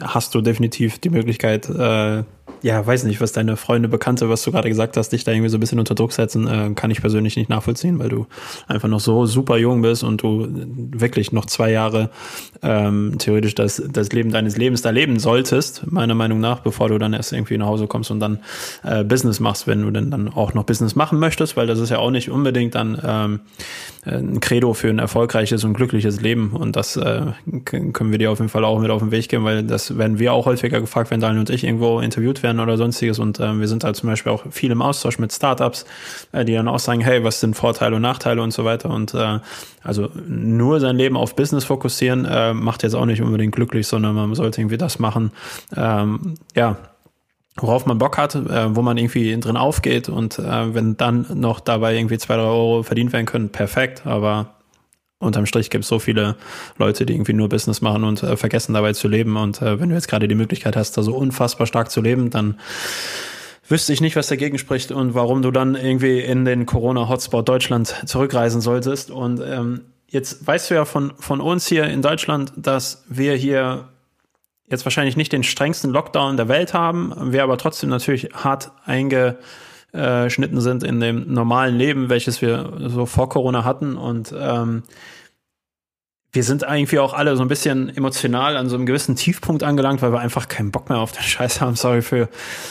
hast 0.00 0.34
du 0.34 0.40
definitiv 0.40 0.98
die 0.98 1.10
Möglichkeit, 1.10 1.68
äh, 1.68 2.24
ja, 2.62 2.86
weiß 2.86 3.04
nicht, 3.04 3.20
was 3.20 3.32
deine 3.32 3.56
Freunde, 3.56 3.88
Bekannte, 3.88 4.28
was 4.28 4.42
du 4.42 4.52
gerade 4.52 4.68
gesagt 4.68 4.96
hast, 4.96 5.10
dich 5.10 5.24
da 5.24 5.32
irgendwie 5.32 5.48
so 5.48 5.56
ein 5.56 5.60
bisschen 5.60 5.80
unter 5.80 5.96
Druck 5.96 6.12
setzen, 6.12 6.46
äh, 6.46 6.70
kann 6.74 6.90
ich 6.92 7.00
persönlich 7.00 7.36
nicht 7.36 7.50
nachvollziehen, 7.50 7.98
weil 7.98 8.08
du 8.08 8.26
einfach 8.68 8.88
noch 8.88 9.00
so 9.00 9.26
super 9.26 9.56
jung 9.56 9.82
bist 9.82 10.04
und 10.04 10.22
du 10.22 10.46
wirklich 10.48 11.32
noch 11.32 11.46
zwei 11.46 11.72
Jahre 11.72 12.10
ähm, 12.62 13.16
theoretisch 13.18 13.56
das, 13.56 13.82
das 13.90 14.12
Leben 14.12 14.30
deines 14.30 14.56
Lebens 14.56 14.82
da 14.82 14.90
leben 14.90 15.18
solltest, 15.18 15.90
meiner 15.90 16.14
Meinung 16.14 16.38
nach, 16.38 16.60
bevor 16.60 16.88
du 16.88 16.98
dann 16.98 17.12
erst 17.14 17.32
irgendwie 17.32 17.58
nach 17.58 17.66
Hause 17.66 17.88
kommst 17.88 18.12
und 18.12 18.20
dann 18.20 18.38
äh, 18.84 19.02
Business 19.02 19.40
machst, 19.40 19.66
wenn 19.66 19.82
du 19.82 19.90
denn 19.90 20.10
dann 20.12 20.28
auch 20.28 20.54
noch 20.54 20.64
Business 20.64 20.94
machen 20.94 21.18
möchtest, 21.18 21.56
weil 21.56 21.66
das 21.66 21.80
ist 21.80 21.90
ja 21.90 21.98
auch 21.98 22.10
nicht 22.10 22.30
unbedingt 22.30 22.76
dann 22.76 23.00
ähm, 23.04 23.40
ein 24.04 24.40
Credo 24.40 24.72
für 24.74 24.88
ein 24.88 25.00
erfolgreiches 25.00 25.64
und 25.64 25.74
glückliches 25.74 26.20
Leben 26.20 26.52
und 26.52 26.76
das 26.76 26.96
äh, 26.96 27.26
können 27.64 28.12
wir 28.12 28.18
dir 28.18 28.30
auf 28.30 28.38
jeden 28.38 28.50
Fall 28.50 28.64
auch 28.64 28.78
mit 28.78 28.90
auf 28.90 29.02
den 29.02 29.10
Weg 29.10 29.28
geben, 29.28 29.44
weil 29.44 29.64
das 29.72 29.98
werden 29.98 30.18
wir 30.18 30.32
auch 30.32 30.46
häufiger 30.46 30.80
gefragt, 30.80 31.10
wenn 31.10 31.20
Daniel 31.20 31.40
und 31.40 31.50
ich 31.50 31.64
irgendwo 31.64 32.00
interviewt 32.00 32.42
werden 32.42 32.60
oder 32.60 32.76
sonstiges. 32.76 33.18
Und 33.18 33.40
äh, 33.40 33.58
wir 33.58 33.66
sind 33.66 33.82
halt 33.82 33.96
zum 33.96 34.08
Beispiel 34.08 34.30
auch 34.30 34.44
viel 34.50 34.70
im 34.70 34.82
Austausch 34.82 35.18
mit 35.18 35.32
Startups, 35.32 35.84
äh, 36.32 36.44
die 36.44 36.52
dann 36.52 36.68
auch 36.68 36.78
sagen, 36.78 37.00
hey, 37.00 37.24
was 37.24 37.40
sind 37.40 37.56
Vorteile 37.56 37.96
und 37.96 38.02
Nachteile 38.02 38.42
und 38.42 38.52
so 38.52 38.64
weiter. 38.64 38.90
Und 38.90 39.14
äh, 39.14 39.38
also 39.82 40.10
nur 40.28 40.78
sein 40.78 40.96
Leben 40.96 41.16
auf 41.16 41.34
Business 41.34 41.64
fokussieren 41.64 42.24
äh, 42.24 42.54
macht 42.54 42.82
jetzt 42.82 42.94
auch 42.94 43.06
nicht 43.06 43.22
unbedingt 43.22 43.54
glücklich, 43.54 43.86
sondern 43.86 44.14
man 44.14 44.34
sollte 44.34 44.60
irgendwie 44.60 44.78
das 44.78 44.98
machen, 44.98 45.32
ähm, 45.76 46.34
ja, 46.54 46.76
worauf 47.56 47.86
man 47.86 47.98
Bock 47.98 48.16
hat, 48.18 48.34
äh, 48.34 48.74
wo 48.74 48.82
man 48.82 48.96
irgendwie 48.96 49.38
drin 49.38 49.56
aufgeht 49.56 50.08
und 50.08 50.38
äh, 50.38 50.74
wenn 50.74 50.96
dann 50.96 51.26
noch 51.34 51.60
dabei 51.60 51.96
irgendwie 51.96 52.18
zwei, 52.18 52.36
drei 52.36 52.44
Euro 52.44 52.82
verdient 52.82 53.12
werden 53.12 53.26
können, 53.26 53.48
perfekt, 53.50 54.06
aber 54.06 54.54
unterm 55.22 55.46
Strich 55.46 55.70
gibt 55.70 55.84
es 55.84 55.88
so 55.88 55.98
viele 55.98 56.36
Leute, 56.78 57.06
die 57.06 57.14
irgendwie 57.14 57.32
nur 57.32 57.48
Business 57.48 57.80
machen 57.80 58.04
und 58.04 58.22
äh, 58.22 58.36
vergessen 58.36 58.74
dabei 58.74 58.92
zu 58.92 59.08
leben. 59.08 59.36
Und 59.36 59.62
äh, 59.62 59.80
wenn 59.80 59.88
du 59.88 59.94
jetzt 59.94 60.08
gerade 60.08 60.28
die 60.28 60.34
Möglichkeit 60.34 60.76
hast, 60.76 60.96
da 60.96 61.02
so 61.02 61.14
unfassbar 61.14 61.66
stark 61.66 61.90
zu 61.90 62.00
leben, 62.00 62.30
dann 62.30 62.58
wüsste 63.68 63.92
ich 63.92 64.00
nicht, 64.00 64.16
was 64.16 64.26
dagegen 64.26 64.58
spricht 64.58 64.92
und 64.92 65.14
warum 65.14 65.42
du 65.42 65.50
dann 65.50 65.74
irgendwie 65.74 66.20
in 66.20 66.44
den 66.44 66.66
Corona-Hotspot 66.66 67.48
Deutschland 67.48 67.94
zurückreisen 68.06 68.60
solltest. 68.60 69.10
Und 69.10 69.40
ähm, 69.40 69.82
jetzt 70.08 70.46
weißt 70.46 70.70
du 70.70 70.74
ja 70.74 70.84
von, 70.84 71.12
von 71.18 71.40
uns 71.40 71.66
hier 71.66 71.84
in 71.84 72.02
Deutschland, 72.02 72.52
dass 72.56 73.04
wir 73.08 73.34
hier 73.34 73.88
jetzt 74.68 74.84
wahrscheinlich 74.84 75.16
nicht 75.16 75.32
den 75.32 75.42
strengsten 75.42 75.90
Lockdown 75.90 76.36
der 76.36 76.48
Welt 76.48 76.74
haben, 76.74 77.12
wir 77.32 77.42
aber 77.42 77.58
trotzdem 77.58 77.90
natürlich 77.90 78.30
hart 78.34 78.72
eingeschnitten 79.92 80.60
sind 80.60 80.82
in 80.84 81.00
dem 81.00 81.32
normalen 81.32 81.76
Leben, 81.76 82.08
welches 82.08 82.40
wir 82.40 82.72
so 82.86 83.06
vor 83.06 83.28
Corona 83.28 83.64
hatten. 83.64 83.96
Und 83.96 84.34
ähm, 84.38 84.82
wir 86.32 86.44
sind 86.44 86.62
irgendwie 86.62 86.98
auch 86.98 87.12
alle 87.12 87.36
so 87.36 87.42
ein 87.42 87.48
bisschen 87.48 87.94
emotional 87.94 88.56
an 88.56 88.68
so 88.68 88.76
einem 88.76 88.86
gewissen 88.86 89.16
Tiefpunkt 89.16 89.62
angelangt, 89.62 90.00
weil 90.00 90.12
wir 90.12 90.20
einfach 90.20 90.48
keinen 90.48 90.70
Bock 90.70 90.88
mehr 90.88 90.98
auf 90.98 91.12
den 91.12 91.22
Scheiß 91.22 91.60
haben. 91.60 91.76
Sorry 91.76 92.00
für, 92.00 92.28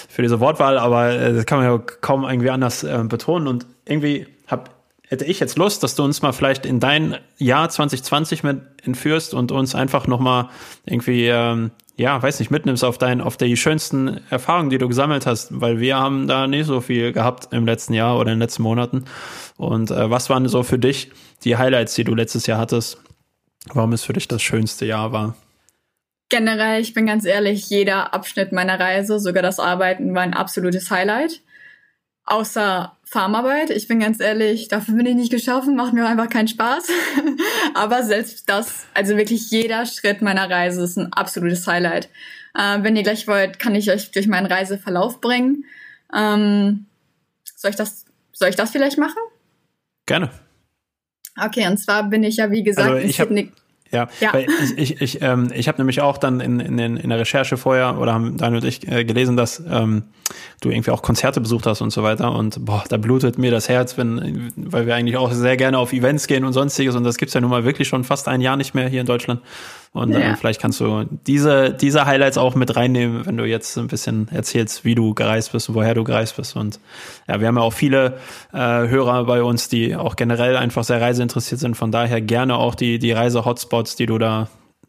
für 0.10 0.24
diese 0.24 0.40
Wortwahl, 0.40 0.80
aber 0.80 1.12
äh, 1.12 1.34
das 1.34 1.46
kann 1.46 1.60
man 1.60 1.68
ja 1.68 1.78
kaum 1.78 2.24
irgendwie 2.24 2.50
anders 2.50 2.84
äh, 2.84 3.04
betonen. 3.04 3.48
Und 3.48 3.68
irgendwie 3.86 4.26
hab, 4.48 4.72
hätte 5.08 5.26
ich 5.26 5.40
jetzt 5.40 5.60
Lust, 5.60 5.84
dass 5.84 5.94
du 5.94 6.04
uns 6.04 6.24
mal 6.24 6.32
vielleicht 6.32 6.66
in 6.66 6.80
dein 6.80 7.18
Jahr 7.38 7.70
2020 7.70 8.44
mit 8.44 8.62
entführst 8.84 9.36
und 9.36 9.52
uns 9.52 9.76
einfach 9.76 10.08
nochmal 10.08 10.50
irgendwie, 10.86 11.28
ähm, 11.28 11.70
ja, 12.02 12.22
weiß 12.22 12.40
nicht, 12.40 12.52
mitnimmst 12.52 12.84
auf 12.84 12.98
dein, 12.98 13.22
auf 13.22 13.38
die 13.38 13.56
schönsten 13.56 14.20
Erfahrungen, 14.30 14.72
die 14.72 14.80
du 14.80 14.88
gesammelt 14.88 15.26
hast, 15.26 15.62
weil 15.62 15.80
wir 15.80 15.98
haben 15.98 16.28
da 16.28 16.48
nicht 16.48 16.66
so 16.66 16.82
viel 16.82 17.14
gehabt 17.14 17.54
im 17.54 17.66
letzten 17.66 17.94
Jahr 17.94 18.18
oder 18.18 18.32
in 18.32 18.38
den 18.38 18.42
letzten 18.42 18.64
Monaten. 18.64 19.06
Und 19.58 19.92
äh, 19.92 20.10
was 20.10 20.30
waren 20.30 20.48
so 20.48 20.64
für 20.64 20.80
dich 20.80 21.12
die 21.44 21.58
Highlights, 21.58 21.94
die 21.94 22.04
du 22.04 22.16
letztes 22.16 22.48
Jahr 22.48 22.58
hattest? 22.58 22.98
Warum 23.74 23.94
es 23.94 24.04
für 24.04 24.14
dich 24.14 24.28
das 24.28 24.42
schönste 24.42 24.86
Jahr 24.86 25.12
war? 25.12 25.36
Generell, 26.30 26.82
ich 26.82 26.94
bin 26.94 27.06
ganz 27.06 27.26
ehrlich, 27.26 27.70
jeder 27.70 28.14
Abschnitt 28.14 28.52
meiner 28.52 28.80
Reise, 28.80 29.20
sogar 29.20 29.44
das 29.44 29.60
Arbeiten, 29.60 30.16
war 30.16 30.24
ein 30.24 30.34
absolutes 30.34 30.90
Highlight. 30.90 31.42
Außer 32.26 32.98
Farmarbeit. 33.12 33.72
Ich 33.72 33.90
bin 33.90 34.00
ganz 34.00 34.22
ehrlich, 34.22 34.70
dafür 34.70 34.96
bin 34.96 35.06
ich 35.06 35.16
nicht 35.16 35.32
geschaffen, 35.32 35.76
macht 35.76 35.92
mir 35.92 36.08
einfach 36.08 36.30
keinen 36.30 36.48
Spaß. 36.48 36.88
Aber 37.74 38.04
selbst 38.04 38.48
das, 38.48 38.86
also 38.94 39.18
wirklich 39.18 39.52
jeder 39.52 39.86
Schritt 39.86 40.22
meiner 40.22 40.50
Reise 40.50 40.82
ist 40.82 40.98
ein 40.98 41.12
absolutes 41.12 41.68
Highlight. 41.68 42.06
Äh, 42.56 42.84
wenn 42.84 42.96
ihr 42.96 43.04
gleich 43.04 43.28
wollt, 43.28 43.60
kann 43.60 43.76
ich 43.76 43.92
euch 43.92 44.12
durch 44.12 44.28
meinen 44.28 44.46
Reiseverlauf 44.46 45.20
bringen. 45.20 45.66
Ähm, 46.16 46.86
soll 47.44 47.72
ich 47.72 47.76
das, 47.76 48.06
soll 48.32 48.48
ich 48.48 48.56
das 48.56 48.72
vielleicht 48.72 48.98
machen? 48.98 49.20
Gerne. 50.06 50.32
Okay, 51.38 51.68
und 51.68 51.80
zwar 51.80 52.04
bin 52.04 52.24
ich 52.24 52.38
ja, 52.38 52.50
wie 52.50 52.64
gesagt, 52.64 52.92
also 52.92 53.06
ich 53.06 53.20
habe 53.20 53.34
ja, 53.92 54.08
ja. 54.20 54.34
Weil 54.34 54.48
ich, 54.64 54.78
ich, 54.78 55.02
ich, 55.02 55.22
ähm, 55.22 55.52
ich 55.54 55.68
habe 55.68 55.78
nämlich 55.78 56.02
auch 56.02 56.18
dann 56.18 56.40
in, 56.40 56.60
in, 56.60 56.78
in 56.98 57.10
der 57.10 57.20
Recherche 57.20 57.58
vorher 57.58 57.98
oder 58.00 58.14
haben 58.14 58.38
Daniel 58.38 58.62
und 58.62 58.68
ich 58.68 58.88
äh, 58.88 59.04
gelesen, 59.04 59.36
dass 59.36 59.62
ähm, 59.70 60.04
du 60.62 60.70
irgendwie 60.70 60.92
auch 60.92 61.02
Konzerte 61.02 61.42
besucht 61.42 61.66
hast 61.66 61.82
und 61.82 61.92
so 61.92 62.04
weiter. 62.04 62.34
Und 62.34 62.66
boah, 62.66 62.84
da 62.88 62.98
blutet 62.98 63.38
mir 63.38 63.52
das 63.52 63.68
Herz, 63.68 63.98
wenn, 63.98 64.52
weil 64.56 64.86
wir 64.86 64.96
eigentlich 64.96 65.18
auch 65.18 65.32
sehr 65.32 65.58
gerne 65.58 65.78
auf 65.78 65.92
Events 65.94 66.28
gehen 66.28 66.46
und 66.46 66.54
sonstiges. 66.54 66.96
Und 66.96 67.04
das 67.04 67.18
gibt's 67.18 67.34
ja 67.34 67.42
nun 67.42 67.50
mal 67.50 67.66
wirklich 67.66 67.88
schon 67.88 68.04
fast 68.04 68.28
ein 68.28 68.42
Jahr 68.42 68.56
nicht 68.56 68.74
mehr 68.74 68.88
hier 68.88 69.02
in 69.02 69.08
Deutschland. 69.08 69.42
Und 69.94 70.14
äh, 70.14 70.22
ja. 70.22 70.36
vielleicht 70.36 70.62
kannst 70.62 70.80
du 70.80 71.04
diese, 71.28 71.74
diese 71.74 72.06
Highlights 72.06 72.38
auch 72.38 72.56
mit 72.56 72.76
reinnehmen, 72.78 73.26
wenn 73.26 73.36
du 73.36 73.46
jetzt 73.46 73.78
ein 73.78 73.88
bisschen 73.88 74.30
erzählst, 74.30 74.86
wie 74.86 74.96
du 74.96 75.14
gereist 75.14 75.52
bist 75.52 75.68
und 75.68 75.76
woher 75.76 75.94
du 75.94 76.06
gereist 76.06 76.38
bist. 76.38 76.56
Und 76.56 76.80
ja, 77.28 77.42
wir 77.42 77.48
haben 77.48 77.58
ja 77.58 77.64
auch 77.64 77.74
viele 77.74 78.18
äh, 78.54 78.58
Hörer 78.58 79.26
bei 79.26 79.44
uns, 79.44 79.68
die 79.68 79.96
auch 79.98 80.16
generell 80.16 80.56
einfach 80.56 80.86
sehr 80.86 81.02
reiseinteressiert 81.02 81.60
sind. 81.60 81.76
Von 81.76 81.92
daher 81.92 82.22
gerne 82.22 82.56
auch 82.56 82.76
die, 82.76 83.00
die 83.00 83.12
Reise-Hotspots, 83.12 83.98
die 83.98 84.06
du 84.06 84.18
da 84.18 84.48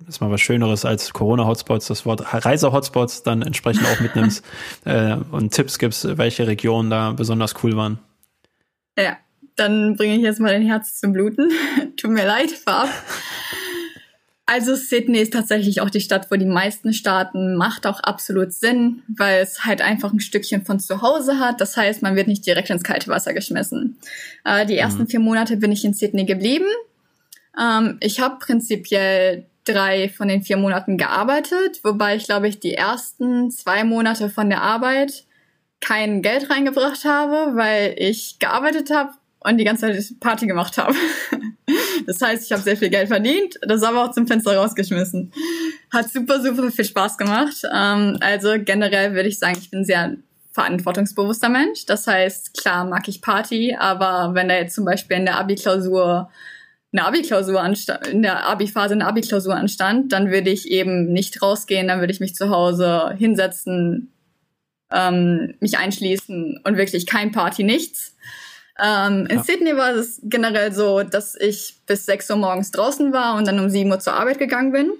ist 0.08 0.20
mal 0.20 0.30
was 0.30 0.40
Schöneres 0.40 0.84
als 0.84 1.12
Corona-Hotspots, 1.12 1.86
das 1.86 2.04
Wort 2.06 2.22
Reise-Hotspots 2.32 3.22
dann 3.22 3.42
entsprechend 3.42 3.86
auch 3.86 4.00
mitnimmst 4.00 4.44
äh, 4.84 5.16
und 5.30 5.52
Tipps 5.52 5.78
gibst, 5.78 6.18
welche 6.18 6.46
Regionen 6.46 6.90
da 6.90 7.12
besonders 7.12 7.54
cool 7.62 7.76
waren. 7.76 7.98
Ja, 8.98 9.16
dann 9.56 9.96
bringe 9.96 10.16
ich 10.16 10.22
jetzt 10.22 10.40
mal 10.40 10.52
dein 10.52 10.66
Herz 10.66 10.98
zum 10.98 11.12
Bluten. 11.12 11.50
Tut 11.96 12.10
mir 12.10 12.26
leid, 12.26 12.50
Farb. 12.50 12.88
Also 14.44 14.74
Sydney 14.74 15.18
ist 15.18 15.32
tatsächlich 15.32 15.80
auch 15.80 15.90
die 15.90 16.00
Stadt, 16.00 16.30
wo 16.30 16.36
die 16.36 16.44
meisten 16.46 16.92
starten. 16.92 17.54
Macht 17.56 17.86
auch 17.86 18.00
absolut 18.00 18.52
Sinn, 18.52 19.02
weil 19.16 19.40
es 19.40 19.64
halt 19.64 19.80
einfach 19.80 20.12
ein 20.12 20.20
Stückchen 20.20 20.64
von 20.64 20.80
zu 20.80 21.00
Hause 21.00 21.38
hat. 21.38 21.60
Das 21.60 21.76
heißt, 21.76 22.02
man 22.02 22.16
wird 22.16 22.26
nicht 22.26 22.44
direkt 22.44 22.70
ins 22.70 22.82
kalte 22.82 23.08
Wasser 23.08 23.34
geschmissen. 23.34 23.98
Äh, 24.44 24.66
die 24.66 24.76
ersten 24.76 25.02
mhm. 25.02 25.06
vier 25.06 25.20
Monate 25.20 25.56
bin 25.56 25.70
ich 25.70 25.84
in 25.84 25.94
Sydney 25.94 26.24
geblieben. 26.24 26.66
Ähm, 27.58 27.98
ich 28.00 28.20
habe 28.20 28.38
prinzipiell 28.40 29.46
drei 29.64 30.08
von 30.08 30.26
den 30.26 30.42
vier 30.42 30.56
Monaten 30.56 30.98
gearbeitet, 30.98 31.80
wobei 31.84 32.16
ich 32.16 32.24
glaube 32.24 32.48
ich 32.48 32.58
die 32.58 32.74
ersten 32.74 33.50
zwei 33.52 33.84
Monate 33.84 34.28
von 34.28 34.50
der 34.50 34.62
Arbeit 34.62 35.24
kein 35.80 36.20
Geld 36.22 36.50
reingebracht 36.50 37.04
habe, 37.04 37.56
weil 37.56 37.94
ich 37.96 38.38
gearbeitet 38.38 38.90
habe 38.90 39.12
und 39.44 39.58
die 39.58 39.64
ganze 39.64 39.92
Zeit 39.92 40.20
Party 40.20 40.46
gemacht 40.46 40.78
habe. 40.78 40.94
Das 42.06 42.20
heißt, 42.20 42.44
ich 42.44 42.52
habe 42.52 42.62
sehr 42.62 42.76
viel 42.76 42.90
Geld 42.90 43.06
verdient, 43.06 43.58
das 43.62 43.84
aber 43.84 44.04
auch 44.04 44.10
zum 44.10 44.26
Fenster 44.26 44.56
rausgeschmissen. 44.56 45.32
Hat 45.92 46.10
super, 46.10 46.42
super 46.42 46.70
viel 46.72 46.84
Spaß 46.84 47.16
gemacht. 47.16 47.62
Ähm, 47.72 48.18
also 48.20 48.54
generell 48.58 49.14
würde 49.14 49.28
ich 49.28 49.38
sagen, 49.38 49.56
ich 49.56 49.70
bin 49.70 49.84
sehr 49.84 50.16
verantwortungsbewusster 50.52 51.48
Mensch. 51.48 51.86
Das 51.86 52.06
heißt, 52.06 52.58
klar 52.58 52.84
mag 52.84 53.06
ich 53.08 53.22
Party, 53.22 53.76
aber 53.78 54.34
wenn 54.34 54.48
da 54.48 54.56
jetzt 54.56 54.74
zum 54.74 54.84
Beispiel 54.84 55.18
in 55.18 55.26
der 55.26 55.38
Abi-Klausur 55.38 56.30
eine 56.92 57.06
Abi-Klausur 57.06 57.64
in 58.10 58.22
der 58.22 58.46
Abi-Phase 58.46 58.92
eine 58.92 59.06
Abi-Klausur 59.06 59.54
anstand, 59.54 60.12
dann 60.12 60.30
würde 60.30 60.50
ich 60.50 60.70
eben 60.70 61.12
nicht 61.12 61.40
rausgehen, 61.40 61.88
dann 61.88 62.00
würde 62.00 62.12
ich 62.12 62.20
mich 62.20 62.34
zu 62.34 62.50
Hause 62.50 63.14
hinsetzen, 63.16 64.12
ähm, 64.92 65.54
mich 65.60 65.78
einschließen 65.78 66.60
und 66.62 66.76
wirklich 66.76 67.06
kein 67.06 67.32
Party, 67.32 67.64
nichts. 67.64 68.14
Ähm, 68.82 69.26
in 69.26 69.38
ja. 69.38 69.44
Sydney 69.44 69.76
war 69.76 69.90
es 69.90 70.20
generell 70.22 70.72
so, 70.72 71.02
dass 71.02 71.34
ich 71.34 71.76
bis 71.86 72.06
6 72.06 72.30
Uhr 72.30 72.36
morgens 72.36 72.70
draußen 72.70 73.12
war 73.12 73.36
und 73.36 73.46
dann 73.46 73.60
um 73.60 73.68
7 73.68 73.90
Uhr 73.90 74.00
zur 74.00 74.14
Arbeit 74.14 74.38
gegangen 74.38 74.72
bin. 74.72 74.92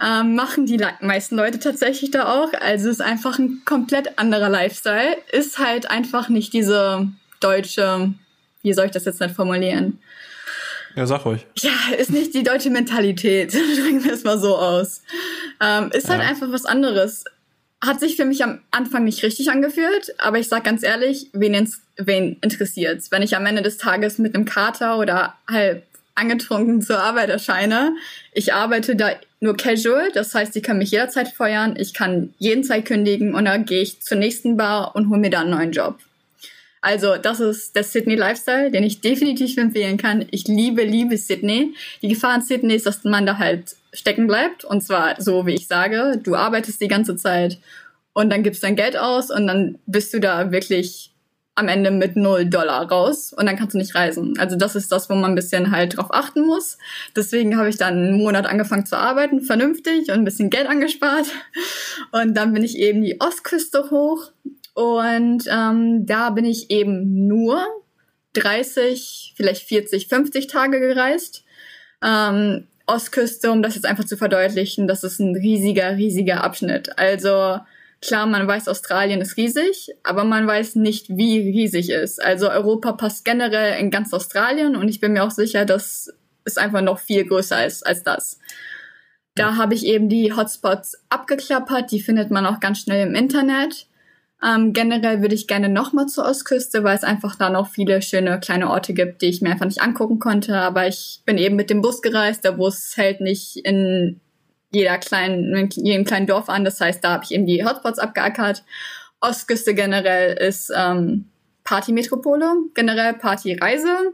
Ähm, 0.00 0.36
machen 0.36 0.66
die 0.66 0.80
meisten 1.00 1.34
Leute 1.34 1.58
tatsächlich 1.58 2.12
da 2.12 2.32
auch. 2.32 2.52
Also 2.60 2.88
ist 2.88 3.02
einfach 3.02 3.38
ein 3.38 3.62
komplett 3.64 4.18
anderer 4.18 4.48
Lifestyle. 4.48 5.16
Ist 5.32 5.58
halt 5.58 5.90
einfach 5.90 6.28
nicht 6.28 6.52
diese 6.52 7.08
deutsche, 7.40 8.14
wie 8.62 8.72
soll 8.72 8.86
ich 8.86 8.92
das 8.92 9.06
jetzt 9.06 9.20
nicht 9.20 9.34
formulieren? 9.34 9.98
Ja, 10.94 11.06
sag 11.06 11.24
ruhig. 11.24 11.46
Ja, 11.58 11.72
ist 11.96 12.10
nicht 12.10 12.34
die 12.34 12.44
deutsche 12.44 12.70
Mentalität. 12.70 13.52
Drücken 13.52 14.04
wir 14.04 14.12
es 14.12 14.24
mal 14.24 14.38
so 14.38 14.56
aus. 14.56 15.02
Ähm, 15.60 15.90
ist 15.92 16.08
halt 16.08 16.22
ja. 16.22 16.28
einfach 16.28 16.50
was 16.52 16.64
anderes. 16.64 17.24
Hat 17.80 18.00
sich 18.00 18.16
für 18.16 18.24
mich 18.24 18.42
am 18.42 18.60
Anfang 18.72 19.04
nicht 19.04 19.22
richtig 19.22 19.50
angefühlt, 19.50 20.12
aber 20.18 20.38
ich 20.38 20.48
sag 20.48 20.64
ganz 20.64 20.82
ehrlich, 20.82 21.28
wen, 21.32 21.54
ins, 21.54 21.80
wen 21.96 22.36
interessiert's? 22.40 23.12
Wenn 23.12 23.22
ich 23.22 23.36
am 23.36 23.46
Ende 23.46 23.62
des 23.62 23.78
Tages 23.78 24.18
mit 24.18 24.34
einem 24.34 24.44
Kater 24.44 24.98
oder 24.98 25.34
halb 25.48 25.84
angetrunken 26.16 26.82
zur 26.82 26.98
Arbeit 26.98 27.30
erscheine, 27.30 27.94
ich 28.32 28.52
arbeite 28.52 28.96
da 28.96 29.12
nur 29.38 29.56
casual, 29.56 30.10
das 30.12 30.34
heißt, 30.34 30.56
ich 30.56 30.64
kann 30.64 30.78
mich 30.78 30.90
jederzeit 30.90 31.28
feuern, 31.28 31.76
ich 31.78 31.94
kann 31.94 32.34
jeden 32.38 32.64
Zeit 32.64 32.86
kündigen 32.86 33.34
und 33.34 33.44
dann 33.44 33.64
gehe 33.64 33.82
ich 33.82 34.00
zur 34.00 34.18
nächsten 34.18 34.56
Bar 34.56 34.96
und 34.96 35.08
hole 35.08 35.20
mir 35.20 35.30
da 35.30 35.42
einen 35.42 35.50
neuen 35.50 35.70
Job. 35.70 36.00
Also 36.80 37.16
das 37.16 37.38
ist 37.40 37.76
der 37.76 37.84
Sydney 37.84 38.16
Lifestyle, 38.16 38.70
den 38.70 38.84
ich 38.84 39.00
definitiv 39.00 39.56
empfehlen 39.56 39.96
kann. 39.96 40.26
Ich 40.30 40.46
liebe, 40.46 40.82
liebe 40.84 41.16
Sydney. 41.16 41.74
Die 42.02 42.08
Gefahr 42.08 42.36
in 42.36 42.42
Sydney 42.42 42.74
ist, 42.74 42.86
dass 42.86 43.04
man 43.04 43.26
da 43.26 43.38
halt 43.38 43.76
stecken 43.98 44.26
bleibt. 44.26 44.64
Und 44.64 44.82
zwar 44.82 45.20
so, 45.20 45.46
wie 45.46 45.54
ich 45.54 45.66
sage, 45.66 46.20
du 46.22 46.34
arbeitest 46.34 46.80
die 46.80 46.88
ganze 46.88 47.16
Zeit 47.16 47.58
und 48.12 48.30
dann 48.30 48.42
gibst 48.42 48.62
dein 48.62 48.76
Geld 48.76 48.96
aus 48.96 49.30
und 49.30 49.46
dann 49.46 49.78
bist 49.86 50.12
du 50.14 50.20
da 50.20 50.50
wirklich 50.50 51.12
am 51.58 51.68
Ende 51.68 51.90
mit 51.90 52.14
null 52.14 52.46
Dollar 52.46 52.88
raus 52.88 53.32
und 53.32 53.46
dann 53.46 53.56
kannst 53.56 53.74
du 53.74 53.78
nicht 53.78 53.94
reisen. 53.94 54.38
Also 54.38 54.54
das 54.54 54.76
ist 54.76 54.92
das, 54.92 55.10
wo 55.10 55.14
man 55.14 55.32
ein 55.32 55.34
bisschen 55.34 55.72
halt 55.72 55.96
drauf 55.96 56.08
achten 56.10 56.46
muss. 56.46 56.78
Deswegen 57.16 57.58
habe 57.58 57.68
ich 57.68 57.76
dann 57.76 57.94
einen 57.94 58.18
Monat 58.18 58.46
angefangen 58.46 58.86
zu 58.86 58.96
arbeiten, 58.96 59.40
vernünftig 59.40 60.08
und 60.08 60.14
ein 60.14 60.24
bisschen 60.24 60.50
Geld 60.50 60.68
angespart. 60.68 61.26
Und 62.12 62.34
dann 62.34 62.52
bin 62.52 62.62
ich 62.62 62.78
eben 62.78 63.02
die 63.02 63.20
Ostküste 63.20 63.90
hoch 63.90 64.30
und 64.74 65.44
ähm, 65.50 66.06
da 66.06 66.30
bin 66.30 66.44
ich 66.44 66.70
eben 66.70 67.26
nur 67.26 67.66
30, 68.34 69.34
vielleicht 69.36 69.64
40, 69.64 70.06
50 70.06 70.46
Tage 70.46 70.78
gereist. 70.78 71.44
Ähm, 72.04 72.68
Ostküste, 72.88 73.52
um 73.52 73.62
das 73.62 73.74
jetzt 73.74 73.84
einfach 73.84 74.04
zu 74.04 74.16
verdeutlichen, 74.16 74.88
das 74.88 75.04
ist 75.04 75.20
ein 75.20 75.36
riesiger, 75.36 75.96
riesiger 75.96 76.42
Abschnitt. 76.42 76.98
Also 76.98 77.58
klar, 78.00 78.26
man 78.26 78.48
weiß, 78.48 78.68
Australien 78.68 79.20
ist 79.20 79.36
riesig, 79.36 79.94
aber 80.02 80.24
man 80.24 80.46
weiß 80.46 80.76
nicht, 80.76 81.08
wie 81.10 81.38
riesig 81.38 81.90
ist. 81.90 82.22
Also 82.22 82.50
Europa 82.50 82.92
passt 82.92 83.24
generell 83.24 83.78
in 83.78 83.90
ganz 83.90 84.12
Australien 84.14 84.74
und 84.74 84.88
ich 84.88 85.00
bin 85.00 85.12
mir 85.12 85.24
auch 85.24 85.30
sicher, 85.30 85.64
dass 85.64 86.12
es 86.44 86.56
einfach 86.56 86.80
noch 86.80 86.98
viel 86.98 87.26
größer 87.26 87.66
ist 87.66 87.86
als 87.86 88.02
das. 88.02 88.40
Da 89.34 89.56
habe 89.56 89.74
ich 89.74 89.86
eben 89.86 90.08
die 90.08 90.34
Hotspots 90.34 91.04
abgeklappert, 91.10 91.92
die 91.92 92.00
findet 92.00 92.30
man 92.30 92.46
auch 92.46 92.58
ganz 92.58 92.80
schnell 92.80 93.06
im 93.06 93.14
Internet. 93.14 93.87
Ähm, 94.44 94.72
generell 94.72 95.20
würde 95.20 95.34
ich 95.34 95.48
gerne 95.48 95.68
nochmal 95.68 96.06
zur 96.06 96.24
Ostküste, 96.24 96.84
weil 96.84 96.96
es 96.96 97.02
einfach 97.02 97.34
da 97.34 97.50
noch 97.50 97.70
viele 97.70 98.00
schöne 98.02 98.38
kleine 98.38 98.70
Orte 98.70 98.94
gibt, 98.94 99.22
die 99.22 99.26
ich 99.26 99.42
mir 99.42 99.50
einfach 99.50 99.66
nicht 99.66 99.82
angucken 99.82 100.20
konnte. 100.20 100.56
Aber 100.56 100.86
ich 100.86 101.22
bin 101.26 101.38
eben 101.38 101.56
mit 101.56 101.70
dem 101.70 101.82
Bus 101.82 102.02
gereist. 102.02 102.44
Der 102.44 102.52
Bus 102.52 102.96
hält 102.96 103.20
nicht 103.20 103.56
in 103.56 104.20
jeder 104.70 104.98
kleinen, 104.98 105.54
in 105.54 105.68
jedem 105.70 106.04
kleinen 106.04 106.26
Dorf 106.26 106.48
an. 106.48 106.64
Das 106.64 106.80
heißt, 106.80 107.02
da 107.02 107.12
habe 107.12 107.24
ich 107.24 107.32
eben 107.32 107.46
die 107.46 107.64
Hotspots 107.64 107.98
abgeackert. 107.98 108.62
Ostküste 109.20 109.74
generell 109.74 110.36
ist 110.36 110.70
ähm, 110.76 111.24
Partymetropole, 111.64 112.52
generell 112.74 113.14
Partyreise. 113.14 114.12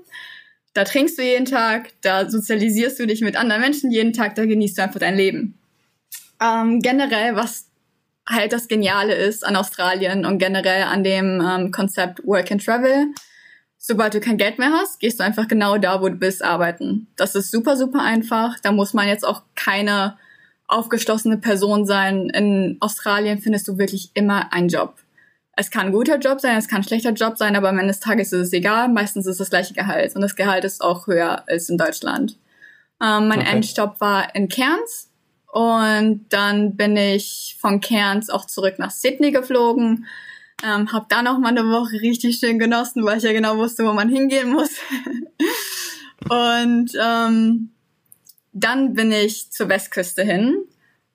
Da 0.72 0.84
trinkst 0.84 1.18
du 1.18 1.22
jeden 1.22 1.44
Tag, 1.44 1.90
da 2.00 2.28
sozialisierst 2.28 2.98
du 2.98 3.06
dich 3.06 3.20
mit 3.20 3.36
anderen 3.36 3.60
Menschen 3.60 3.92
jeden 3.92 4.12
Tag, 4.12 4.34
da 4.34 4.44
genießt 4.44 4.78
du 4.78 4.82
einfach 4.82 5.00
dein 5.00 5.16
Leben. 5.16 5.58
Ähm, 6.42 6.80
generell, 6.80 7.36
was 7.36 7.68
halt 8.28 8.52
das 8.52 8.68
Geniale 8.68 9.14
ist 9.14 9.44
an 9.44 9.56
Australien 9.56 10.24
und 10.24 10.38
generell 10.38 10.84
an 10.84 11.04
dem 11.04 11.42
ähm, 11.46 11.70
Konzept 11.70 12.24
Work 12.26 12.50
and 12.52 12.64
Travel, 12.64 13.06
sobald 13.78 14.14
du 14.14 14.20
kein 14.20 14.38
Geld 14.38 14.58
mehr 14.58 14.72
hast, 14.72 15.00
gehst 15.00 15.20
du 15.20 15.24
einfach 15.24 15.46
genau 15.46 15.76
da, 15.76 16.00
wo 16.00 16.08
du 16.08 16.16
bist, 16.16 16.42
arbeiten. 16.42 17.08
Das 17.16 17.34
ist 17.34 17.50
super, 17.50 17.76
super 17.76 18.02
einfach. 18.02 18.58
Da 18.60 18.72
muss 18.72 18.94
man 18.94 19.08
jetzt 19.08 19.26
auch 19.26 19.42
keine 19.54 20.16
aufgeschlossene 20.66 21.36
Person 21.36 21.84
sein. 21.84 22.30
In 22.30 22.78
Australien 22.80 23.38
findest 23.40 23.68
du 23.68 23.78
wirklich 23.78 24.10
immer 24.14 24.52
einen 24.52 24.68
Job. 24.68 24.96
Es 25.56 25.70
kann 25.70 25.86
ein 25.86 25.92
guter 25.92 26.18
Job 26.18 26.40
sein, 26.40 26.56
es 26.56 26.66
kann 26.66 26.80
ein 26.80 26.84
schlechter 26.84 27.12
Job 27.12 27.36
sein, 27.38 27.54
aber 27.54 27.68
am 27.68 27.78
Ende 27.78 27.92
des 27.92 28.00
Tages 28.00 28.32
ist 28.32 28.48
es 28.48 28.52
egal. 28.52 28.88
Meistens 28.88 29.26
ist 29.26 29.32
es 29.32 29.38
das 29.38 29.50
gleiche 29.50 29.74
Gehalt 29.74 30.16
und 30.16 30.22
das 30.22 30.34
Gehalt 30.34 30.64
ist 30.64 30.82
auch 30.82 31.06
höher 31.06 31.44
als 31.46 31.68
in 31.68 31.78
Deutschland. 31.78 32.38
Ähm, 33.00 33.28
mein 33.28 33.40
okay. 33.40 33.52
Endstopp 33.52 34.00
war 34.00 34.34
in 34.34 34.48
Cairns 34.48 35.10
und 35.54 36.26
dann 36.30 36.74
bin 36.74 36.96
ich 36.96 37.56
von 37.60 37.80
Cairns 37.80 38.28
auch 38.28 38.44
zurück 38.44 38.80
nach 38.80 38.90
Sydney 38.90 39.30
geflogen. 39.30 40.06
Ähm, 40.64 40.92
hab 40.92 41.08
da 41.08 41.22
noch 41.22 41.38
mal 41.38 41.50
eine 41.50 41.62
Woche 41.70 42.00
richtig 42.00 42.38
schön 42.38 42.58
genossen, 42.58 43.04
weil 43.04 43.18
ich 43.18 43.22
ja 43.22 43.32
genau 43.32 43.56
wusste, 43.56 43.84
wo 43.84 43.92
man 43.92 44.08
hingehen 44.08 44.50
muss. 44.50 44.70
und 46.28 46.90
ähm, 47.00 47.70
dann 48.52 48.94
bin 48.94 49.12
ich 49.12 49.52
zur 49.52 49.68
Westküste 49.68 50.24
hin. 50.24 50.56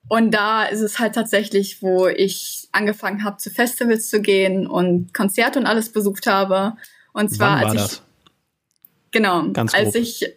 Und 0.08 0.30
da 0.30 0.64
ist 0.64 0.80
es 0.80 0.98
halt 0.98 1.14
tatsächlich, 1.14 1.82
wo 1.82 2.06
ich 2.06 2.66
angefangen 2.72 3.24
habe, 3.24 3.36
zu 3.36 3.50
Festivals 3.50 4.08
zu 4.08 4.22
gehen 4.22 4.66
und 4.66 5.12
Konzerte 5.12 5.58
und 5.58 5.66
alles 5.66 5.92
besucht 5.92 6.26
habe. 6.26 6.78
Und 7.12 7.28
zwar, 7.28 7.58
als 7.58 7.74
ich. 7.74 7.80
Das? 7.80 8.02
Genau, 9.10 9.50
Ganz 9.52 9.74
als 9.74 9.94
ich 9.94 10.32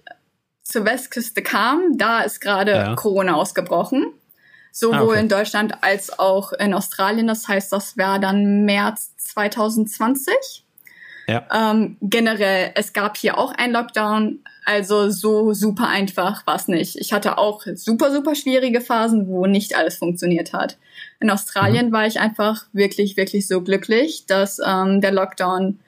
zur 0.63 0.85
Westküste 0.85 1.41
kam, 1.41 1.97
da 1.97 2.21
ist 2.21 2.39
gerade 2.39 2.71
ja. 2.71 2.95
Corona 2.95 3.35
ausgebrochen. 3.35 4.13
Sowohl 4.71 4.97
ah, 4.97 5.03
okay. 5.03 5.19
in 5.19 5.29
Deutschland 5.29 5.83
als 5.83 6.17
auch 6.17 6.51
in 6.53 6.73
Australien. 6.73 7.27
Das 7.27 7.47
heißt, 7.47 7.71
das 7.71 7.95
war 7.95 8.17
dann 8.17 8.65
März 8.65 9.15
2020. 9.17 10.63
Ja. 11.27 11.45
Ähm, 11.53 11.97
generell, 12.01 12.71
es 12.75 12.91
gab 12.91 13.15
hier 13.17 13.37
auch 13.37 13.51
einen 13.51 13.71
Lockdown, 13.71 14.39
also 14.65 15.09
so 15.09 15.53
super 15.53 15.87
einfach 15.87 16.45
war 16.47 16.55
es 16.55 16.67
nicht. 16.67 16.97
Ich 16.97 17.13
hatte 17.13 17.37
auch 17.37 17.63
super, 17.75 18.11
super 18.11 18.35
schwierige 18.35 18.81
Phasen, 18.81 19.27
wo 19.27 19.45
nicht 19.45 19.77
alles 19.77 19.97
funktioniert 19.97 20.53
hat. 20.53 20.77
In 21.19 21.29
Australien 21.29 21.89
mhm. 21.89 21.91
war 21.91 22.07
ich 22.07 22.19
einfach 22.19 22.65
wirklich, 22.73 23.15
wirklich 23.15 23.47
so 23.47 23.61
glücklich, 23.61 24.25
dass 24.25 24.59
ähm, 24.65 25.01
der 25.01 25.11
Lockdown 25.11 25.79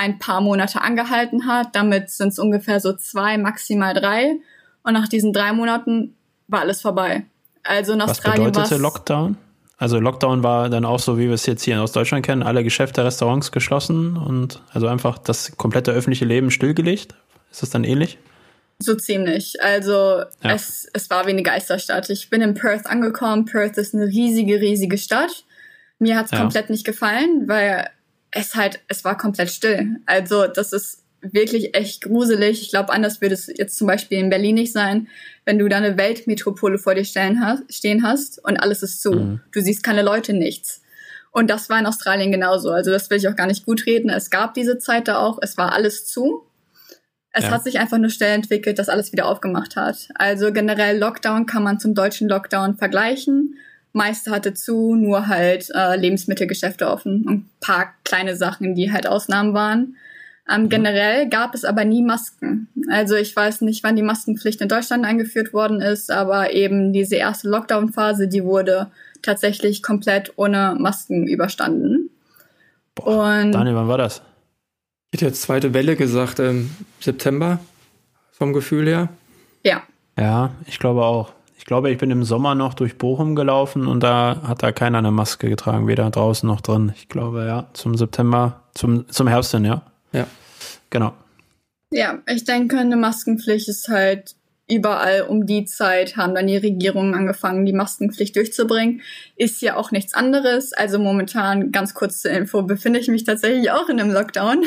ein 0.00 0.18
paar 0.18 0.40
Monate 0.40 0.80
angehalten 0.80 1.46
hat. 1.46 1.76
Damit 1.76 2.08
sind 2.08 2.28
es 2.28 2.38
ungefähr 2.38 2.80
so 2.80 2.94
zwei, 2.94 3.36
maximal 3.36 3.92
drei. 3.92 4.36
Und 4.82 4.94
nach 4.94 5.08
diesen 5.08 5.34
drei 5.34 5.52
Monaten 5.52 6.16
war 6.48 6.60
alles 6.60 6.80
vorbei. 6.80 7.26
Also 7.64 7.92
in 7.92 8.00
Australien 8.00 8.46
Was 8.46 8.52
bedeutete 8.52 8.80
Lockdown? 8.80 9.36
Also 9.76 10.00
Lockdown 10.00 10.42
war 10.42 10.70
dann 10.70 10.86
auch 10.86 11.00
so, 11.00 11.18
wie 11.18 11.26
wir 11.26 11.34
es 11.34 11.44
jetzt 11.44 11.64
hier 11.64 11.82
aus 11.82 11.92
Deutschland 11.92 12.24
kennen, 12.24 12.42
alle 12.42 12.64
Geschäfte, 12.64 13.04
Restaurants 13.04 13.52
geschlossen 13.52 14.16
und 14.16 14.62
also 14.72 14.86
einfach 14.86 15.18
das 15.18 15.56
komplette 15.58 15.92
öffentliche 15.92 16.24
Leben 16.24 16.50
stillgelegt. 16.50 17.14
Ist 17.50 17.62
das 17.62 17.68
dann 17.68 17.84
ähnlich? 17.84 18.16
So 18.78 18.94
ziemlich. 18.94 19.62
Also 19.62 19.92
ja. 19.92 20.54
es, 20.54 20.88
es 20.94 21.10
war 21.10 21.26
wie 21.26 21.30
eine 21.30 21.42
Geisterstadt. 21.42 22.08
Ich 22.08 22.30
bin 22.30 22.40
in 22.40 22.54
Perth 22.54 22.86
angekommen. 22.86 23.44
Perth 23.44 23.76
ist 23.76 23.94
eine 23.94 24.06
riesige, 24.06 24.60
riesige 24.60 24.96
Stadt. 24.96 25.44
Mir 25.98 26.16
hat's 26.16 26.30
ja. 26.30 26.38
komplett 26.38 26.70
nicht 26.70 26.86
gefallen, 26.86 27.46
weil 27.46 27.90
es 28.30 28.54
halt, 28.54 28.80
es 28.88 29.04
war 29.04 29.16
komplett 29.16 29.50
still. 29.50 29.96
Also 30.06 30.46
das 30.46 30.72
ist 30.72 31.04
wirklich 31.20 31.74
echt 31.74 32.02
gruselig. 32.02 32.62
Ich 32.62 32.70
glaube, 32.70 32.92
anders 32.92 33.20
würde 33.20 33.34
es 33.34 33.46
jetzt 33.46 33.76
zum 33.76 33.86
Beispiel 33.86 34.18
in 34.18 34.30
Berlin 34.30 34.54
nicht 34.54 34.72
sein, 34.72 35.08
wenn 35.44 35.58
du 35.58 35.68
da 35.68 35.76
eine 35.76 35.98
Weltmetropole 35.98 36.78
vor 36.78 36.94
dir 36.94 37.04
stehen 37.04 37.44
hast, 37.44 37.72
stehen 37.72 38.02
hast 38.02 38.42
und 38.44 38.56
alles 38.56 38.82
ist 38.82 39.02
zu. 39.02 39.12
Mhm. 39.12 39.40
Du 39.52 39.60
siehst 39.60 39.82
keine 39.82 40.02
Leute, 40.02 40.32
nichts. 40.32 40.82
Und 41.32 41.48
das 41.48 41.68
war 41.68 41.78
in 41.78 41.86
Australien 41.86 42.32
genauso. 42.32 42.70
Also 42.70 42.90
das 42.90 43.10
will 43.10 43.18
ich 43.18 43.28
auch 43.28 43.36
gar 43.36 43.46
nicht 43.46 43.64
gut 43.64 43.86
reden. 43.86 44.10
Es 44.10 44.30
gab 44.30 44.54
diese 44.54 44.78
Zeit 44.78 45.08
da 45.08 45.18
auch. 45.18 45.38
Es 45.42 45.56
war 45.56 45.72
alles 45.72 46.06
zu. 46.06 46.46
Es 47.32 47.44
ja. 47.44 47.50
hat 47.52 47.62
sich 47.62 47.78
einfach 47.78 47.96
eine 47.96 48.10
Stelle 48.10 48.34
entwickelt, 48.34 48.78
das 48.80 48.88
alles 48.88 49.12
wieder 49.12 49.26
aufgemacht 49.26 49.76
hat. 49.76 50.08
Also 50.16 50.52
generell 50.52 50.98
Lockdown 50.98 51.46
kann 51.46 51.62
man 51.62 51.78
zum 51.78 51.94
deutschen 51.94 52.28
Lockdown 52.28 52.76
vergleichen. 52.76 53.56
Meiste 53.92 54.30
hatte 54.30 54.54
zu, 54.54 54.94
nur 54.94 55.26
halt 55.26 55.70
äh, 55.74 55.96
Lebensmittelgeschäfte 55.96 56.88
offen 56.88 57.24
und 57.26 57.34
ein 57.34 57.50
paar 57.60 57.94
kleine 58.04 58.36
Sachen, 58.36 58.74
die 58.74 58.92
halt 58.92 59.06
Ausnahmen 59.06 59.54
waren. 59.54 59.96
Ähm, 60.48 60.68
generell 60.68 61.28
gab 61.28 61.54
es 61.54 61.64
aber 61.64 61.84
nie 61.84 62.02
Masken. 62.02 62.68
Also 62.90 63.14
ich 63.14 63.34
weiß 63.34 63.60
nicht, 63.60 63.84
wann 63.84 63.96
die 63.96 64.02
Maskenpflicht 64.02 64.60
in 64.60 64.68
Deutschland 64.68 65.04
eingeführt 65.04 65.52
worden 65.52 65.80
ist, 65.80 66.10
aber 66.10 66.52
eben 66.52 66.92
diese 66.92 67.16
erste 67.16 67.48
Lockdown-Phase, 67.48 68.26
die 68.28 68.44
wurde 68.44 68.90
tatsächlich 69.22 69.82
komplett 69.82 70.32
ohne 70.36 70.76
Masken 70.78 71.26
überstanden. 71.28 72.10
Boah, 72.94 73.40
Und 73.42 73.52
Daniel, 73.52 73.76
wann 73.76 73.88
war 73.88 73.98
das? 73.98 74.22
Ich 75.12 75.20
hätte 75.20 75.26
jetzt 75.26 75.42
zweite 75.42 75.74
Welle 75.74 75.96
gesagt, 75.96 76.40
ähm, 76.40 76.70
September 77.00 77.60
vom 78.32 78.52
Gefühl 78.52 78.86
her. 78.86 79.08
Ja. 79.64 79.82
Ja, 80.18 80.52
ich 80.66 80.78
glaube 80.78 81.04
auch. 81.04 81.32
Ich 81.60 81.66
glaube, 81.66 81.90
ich 81.90 81.98
bin 81.98 82.10
im 82.10 82.24
Sommer 82.24 82.54
noch 82.54 82.72
durch 82.72 82.96
Bochum 82.96 83.36
gelaufen 83.36 83.86
und 83.86 84.02
da 84.02 84.40
hat 84.46 84.62
da 84.62 84.72
keiner 84.72 84.96
eine 84.96 85.10
Maske 85.10 85.50
getragen, 85.50 85.86
weder 85.86 86.08
draußen 86.08 86.46
noch 86.46 86.62
drin. 86.62 86.94
Ich 86.96 87.10
glaube, 87.10 87.44
ja, 87.46 87.68
zum 87.74 87.98
September, 87.98 88.62
zum, 88.74 89.06
zum 89.10 89.28
Herbst 89.28 89.52
hin, 89.52 89.66
ja. 89.66 89.82
Ja. 90.10 90.26
Genau. 90.88 91.12
Ja, 91.92 92.18
ich 92.26 92.44
denke, 92.44 92.78
eine 92.78 92.96
Maskenpflicht 92.96 93.68
ist 93.68 93.90
halt 93.90 94.36
überall 94.70 95.26
um 95.28 95.44
die 95.44 95.66
Zeit 95.66 96.16
haben 96.16 96.34
dann 96.34 96.46
die 96.46 96.56
Regierungen 96.56 97.14
angefangen, 97.14 97.66
die 97.66 97.74
Maskenpflicht 97.74 98.36
durchzubringen. 98.36 99.02
Ist 99.36 99.60
ja 99.60 99.76
auch 99.76 99.90
nichts 99.90 100.14
anderes. 100.14 100.72
Also 100.72 100.98
momentan, 100.98 101.72
ganz 101.72 101.92
kurz 101.92 102.22
zur 102.22 102.30
Info, 102.30 102.62
befinde 102.62 103.00
ich 103.00 103.08
mich 103.08 103.24
tatsächlich 103.24 103.70
auch 103.70 103.90
in 103.90 104.00
einem 104.00 104.12
Lockdown. 104.12 104.64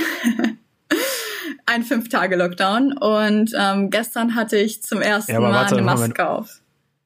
Ein 1.66 1.82
Fünf-Tage-Lockdown. 1.82 2.94
Und 2.94 3.52
ähm, 3.58 3.89
gestern 3.89 4.36
hatte 4.36 4.58
ich 4.58 4.84
zum 4.84 5.02
ersten 5.02 5.32
ja, 5.32 5.39
Mal 5.39 5.54
warte, 5.54 5.76
eine 5.76 5.84
Maske 5.84 6.02
Moment. 6.02 6.20
auf. 6.20 6.60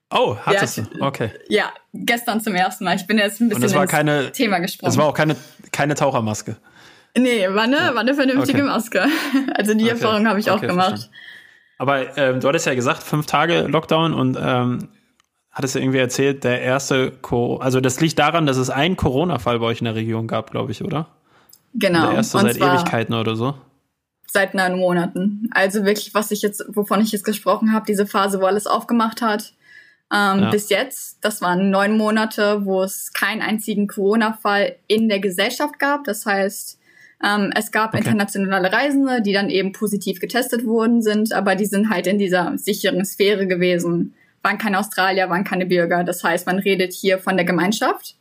Oh, 0.10 0.38
hattest 0.38 0.78
ja, 0.78 0.84
du? 0.84 1.06
Okay. 1.06 1.32
Ja, 1.50 1.74
gestern 1.94 2.40
zum 2.40 2.56
ersten 2.56 2.86
Mal. 2.86 2.96
Ich 2.96 3.08
bin 3.08 3.18
jetzt 3.18 3.42
ein 3.42 3.50
bisschen 3.50 3.64
Und 3.64 3.70
das 3.70 3.76
war 3.76 3.88
keine, 3.88 4.32
Thema 4.32 4.60
gesprungen. 4.60 4.90
Das 4.90 4.98
war 4.98 5.06
auch 5.06 5.14
keine, 5.14 5.36
keine 5.72 5.96
Tauchermaske. 5.96 6.56
Nee, 7.18 7.48
war 7.50 7.64
eine, 7.64 7.78
war 7.78 8.00
eine 8.00 8.14
vernünftige 8.14 8.60
okay. 8.60 8.68
Maske. 8.68 9.06
Also 9.56 9.74
die 9.74 9.84
okay. 9.84 9.92
Erfahrung 9.92 10.28
habe 10.28 10.40
ich 10.40 10.50
okay, 10.50 10.58
auch 10.58 10.62
gemacht. 10.62 10.90
Verstanden. 10.90 11.16
Aber 11.78 12.18
ähm, 12.18 12.40
du 12.40 12.48
hattest 12.48 12.66
ja 12.66 12.74
gesagt, 12.74 13.04
fünf 13.04 13.26
Tage 13.26 13.62
Lockdown 13.62 14.14
und 14.14 14.38
ähm, 14.42 14.90
hattest 15.52 15.76
ja 15.76 15.82
irgendwie 15.82 16.00
erzählt, 16.00 16.44
der 16.44 16.62
erste, 16.62 17.12
Co 17.12 17.58
also 17.58 17.82
das 17.82 18.00
liegt 18.00 18.18
daran, 18.18 18.46
dass 18.46 18.58
es 18.58 18.70
einen 18.70 18.96
Corona-Fall 18.96 19.60
bei 19.60 19.66
euch 19.66 19.80
in 19.80 19.86
der 19.86 19.96
Region 19.96 20.28
gab, 20.28 20.52
glaube 20.52 20.72
ich, 20.72 20.84
oder? 20.84 21.08
Genau. 21.74 22.08
Der 22.08 22.18
erste 22.18 22.38
und 22.38 22.44
seit 22.44 22.58
Ewigkeiten 22.58 23.14
oder 23.14 23.36
so. 23.36 23.56
Seit 24.26 24.54
neun 24.54 24.78
Monaten. 24.78 25.50
Also 25.52 25.86
wirklich, 25.86 26.14
was 26.14 26.32
ich 26.32 26.42
jetzt, 26.42 26.64
wovon 26.70 27.02
ich 27.02 27.12
jetzt 27.12 27.24
gesprochen 27.24 27.74
habe, 27.74 27.86
diese 27.86 28.06
Phase, 28.06 28.42
wo 28.42 28.46
alles 28.46 28.68
aufgemacht 28.68 29.22
hat. 29.22 29.54
Ähm, 30.14 30.40
ja. 30.40 30.50
Bis 30.52 30.70
jetzt, 30.70 31.18
das 31.22 31.42
waren 31.42 31.70
neun 31.70 31.98
Monate, 31.98 32.66
wo 32.66 32.82
es 32.84 33.12
keinen 33.14 33.42
einzigen 33.42 33.88
Corona-Fall 33.88 34.78
in 34.88 35.10
der 35.10 35.20
Gesellschaft 35.20 35.80
gab. 35.80 36.06
Das 36.06 36.26
heißt, 36.26 36.80
ähm, 37.24 37.52
es 37.56 37.72
gab 37.72 37.94
okay. 37.94 38.00
internationale 38.00 38.72
Reisende, 38.72 39.22
die 39.22 39.34
dann 39.34 39.50
eben 39.50 39.72
positiv 39.72 40.20
getestet 40.20 40.66
worden 40.66 41.02
sind, 41.02 41.34
aber 41.34 41.56
die 41.56 41.66
sind 41.66 41.90
halt 41.90 42.08
in 42.08 42.20
dieser 42.20 42.58
sicheren 42.58 43.04
Sphäre 43.06 43.48
gewesen. 43.48 44.14
Waren 44.44 44.58
keine 44.58 44.80
Australier, 44.80 45.30
waren 45.30 45.44
keine 45.44 45.66
Bürger. 45.66 46.04
Das 46.04 46.24
heißt, 46.24 46.46
man 46.46 46.60
redet 46.60 46.94
hier 46.94 47.20
von 47.20 47.36
der 47.36 47.46
Gemeinschaft. 47.46 48.16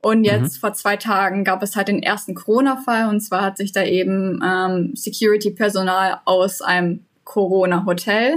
Und 0.00 0.24
jetzt 0.24 0.56
mhm. 0.56 0.60
vor 0.60 0.72
zwei 0.74 0.96
Tagen 0.96 1.44
gab 1.44 1.62
es 1.62 1.76
halt 1.76 1.88
den 1.88 2.02
ersten 2.02 2.34
Corona-Fall 2.34 3.08
und 3.08 3.20
zwar 3.20 3.42
hat 3.42 3.56
sich 3.56 3.72
da 3.72 3.82
eben 3.82 4.40
ähm, 4.44 4.92
Security-Personal 4.94 6.20
aus 6.24 6.62
einem 6.62 7.04
Corona-Hotel 7.24 8.34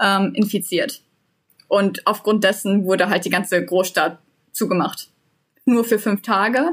ähm, 0.00 0.32
infiziert. 0.34 1.02
Und 1.68 2.06
aufgrund 2.06 2.44
dessen 2.44 2.84
wurde 2.84 3.08
halt 3.08 3.24
die 3.24 3.30
ganze 3.30 3.64
Großstadt 3.64 4.18
zugemacht. 4.52 5.08
Nur 5.64 5.84
für 5.84 5.98
fünf 5.98 6.22
Tage. 6.22 6.70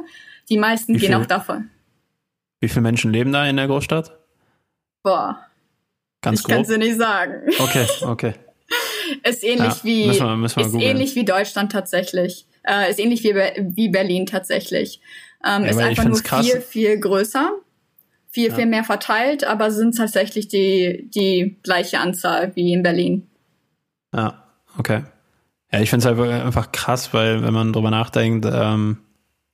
Die 0.50 0.58
meisten 0.58 0.98
gehen 0.98 1.14
auch 1.14 1.26
davon. 1.26 1.70
Wie 2.62 2.70
viele 2.70 2.82
Menschen 2.82 3.12
leben 3.12 3.32
da 3.32 3.46
in 3.46 3.58
der 3.58 3.68
Großstadt? 3.68 4.18
Boah. 5.04 5.46
Ganz 6.22 6.40
ich 6.40 6.48
kann 6.48 6.62
es 6.62 6.68
dir 6.70 6.78
nicht 6.78 6.98
sagen. 6.98 7.50
Okay, 7.60 7.86
okay. 8.02 8.34
ist 9.24 9.44
ähnlich 9.44 9.60
ja, 9.60 9.84
wie 9.84 10.08
müssen 10.08 10.26
wir, 10.26 10.36
müssen 10.38 10.58
wir 10.58 10.66
ist 10.66 10.74
ähnlich 10.74 11.16
wie 11.16 11.26
Deutschland 11.26 11.72
tatsächlich. 11.72 12.48
Äh, 12.64 12.90
ist 12.90 13.00
ähnlich 13.00 13.24
wie, 13.24 13.36
wie 13.36 13.90
Berlin 13.90 14.26
tatsächlich. 14.26 15.02
Ähm, 15.46 15.64
ja, 15.64 15.70
ist 15.70 15.78
einfach 15.78 16.06
nur 16.06 16.20
krass. 16.22 16.50
viel, 16.50 16.62
viel 16.62 17.00
größer, 17.00 17.52
viel, 18.30 18.50
ja. 18.50 18.56
viel 18.56 18.66
mehr 18.66 18.84
verteilt, 18.84 19.44
aber 19.44 19.70
sind 19.70 19.96
tatsächlich 19.96 20.48
die, 20.48 21.08
die 21.14 21.58
gleiche 21.62 22.00
Anzahl 22.00 22.56
wie 22.56 22.74
in 22.74 22.82
Berlin. 22.82 23.28
Ja, 24.16 24.45
okay. 24.78 25.04
Ja, 25.72 25.80
ich 25.80 25.90
finde 25.90 26.10
es 26.10 26.30
einfach 26.44 26.72
krass, 26.72 27.14
weil 27.14 27.44
wenn 27.44 27.54
man 27.54 27.74
drüber 27.74 27.92
nachdenkt, 27.92 28.48
ähm, 28.52 28.98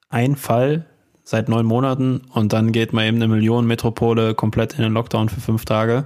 ein 0.10 0.36
Fall 0.36 0.86
seit 1.24 1.50
neun 1.50 1.66
Monaten 1.66 2.22
und 2.34 2.54
dann 2.54 2.72
geht 2.72 2.94
man 2.94 3.06
eben 3.06 3.18
eine 3.18 3.28
Millionenmetropole 3.28 4.36
komplett 4.36 4.74
in 4.74 4.84
den 4.84 4.94
Lockdown 4.94 5.30
für 5.30 5.40
fünf 5.40 5.66
Tage. 5.66 6.06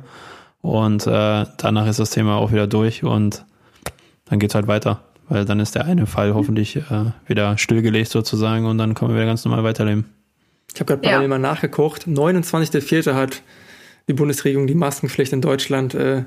Und 0.62 1.06
äh, 1.06 1.46
danach 1.58 1.88
ist 1.88 2.00
das 2.00 2.12
Thema 2.12 2.38
auch 2.38 2.52
wieder 2.52 2.68
durch 2.68 3.04
und 3.04 3.46
dann 4.26 4.40
geht's 4.40 4.56
halt 4.56 4.68
weiter. 4.68 5.02
Weil 5.28 5.46
dann 5.46 5.60
ist 5.60 5.76
der 5.76 5.86
eine 5.86 6.06
Fall 6.06 6.34
hoffentlich 6.34 6.76
äh, 6.76 7.12
wieder 7.26 7.58
stillgelegt 7.58 8.10
sozusagen 8.10 8.66
und 8.66 8.78
dann 8.78 8.94
können 8.94 9.12
wir 9.12 9.16
wieder 9.16 9.26
ganz 9.26 9.44
normal 9.46 9.64
weiterleben. 9.64 10.06
Ich 10.74 10.80
habe 10.80 10.86
gerade 10.86 11.02
parallel 11.02 11.24
ja. 11.24 11.28
mal 11.30 11.40
nachgeguckt. 11.40 12.08
29.04. 12.08 13.14
hat 13.14 13.42
die 14.08 14.14
Bundesregierung 14.14 14.68
die 14.68 14.76
Maskenpflicht 14.76 15.34
in 15.34 15.42
Deutschland 15.42 15.96
äh, 15.96 16.26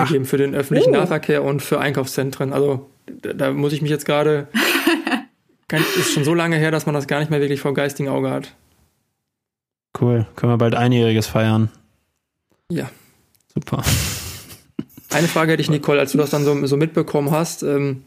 ergeben 0.00 0.24
für 0.24 0.36
den 0.36 0.54
öffentlichen 0.54 0.90
uh. 0.90 0.98
Nahverkehr 0.98 1.42
und 1.42 1.60
für 1.60 1.80
Einkaufszentren. 1.80 2.52
Also 2.52 2.90
da, 3.06 3.32
da 3.32 3.52
muss 3.52 3.72
ich 3.72 3.82
mich 3.82 3.90
jetzt 3.90 4.06
gerade. 4.06 4.48
ist 5.98 6.12
schon 6.12 6.24
so 6.24 6.34
lange 6.34 6.56
her, 6.56 6.70
dass 6.70 6.86
man 6.86 6.94
das 6.94 7.06
gar 7.06 7.18
nicht 7.18 7.30
mehr 7.30 7.40
wirklich 7.40 7.60
vor 7.60 7.74
geistigem 7.74 8.12
Auge 8.12 8.30
hat. 8.30 8.54
Cool. 9.98 10.26
Können 10.36 10.52
wir 10.52 10.58
bald 10.58 10.74
einjähriges 10.74 11.26
feiern. 11.26 11.70
Ja. 12.70 12.90
Super. 13.52 13.82
Eine 15.10 15.28
Frage 15.28 15.52
hätte 15.52 15.62
ich, 15.62 15.70
Nicole, 15.70 16.00
als 16.00 16.12
du 16.12 16.18
das 16.18 16.30
dann 16.30 16.44
so, 16.44 16.66
so 16.66 16.76
mitbekommen 16.76 17.30
hast, 17.30 17.62
ähm, 17.62 18.02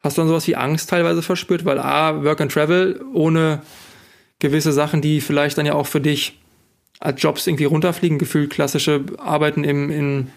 hast 0.00 0.16
du 0.16 0.22
dann 0.22 0.28
sowas 0.28 0.46
wie 0.46 0.56
Angst 0.56 0.90
teilweise 0.90 1.22
verspürt? 1.22 1.64
Weil 1.64 1.78
A, 1.78 2.24
Work 2.24 2.40
and 2.40 2.52
Travel 2.52 3.00
ohne 3.14 3.62
gewisse 4.38 4.72
Sachen, 4.72 5.00
die 5.00 5.20
vielleicht 5.20 5.58
dann 5.58 5.66
ja 5.66 5.74
auch 5.74 5.86
für 5.86 6.00
dich 6.00 6.38
als 6.98 7.22
Jobs 7.22 7.46
irgendwie 7.46 7.64
runterfliegen, 7.64 8.18
gefühlt 8.18 8.50
klassische 8.50 9.04
Arbeiten 9.18 9.64
im, 9.64 9.90
in, 9.90 10.30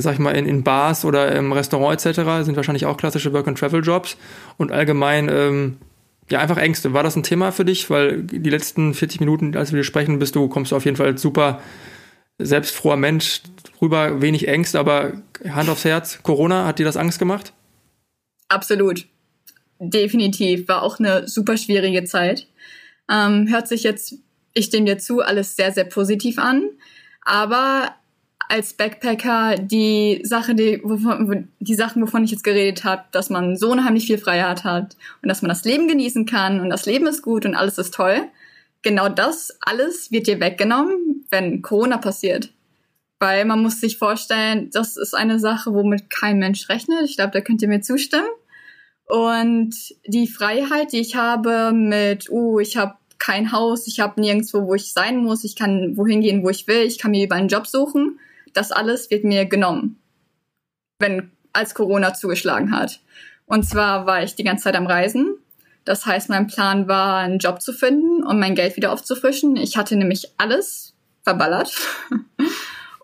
sag 0.00 0.14
ich 0.14 0.18
mal, 0.18 0.32
in, 0.32 0.46
in 0.46 0.62
Bars 0.62 1.04
oder 1.04 1.32
im 1.32 1.52
Restaurant 1.52 2.04
etc. 2.04 2.44
sind 2.44 2.56
wahrscheinlich 2.56 2.86
auch 2.86 2.96
klassische 2.96 3.32
Work 3.32 3.48
and 3.48 3.58
Travel 3.58 3.82
Jobs 3.82 4.16
und 4.56 4.72
allgemein 4.72 5.28
ähm, 5.28 5.76
ja, 6.30 6.40
einfach 6.40 6.56
Ängste. 6.56 6.92
War 6.92 7.02
das 7.02 7.16
ein 7.16 7.22
Thema 7.22 7.52
für 7.52 7.64
dich? 7.64 7.88
Weil 7.88 8.22
die 8.22 8.50
letzten 8.50 8.94
40 8.94 9.20
Minuten, 9.20 9.56
als 9.56 9.72
wir 9.72 9.84
sprechen, 9.84 10.18
bist 10.18 10.34
du, 10.34 10.48
kommst 10.48 10.72
du 10.72 10.76
auf 10.76 10.84
jeden 10.84 10.96
Fall 10.96 11.16
super 11.18 11.60
selbstfroher 12.38 12.96
Mensch 12.96 13.42
rüber, 13.80 14.20
wenig 14.20 14.48
Ängste, 14.48 14.78
aber 14.78 15.22
Hand 15.48 15.68
aufs 15.68 15.84
Herz, 15.84 16.22
Corona, 16.22 16.66
hat 16.66 16.78
dir 16.78 16.84
das 16.84 16.96
Angst 16.96 17.18
gemacht? 17.18 17.52
Absolut. 18.48 19.06
Definitiv. 19.78 20.68
War 20.68 20.82
auch 20.82 20.98
eine 20.98 21.28
super 21.28 21.56
schwierige 21.56 22.04
Zeit. 22.04 22.46
Ähm, 23.10 23.48
hört 23.48 23.68
sich 23.68 23.82
jetzt, 23.82 24.14
ich 24.52 24.66
stimme 24.66 24.86
dir 24.86 24.98
zu, 24.98 25.20
alles 25.20 25.56
sehr, 25.56 25.72
sehr 25.72 25.84
positiv 25.84 26.38
an. 26.38 26.70
Aber 27.22 27.94
als 28.48 28.74
Backpacker 28.74 29.56
die 29.58 30.20
Sache, 30.22 30.54
die, 30.54 30.80
wovon, 30.82 31.48
die 31.58 31.74
Sachen, 31.74 32.02
wovon 32.02 32.24
ich 32.24 32.30
jetzt 32.30 32.44
geredet 32.44 32.84
habe, 32.84 33.04
dass 33.12 33.30
man 33.30 33.56
so 33.56 33.70
unheimlich 33.70 34.06
viel 34.06 34.18
Freiheit 34.18 34.64
hat 34.64 34.96
und 35.22 35.28
dass 35.28 35.42
man 35.42 35.48
das 35.48 35.64
Leben 35.64 35.88
genießen 35.88 36.26
kann 36.26 36.60
und 36.60 36.70
das 36.70 36.86
Leben 36.86 37.06
ist 37.06 37.22
gut 37.22 37.44
und 37.44 37.54
alles 37.54 37.78
ist 37.78 37.94
toll. 37.94 38.22
Genau 38.82 39.08
das 39.08 39.56
alles 39.60 40.10
wird 40.12 40.26
dir 40.26 40.40
weggenommen, 40.40 41.26
wenn 41.30 41.62
Corona 41.62 41.98
passiert. 41.98 42.50
Weil 43.18 43.44
man 43.46 43.62
muss 43.62 43.80
sich 43.80 43.98
vorstellen, 43.98 44.70
das 44.72 44.96
ist 44.96 45.14
eine 45.14 45.40
Sache, 45.40 45.72
womit 45.72 46.10
kein 46.10 46.38
Mensch 46.38 46.68
rechnet. 46.68 47.02
Ich 47.04 47.16
glaube, 47.16 47.32
da 47.32 47.40
könnt 47.40 47.62
ihr 47.62 47.68
mir 47.68 47.80
zustimmen. 47.80 48.28
Und 49.06 49.74
die 50.06 50.26
Freiheit, 50.26 50.92
die 50.92 51.00
ich 51.00 51.16
habe 51.16 51.72
mit, 51.72 52.30
uh, 52.30 52.60
ich 52.60 52.76
habe 52.76 52.96
kein 53.18 53.52
Haus, 53.52 53.86
ich 53.86 54.00
habe 54.00 54.20
nirgendwo, 54.20 54.66
wo 54.66 54.74
ich 54.74 54.92
sein 54.92 55.18
muss, 55.18 55.44
ich 55.44 55.56
kann 55.56 55.96
wohin 55.96 56.20
gehen, 56.20 56.42
wo 56.42 56.50
ich 56.50 56.66
will, 56.68 56.82
ich 56.82 56.98
kann 56.98 57.12
mir 57.12 57.24
über 57.24 57.36
einen 57.36 57.48
Job 57.48 57.66
suchen 57.66 58.18
das 58.56 58.72
alles 58.72 59.10
wird 59.10 59.24
mir 59.24 59.46
genommen, 59.46 60.00
wenn 60.98 61.30
als 61.52 61.74
Corona 61.74 62.14
zugeschlagen 62.14 62.72
hat. 62.72 63.00
Und 63.46 63.64
zwar 63.64 64.06
war 64.06 64.22
ich 64.22 64.34
die 64.34 64.44
ganze 64.44 64.64
Zeit 64.64 64.76
am 64.76 64.86
Reisen. 64.86 65.36
Das 65.84 66.04
heißt, 66.04 66.28
mein 66.28 66.48
Plan 66.48 66.88
war, 66.88 67.18
einen 67.18 67.38
Job 67.38 67.62
zu 67.62 67.72
finden 67.72 68.24
und 68.24 68.40
mein 68.40 68.54
Geld 68.54 68.76
wieder 68.76 68.92
aufzufrischen. 68.92 69.56
Ich 69.56 69.76
hatte 69.76 69.96
nämlich 69.96 70.32
alles 70.36 70.94
verballert. 71.22 71.76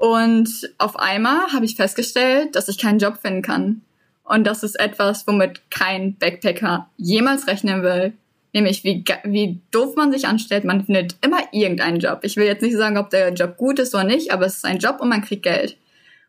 Und 0.03 0.69
auf 0.79 0.99
einmal 0.99 1.53
habe 1.53 1.65
ich 1.65 1.77
festgestellt, 1.77 2.57
dass 2.57 2.67
ich 2.67 2.77
keinen 2.77 2.99
Job 2.99 3.19
finden 3.19 3.41
kann. 3.41 3.83
Und 4.25 4.45
das 4.49 4.65
ist 4.65 4.81
etwas, 4.81 5.29
womit 5.29 5.71
kein 5.71 6.17
Backpacker 6.17 6.91
jemals 6.97 7.47
rechnen 7.47 7.85
will. 7.85 8.13
Nämlich, 8.53 8.85
wie, 8.85 9.05
wie 9.25 9.63
doof 9.71 9.97
man 9.97 10.13
sich 10.13 10.27
anstellt, 10.27 10.65
man 10.65 10.85
findet 10.85 11.17
immer 11.25 11.41
irgendeinen 11.53 12.01
Job. 12.01 12.21
Ich 12.23 12.37
will 12.37 12.45
jetzt 12.45 12.63
nicht 12.63 12.77
sagen, 12.77 12.99
ob 12.99 13.09
der 13.11 13.33
Job 13.33 13.57
gut 13.57 13.79
ist 13.79 13.95
oder 13.95 14.05
nicht, 14.05 14.31
aber 14.31 14.45
es 14.45 14.57
ist 14.57 14.65
ein 14.65 14.79
Job 14.79 14.99
und 15.01 15.09
man 15.09 15.23
kriegt 15.23 15.43
Geld. 15.43 15.79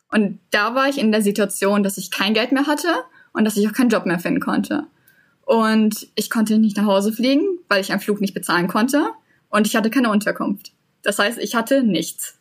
Und 0.10 0.40
da 0.52 0.74
war 0.76 0.88
ich 0.88 1.00
in 1.00 1.12
der 1.12 1.22
Situation, 1.22 1.84
dass 1.84 1.98
ich 1.98 2.12
kein 2.12 2.34
Geld 2.34 2.52
mehr 2.52 2.68
hatte 2.68 2.88
und 3.34 3.46
dass 3.46 3.58
ich 3.58 3.68
auch 3.68 3.74
keinen 3.74 3.90
Job 3.90 4.06
mehr 4.06 4.20
finden 4.20 4.40
konnte. 4.40 4.86
Und 5.42 6.08
ich 6.16 6.30
konnte 6.30 6.58
nicht 6.60 6.78
nach 6.78 6.86
Hause 6.86 7.12
fliegen, 7.12 7.44
weil 7.68 7.82
ich 7.82 7.92
einen 7.92 8.00
Flug 8.00 8.22
nicht 8.22 8.34
bezahlen 8.34 8.68
konnte. 8.68 9.10
Und 9.50 9.68
ich 9.68 9.76
hatte 9.76 9.90
keine 9.90 10.10
Unterkunft. 10.10 10.72
Das 11.02 11.20
heißt, 11.20 11.40
ich 11.40 11.56
hatte 11.56 11.84
nichts. 11.84 12.40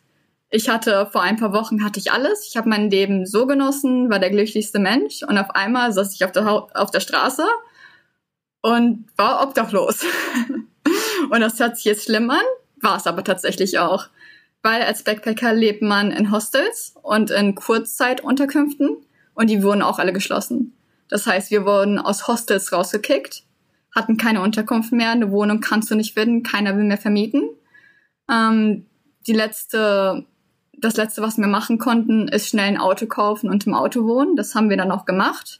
Ich 0.49 0.69
hatte 0.69 1.09
vor 1.11 1.23
ein 1.23 1.37
paar 1.37 1.51
Wochen 1.51 1.83
hatte 1.83 1.99
ich 1.99 2.11
alles. 2.11 2.47
Ich 2.47 2.55
habe 2.55 2.69
mein 2.69 2.89
Leben 2.89 3.25
so 3.25 3.47
genossen, 3.47 4.09
war 4.09 4.19
der 4.19 4.29
glücklichste 4.29 4.79
Mensch. 4.79 5.23
Und 5.23 5.37
auf 5.37 5.49
einmal 5.49 5.91
saß 5.91 6.13
ich 6.13 6.23
auf 6.23 6.31
der, 6.31 6.47
auf 6.47 6.91
der 6.91 7.01
Straße 7.01 7.43
und 8.63 9.05
war 9.17 9.43
obdachlos. 9.43 10.03
und 11.29 11.39
das 11.39 11.59
hört 11.59 11.75
sich 11.75 11.85
jetzt 11.85 12.05
schlimm 12.05 12.29
an, 12.31 12.41
war 12.81 12.97
es 12.97 13.05
aber 13.05 13.23
tatsächlich 13.23 13.77
auch. 13.77 14.07
Weil 14.63 14.81
als 14.81 15.03
Backpacker 15.03 15.53
lebt 15.53 15.81
man 15.81 16.11
in 16.11 16.31
Hostels 16.31 16.95
und 17.03 17.29
in 17.29 17.53
Kurzzeitunterkünften 17.53 18.95
und 19.35 19.49
die 19.49 19.61
wurden 19.61 19.81
auch 19.81 19.99
alle 19.99 20.13
geschlossen. 20.13 20.73
Das 21.09 21.27
heißt, 21.27 21.51
wir 21.51 21.65
wurden 21.65 21.99
aus 21.99 22.27
Hostels 22.27 22.71
rausgekickt, 22.71 23.43
hatten 23.93 24.15
keine 24.15 24.41
Unterkunft 24.41 24.93
mehr, 24.93 25.11
eine 25.11 25.29
Wohnung 25.29 25.59
kannst 25.59 25.91
du 25.91 25.95
nicht 25.95 26.13
finden, 26.13 26.43
keiner 26.43 26.77
will 26.77 26.85
mehr 26.85 26.97
vermieten. 26.97 27.49
Ähm, 28.31 28.85
die 29.27 29.33
letzte, 29.33 30.25
das 30.77 30.95
letzte, 30.95 31.21
was 31.21 31.37
wir 31.37 31.47
machen 31.47 31.79
konnten, 31.79 32.29
ist 32.29 32.47
schnell 32.47 32.67
ein 32.67 32.79
Auto 32.79 33.07
kaufen 33.07 33.49
und 33.49 33.67
im 33.67 33.73
Auto 33.73 34.05
wohnen. 34.05 34.37
Das 34.37 34.55
haben 34.55 34.69
wir 34.69 34.77
dann 34.77 34.91
auch 34.91 35.05
gemacht. 35.05 35.59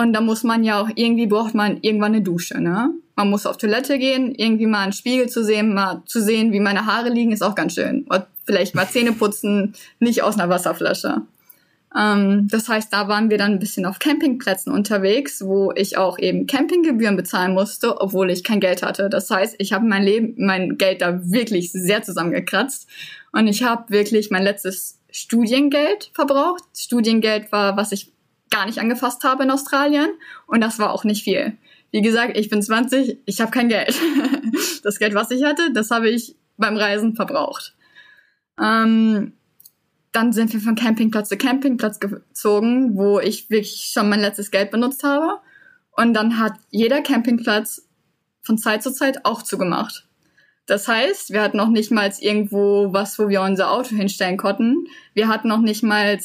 Und 0.00 0.14
da 0.14 0.22
muss 0.22 0.44
man 0.44 0.64
ja 0.64 0.80
auch, 0.80 0.88
irgendwie 0.94 1.26
braucht 1.26 1.54
man 1.54 1.76
irgendwann 1.82 2.14
eine 2.14 2.22
Dusche, 2.22 2.58
ne? 2.58 2.94
Man 3.16 3.28
muss 3.28 3.44
auf 3.44 3.58
Toilette 3.58 3.98
gehen, 3.98 4.34
irgendwie 4.34 4.64
mal 4.64 4.80
einen 4.80 4.94
Spiegel 4.94 5.28
zu 5.28 5.44
sehen, 5.44 5.74
mal 5.74 6.02
zu 6.06 6.22
sehen, 6.22 6.52
wie 6.52 6.60
meine 6.60 6.86
Haare 6.86 7.10
liegen, 7.10 7.32
ist 7.32 7.42
auch 7.42 7.54
ganz 7.54 7.74
schön. 7.74 8.06
Oder 8.08 8.26
vielleicht 8.46 8.74
mal 8.74 8.88
Zähne 8.88 9.12
putzen, 9.12 9.74
nicht 9.98 10.22
aus 10.22 10.38
einer 10.38 10.48
Wasserflasche. 10.48 11.20
Ähm, 11.94 12.48
das 12.50 12.66
heißt, 12.66 12.90
da 12.90 13.08
waren 13.08 13.28
wir 13.28 13.36
dann 13.36 13.52
ein 13.52 13.58
bisschen 13.58 13.84
auf 13.84 13.98
Campingplätzen 13.98 14.72
unterwegs, 14.72 15.44
wo 15.44 15.70
ich 15.76 15.98
auch 15.98 16.18
eben 16.18 16.46
Campinggebühren 16.46 17.16
bezahlen 17.16 17.52
musste, 17.52 18.00
obwohl 18.00 18.30
ich 18.30 18.42
kein 18.42 18.60
Geld 18.60 18.82
hatte. 18.82 19.10
Das 19.10 19.28
heißt, 19.28 19.56
ich 19.58 19.74
habe 19.74 19.86
mein 19.86 20.02
Leben, 20.02 20.34
mein 20.38 20.78
Geld 20.78 21.02
da 21.02 21.20
wirklich 21.30 21.72
sehr 21.72 22.02
zusammengekratzt 22.02 22.88
und 23.32 23.48
ich 23.48 23.64
habe 23.64 23.90
wirklich 23.90 24.30
mein 24.30 24.44
letztes 24.44 24.98
Studiengeld 25.10 26.10
verbraucht. 26.14 26.64
Studiengeld 26.74 27.52
war, 27.52 27.76
was 27.76 27.92
ich 27.92 28.12
gar 28.50 28.66
nicht 28.66 28.78
angefasst 28.78 29.24
habe 29.24 29.44
in 29.44 29.50
Australien. 29.50 30.10
Und 30.46 30.60
das 30.60 30.78
war 30.78 30.92
auch 30.92 31.04
nicht 31.04 31.24
viel. 31.24 31.56
Wie 31.92 32.02
gesagt, 32.02 32.36
ich 32.36 32.50
bin 32.50 32.62
20, 32.62 33.18
ich 33.24 33.40
habe 33.40 33.50
kein 33.50 33.68
Geld. 33.68 33.98
das 34.82 34.98
Geld, 34.98 35.14
was 35.14 35.30
ich 35.30 35.44
hatte, 35.44 35.72
das 35.72 35.90
habe 35.90 36.08
ich 36.08 36.36
beim 36.56 36.76
Reisen 36.76 37.14
verbraucht. 37.14 37.74
Ähm, 38.60 39.32
dann 40.12 40.32
sind 40.32 40.52
wir 40.52 40.60
von 40.60 40.74
Campingplatz 40.74 41.28
zu 41.28 41.36
Campingplatz 41.36 42.00
gezogen, 42.00 42.96
wo 42.96 43.20
ich 43.20 43.48
wirklich 43.50 43.90
schon 43.92 44.08
mein 44.08 44.20
letztes 44.20 44.50
Geld 44.50 44.70
benutzt 44.70 45.04
habe. 45.04 45.40
Und 45.96 46.14
dann 46.14 46.38
hat 46.38 46.54
jeder 46.70 47.02
Campingplatz 47.02 47.86
von 48.42 48.58
Zeit 48.58 48.82
zu 48.82 48.92
Zeit 48.92 49.24
auch 49.24 49.42
zugemacht. 49.42 50.06
Das 50.66 50.86
heißt, 50.86 51.30
wir 51.32 51.42
hatten 51.42 51.56
noch 51.56 51.68
nicht 51.68 51.90
mal 51.90 52.12
irgendwo 52.20 52.92
was, 52.92 53.18
wo 53.18 53.28
wir 53.28 53.42
unser 53.42 53.72
Auto 53.72 53.96
hinstellen 53.96 54.36
konnten. 54.36 54.86
Wir 55.14 55.28
hatten 55.28 55.48
noch 55.48 55.60
nicht 55.60 55.82
mal 55.82 56.18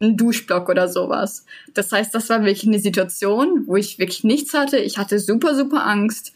einen 0.00 0.16
Duschblock 0.16 0.68
oder 0.68 0.88
sowas. 0.88 1.44
Das 1.74 1.90
heißt, 1.90 2.14
das 2.14 2.28
war 2.28 2.40
wirklich 2.40 2.66
eine 2.66 2.78
Situation, 2.78 3.64
wo 3.66 3.76
ich 3.76 3.98
wirklich 3.98 4.24
nichts 4.24 4.52
hatte. 4.54 4.78
Ich 4.78 4.98
hatte 4.98 5.18
super, 5.18 5.54
super 5.54 5.86
Angst. 5.86 6.32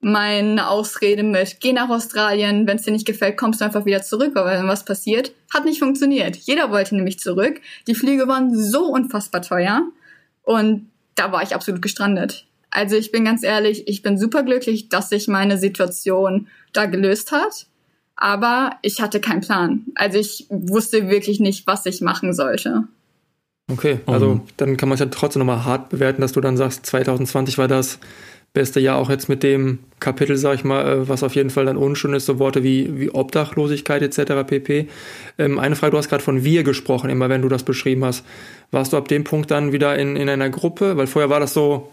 Meine 0.00 0.68
Ausrede 0.68 1.22
mit, 1.22 1.60
geh 1.60 1.72
nach 1.72 1.88
Australien, 1.88 2.66
wenn 2.66 2.76
es 2.76 2.82
dir 2.82 2.90
nicht 2.90 3.06
gefällt, 3.06 3.36
kommst 3.36 3.60
du 3.60 3.64
einfach 3.64 3.86
wieder 3.86 4.02
zurück, 4.02 4.32
weil 4.34 4.58
wenn 4.58 4.68
was 4.68 4.84
passiert, 4.84 5.32
hat 5.52 5.64
nicht 5.64 5.78
funktioniert. 5.78 6.36
Jeder 6.36 6.70
wollte 6.70 6.94
nämlich 6.94 7.18
zurück. 7.18 7.60
Die 7.86 7.94
Flüge 7.94 8.28
waren 8.28 8.54
so 8.54 8.84
unfassbar 8.86 9.42
teuer 9.42 9.82
und 10.42 10.90
da 11.14 11.32
war 11.32 11.42
ich 11.42 11.54
absolut 11.54 11.80
gestrandet. 11.80 12.44
Also 12.70 12.94
ich 12.96 13.10
bin 13.10 13.24
ganz 13.24 13.42
ehrlich, 13.42 13.88
ich 13.88 14.02
bin 14.02 14.18
super 14.18 14.42
glücklich, 14.42 14.90
dass 14.90 15.08
sich 15.08 15.28
meine 15.28 15.56
Situation 15.56 16.48
da 16.72 16.84
gelöst 16.84 17.32
hat 17.32 17.66
aber 18.16 18.78
ich 18.80 19.00
hatte 19.00 19.20
keinen 19.20 19.42
Plan. 19.42 19.84
Also 19.94 20.18
ich 20.18 20.46
wusste 20.48 21.08
wirklich 21.08 21.38
nicht, 21.38 21.66
was 21.66 21.86
ich 21.86 22.00
machen 22.00 22.32
sollte. 22.32 22.84
Okay, 23.70 23.98
also 24.06 24.30
um. 24.30 24.42
dann 24.56 24.76
kann 24.76 24.88
man 24.88 24.94
es 24.94 25.00
ja 25.00 25.06
trotzdem 25.06 25.40
nochmal 25.40 25.64
hart 25.64 25.88
bewerten, 25.88 26.20
dass 26.20 26.32
du 26.32 26.40
dann 26.40 26.56
sagst, 26.56 26.86
2020 26.86 27.58
war 27.58 27.66
das 27.66 27.98
beste 28.52 28.80
Jahr 28.80 28.96
auch 28.96 29.10
jetzt 29.10 29.28
mit 29.28 29.42
dem 29.42 29.80
Kapitel, 30.00 30.36
sag 30.36 30.54
ich 30.54 30.64
mal, 30.64 30.86
äh, 30.86 31.08
was 31.08 31.22
auf 31.22 31.34
jeden 31.34 31.50
Fall 31.50 31.66
dann 31.66 31.76
unschön 31.76 32.14
ist, 32.14 32.26
so 32.26 32.38
Worte 32.38 32.62
wie, 32.62 32.98
wie 32.98 33.10
Obdachlosigkeit 33.10 34.00
etc. 34.00 34.46
pp. 34.46 34.88
Ähm, 35.36 35.58
eine 35.58 35.76
Frage, 35.76 35.90
du 35.90 35.98
hast 35.98 36.08
gerade 36.08 36.22
von 36.22 36.42
wir 36.42 36.62
gesprochen, 36.62 37.10
immer 37.10 37.28
wenn 37.28 37.42
du 37.42 37.48
das 37.48 37.64
beschrieben 37.64 38.04
hast. 38.04 38.24
Warst 38.70 38.94
du 38.94 38.96
ab 38.96 39.08
dem 39.08 39.24
Punkt 39.24 39.50
dann 39.50 39.72
wieder 39.72 39.98
in, 39.98 40.16
in 40.16 40.28
einer 40.30 40.48
Gruppe? 40.48 40.96
Weil 40.96 41.06
vorher 41.06 41.28
war 41.28 41.40
das 41.40 41.52
so, 41.52 41.92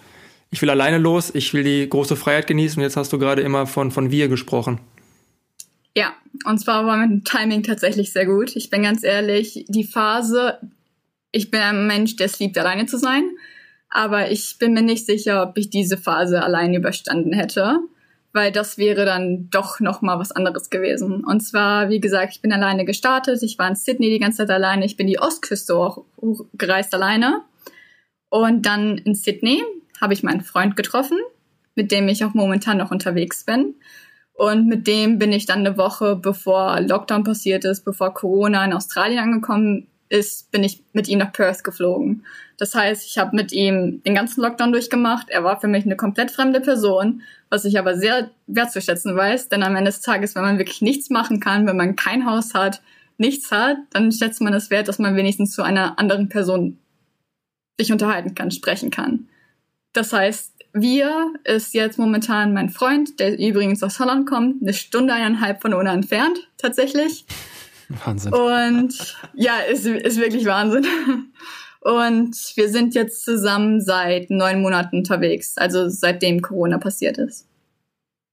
ich 0.52 0.62
will 0.62 0.70
alleine 0.70 1.00
los, 1.00 1.36
ich 1.36 1.54
will 1.54 1.64
die 1.64 1.90
große 1.90 2.16
Freiheit 2.16 2.48
genießen 2.48 2.80
und 2.80 2.84
jetzt 2.84 2.96
hast 2.96 3.12
du 3.12 3.20
gerade 3.20 3.42
immer 3.42 3.68
von, 3.68 3.92
von 3.92 4.10
wir 4.10 4.30
gesprochen. 4.30 4.80
Ja, 5.96 6.14
und 6.46 6.60
zwar 6.60 6.86
war 6.86 6.98
mein 6.98 7.24
Timing 7.24 7.64
tatsächlich 7.64 8.14
sehr 8.14 8.26
gut. 8.26 8.56
Ich 8.56 8.70
bin 8.70 8.84
ganz 8.84 9.04
ehrlich, 9.04 9.66
die 9.68 9.84
Phase, 9.84 10.60
ich 11.34 11.52
bin 11.52 11.60
ein 11.60 11.88
Mensch, 11.88 12.16
der 12.16 12.28
es 12.28 12.40
liebt, 12.40 12.58
alleine 12.58 12.86
zu 12.86 12.98
sein, 12.98 13.24
aber 13.90 14.32
ich 14.32 14.58
bin 14.60 14.74
mir 14.74 14.84
nicht 14.84 15.06
sicher, 15.06 15.44
ob 15.44 15.58
ich 15.58 15.70
diese 15.70 15.98
Phase 15.98 16.42
alleine 16.42 16.78
überstanden 16.78 17.34
hätte, 17.34 17.80
weil 18.32 18.52
das 18.52 18.78
wäre 18.78 19.04
dann 19.04 19.50
doch 19.50 19.80
noch 19.80 20.02
mal 20.02 20.20
was 20.20 20.32
anderes 20.32 20.70
gewesen. 20.70 21.24
Und 21.26 21.42
zwar, 21.42 21.90
wie 21.90 22.00
gesagt, 22.00 22.34
ich 22.36 22.42
bin 22.42 22.54
alleine 22.54 22.86
gestartet, 22.86 23.42
ich 23.44 23.58
war 23.60 23.68
in 23.68 23.76
Sydney 23.76 24.10
die 24.10 24.20
ganze 24.20 24.38
Zeit 24.38 24.52
alleine, 24.52 24.86
ich 24.86 24.96
bin 24.96 25.08
die 25.08 25.20
Ostküste 25.20 25.76
auch 25.76 26.06
gereist 26.54 26.94
alleine. 26.94 27.42
Und 28.30 28.66
dann 28.66 28.98
in 29.00 29.16
Sydney 29.16 29.64
habe 30.00 30.14
ich 30.14 30.24
meinen 30.24 30.42
Freund 30.42 30.76
getroffen, 30.76 31.18
mit 31.76 31.92
dem 31.92 32.08
ich 32.08 32.24
auch 32.24 32.34
momentan 32.34 32.78
noch 32.78 32.92
unterwegs 32.92 33.44
bin. 33.44 33.76
Und 34.34 34.68
mit 34.68 34.88
dem 34.88 35.20
bin 35.20 35.32
ich 35.32 35.46
dann 35.46 35.60
eine 35.60 35.78
Woche, 35.78 36.16
bevor 36.16 36.80
Lockdown 36.82 37.24
passiert 37.24 37.66
ist, 37.66 37.86
bevor 37.86 38.14
Corona 38.14 38.66
in 38.66 38.74
Australien 38.74 39.20
angekommen 39.20 39.88
ist, 40.14 40.52
bin 40.52 40.64
ich 40.64 40.84
mit 40.94 41.08
ihm 41.08 41.18
nach 41.18 41.34
Perth 41.34 41.64
geflogen. 41.64 42.24
Das 42.58 42.76
heißt, 42.76 43.06
ich 43.06 43.18
habe 43.18 43.36
mit 43.36 43.52
ihm 43.52 44.04
den 44.04 44.14
ganzen 44.14 44.42
Lockdown 44.42 44.72
durchgemacht. 44.72 45.30
Er 45.30 45.44
war 45.44 45.60
für 45.60 45.68
mich 45.68 45.86
eine 45.86 45.96
komplett 45.96 46.30
fremde 46.30 46.62
Person, 46.62 47.24
was 47.50 47.66
ich 47.66 47.80
aber 47.80 47.98
sehr 47.98 48.30
wertzuschätzen 48.46 49.16
weiß. 49.16 49.50
Denn 49.50 49.64
am 49.64 49.76
Ende 49.76 49.90
des 49.90 50.02
Tages, 50.02 50.36
wenn 50.36 50.44
man 50.44 50.60
wirklich 50.60 50.82
nichts 50.82 51.10
machen 51.10 51.40
kann, 51.40 51.66
wenn 51.66 51.76
man 51.76 51.96
kein 51.96 52.28
Haus 52.28 52.54
hat, 52.54 52.82
nichts 53.18 53.52
hat, 53.52 53.78
dann 53.90 54.12
schätzt 54.12 54.40
man 54.40 54.54
es 54.54 54.70
wert, 54.70 54.88
dass 54.88 55.00
man 55.00 55.16
wenigstens 55.16 55.52
zu 55.52 55.64
einer 55.64 55.98
anderen 55.98 56.30
Person 56.30 56.78
sich 57.80 57.92
unterhalten 57.92 58.36
kann, 58.36 58.52
sprechen 58.52 58.92
kann. 58.92 59.28
Das 59.94 60.14
heißt, 60.14 60.54
wir 60.74 61.34
ist 61.44 61.74
jetzt 61.74 61.98
momentan 61.98 62.54
mein 62.54 62.70
Freund, 62.70 63.20
der 63.20 63.38
übrigens 63.40 63.82
aus 63.82 64.00
Holland 64.00 64.28
kommt, 64.28 64.62
eine 64.62 64.74
Stunde 64.74 65.14
eineinhalb 65.14 65.62
von 65.62 65.74
Ona 65.74 65.94
entfernt, 65.94 66.50
tatsächlich. 66.58 67.26
Wahnsinn. 68.06 68.34
Und 68.34 69.18
ja, 69.34 69.58
ist, 69.60 69.86
ist 69.86 70.20
wirklich 70.20 70.46
Wahnsinn. 70.46 70.86
Und 71.82 72.36
wir 72.56 72.70
sind 72.70 72.96
jetzt 72.96 73.26
zusammen 73.26 73.82
seit 73.82 74.30
neun 74.30 74.62
Monaten 74.62 75.00
unterwegs, 75.00 75.58
also 75.58 75.90
seitdem 75.90 76.42
Corona 76.42 76.78
passiert 76.78 77.18
ist. 77.18 77.46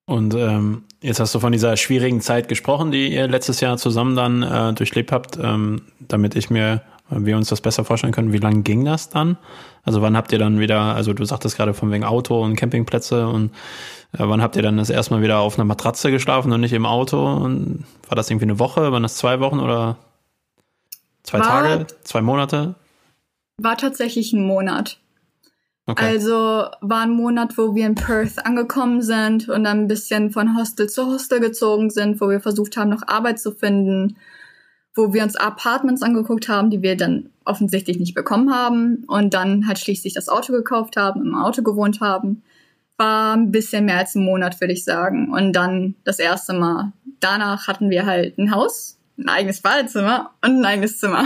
Und 0.06 0.34
ähm, 0.34 0.84
jetzt 1.02 1.18
hast 1.20 1.34
du 1.34 1.40
von 1.40 1.52
dieser 1.52 1.76
schwierigen 1.76 2.20
Zeit 2.20 2.48
gesprochen, 2.48 2.92
die 2.92 3.12
ihr 3.12 3.26
letztes 3.26 3.60
Jahr 3.60 3.76
zusammen 3.76 4.14
dann 4.14 4.42
äh, 4.42 4.72
durchlebt 4.72 5.10
habt, 5.10 5.36
ähm, 5.42 5.82
damit 6.00 6.36
ich 6.36 6.50
mir 6.50 6.82
wir 7.10 7.36
uns 7.36 7.48
das 7.48 7.60
besser 7.60 7.84
vorstellen 7.84 8.12
können. 8.12 8.32
Wie 8.32 8.38
lange 8.38 8.62
ging 8.62 8.84
das 8.84 9.08
dann? 9.08 9.36
Also 9.82 10.02
wann 10.02 10.16
habt 10.16 10.32
ihr 10.32 10.38
dann 10.38 10.60
wieder, 10.60 10.80
also 10.80 11.12
du 11.12 11.24
sagtest 11.24 11.56
gerade 11.56 11.74
von 11.74 11.90
wegen 11.90 12.04
Auto 12.04 12.42
und 12.42 12.56
Campingplätze 12.56 13.26
und 13.26 13.46
äh, 13.46 13.50
wann 14.12 14.42
habt 14.42 14.56
ihr 14.56 14.62
dann 14.62 14.76
das 14.76 14.90
erstmal 14.90 15.22
wieder 15.22 15.38
auf 15.38 15.58
einer 15.58 15.64
Matratze 15.64 16.10
geschlafen 16.10 16.52
und 16.52 16.60
nicht 16.60 16.72
im 16.72 16.86
Auto? 16.86 17.24
Und 17.24 17.84
war 18.08 18.16
das 18.16 18.30
irgendwie 18.30 18.46
eine 18.46 18.58
Woche? 18.58 18.92
Waren 18.92 19.02
das 19.02 19.16
zwei 19.16 19.40
Wochen 19.40 19.60
oder 19.60 19.96
zwei 21.22 21.40
war, 21.40 21.46
Tage, 21.46 21.86
zwei 22.04 22.20
Monate? 22.20 22.74
War 23.58 23.76
tatsächlich 23.76 24.32
ein 24.32 24.44
Monat. 24.44 24.98
Okay. 25.86 26.04
Also 26.04 26.66
war 26.80 27.02
ein 27.02 27.10
Monat, 27.10 27.58
wo 27.58 27.74
wir 27.74 27.86
in 27.86 27.94
Perth 27.94 28.44
angekommen 28.44 29.02
sind 29.02 29.48
und 29.48 29.64
dann 29.64 29.80
ein 29.80 29.88
bisschen 29.88 30.30
von 30.30 30.56
Hostel 30.56 30.88
zu 30.88 31.06
Hostel 31.06 31.40
gezogen 31.40 31.90
sind, 31.90 32.20
wo 32.20 32.28
wir 32.28 32.40
versucht 32.40 32.76
haben, 32.76 32.90
noch 32.90 33.08
Arbeit 33.08 33.40
zu 33.40 33.52
finden 33.52 34.16
wo 34.94 35.12
wir 35.12 35.22
uns 35.22 35.36
Apartments 35.36 36.02
angeguckt 36.02 36.48
haben, 36.48 36.70
die 36.70 36.82
wir 36.82 36.96
dann 36.96 37.30
offensichtlich 37.44 37.98
nicht 37.98 38.14
bekommen 38.14 38.52
haben 38.52 39.04
und 39.06 39.34
dann 39.34 39.66
halt 39.66 39.78
schließlich 39.78 40.14
das 40.14 40.28
Auto 40.28 40.52
gekauft 40.52 40.96
haben, 40.96 41.22
im 41.22 41.34
Auto 41.34 41.62
gewohnt 41.62 42.00
haben. 42.00 42.42
War 43.00 43.34
ein 43.34 43.50
bisschen 43.50 43.86
mehr 43.86 43.96
als 43.96 44.14
ein 44.14 44.22
Monat, 44.22 44.60
würde 44.60 44.74
ich 44.74 44.84
sagen. 44.84 45.32
Und 45.32 45.54
dann 45.54 45.94
das 46.04 46.18
erste 46.18 46.52
Mal. 46.52 46.92
Danach 47.18 47.66
hatten 47.66 47.88
wir 47.88 48.04
halt 48.04 48.36
ein 48.36 48.54
Haus, 48.54 48.98
ein 49.18 49.30
eigenes 49.30 49.62
Badezimmer 49.62 50.32
und 50.42 50.60
ein 50.60 50.64
eigenes 50.66 50.98
Zimmer. 50.98 51.24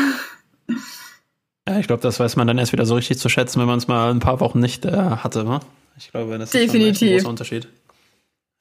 Ja, 1.66 1.79
ich 1.81 1.89
glaube, 1.89 2.03
das 2.03 2.20
weiß 2.20 2.37
man 2.37 2.47
dann 2.47 2.59
erst 2.59 2.72
wieder 2.72 2.87
so 2.87 2.95
richtig 2.95 3.18
zu 3.18 3.29
schätzen, 3.29 3.59
wenn 3.59 3.66
man 3.66 3.79
es 3.79 3.89
mal 3.89 4.12
ein 4.12 4.20
paar 4.20 4.39
Wochen 4.39 4.61
nicht 4.61 4.85
äh, 4.85 4.93
hatte. 4.93 5.43
Ne? 5.43 5.61
Ich 5.97 6.12
glaube, 6.12 6.39
das 6.39 6.55
ist 6.55 6.55
Definitiv. 6.55 7.09
ein 7.09 7.16
großer 7.16 7.29
Unterschied. 7.29 7.68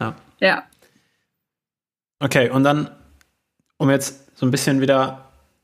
Ja. 0.02 0.16
Ja. 0.40 0.64
Okay, 2.20 2.50
und 2.50 2.64
dann, 2.64 2.90
um 3.78 3.92
jetzt 3.92 4.36
so 4.38 4.46
ein 4.46 4.52
bisschen 4.52 4.82
wieder 4.82 5.23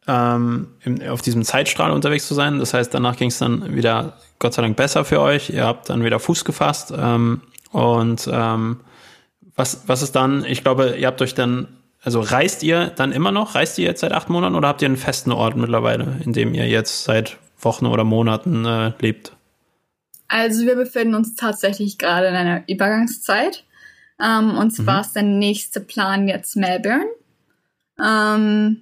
ähm, 0.10 0.68
auf 1.08 1.22
diesem 1.22 1.44
Zeitstrahl 1.44 1.92
unterwegs 1.92 2.28
zu 2.28 2.34
sein. 2.34 2.58
Das 2.58 2.74
heißt, 2.74 2.94
danach 2.94 3.16
ging 3.16 3.30
es 3.30 3.38
dann 3.38 3.76
wieder 3.76 4.18
Gott 4.40 4.54
sei 4.54 4.64
Dank 4.64 4.76
besser 4.76 5.06
für 5.06 5.22
euch. 5.22 5.52
Ihr 5.52 5.66
habt 5.66 5.90
dann 5.90 6.04
wieder 6.04 6.20
Fuß 6.20 6.46
gefasst. 6.46 6.92
Ähm, 6.98 7.42
und 7.72 8.28
ähm, 8.32 8.80
was, 9.56 9.84
was 9.88 10.02
ist 10.02 10.16
dann, 10.16 10.44
ich 10.46 10.64
glaube, 10.64 10.96
ihr 10.98 11.06
habt 11.06 11.22
euch 11.22 11.36
dann, 11.36 11.68
also 12.02 12.22
reist 12.22 12.64
ihr 12.64 12.88
dann 12.88 13.12
immer 13.12 13.32
noch? 13.32 13.54
Reist 13.54 13.78
ihr 13.78 13.86
jetzt 13.86 14.02
seit 14.02 14.14
acht 14.14 14.30
Monaten 14.30 14.56
oder 14.56 14.68
habt 14.68 14.82
ihr 14.82 14.88
einen 14.88 14.98
festen 14.98 15.32
Ort 15.32 15.56
mittlerweile, 15.56 16.18
in 16.26 16.34
dem 16.34 16.56
ihr 16.56 16.68
jetzt 16.68 17.04
seit 17.04 17.38
Wochen 17.60 17.86
oder 17.86 18.04
Monaten 18.04 18.66
äh, 18.66 18.94
lebt? 19.00 19.34
Also 20.28 20.66
wir 20.66 20.76
befinden 20.76 21.16
uns 21.16 21.36
tatsächlich 21.36 21.98
gerade 21.98 22.28
in 22.28 22.36
einer 22.36 22.64
Übergangszeit. 22.68 23.64
Ähm, 24.20 24.58
und 24.58 24.72
zwar 24.72 24.96
mhm. 24.96 25.02
ist 25.02 25.16
der 25.16 25.24
nächste 25.24 25.82
Plan 25.82 26.28
jetzt 26.28 26.56
Melbourne 26.56 27.06
ähm, 28.04 28.82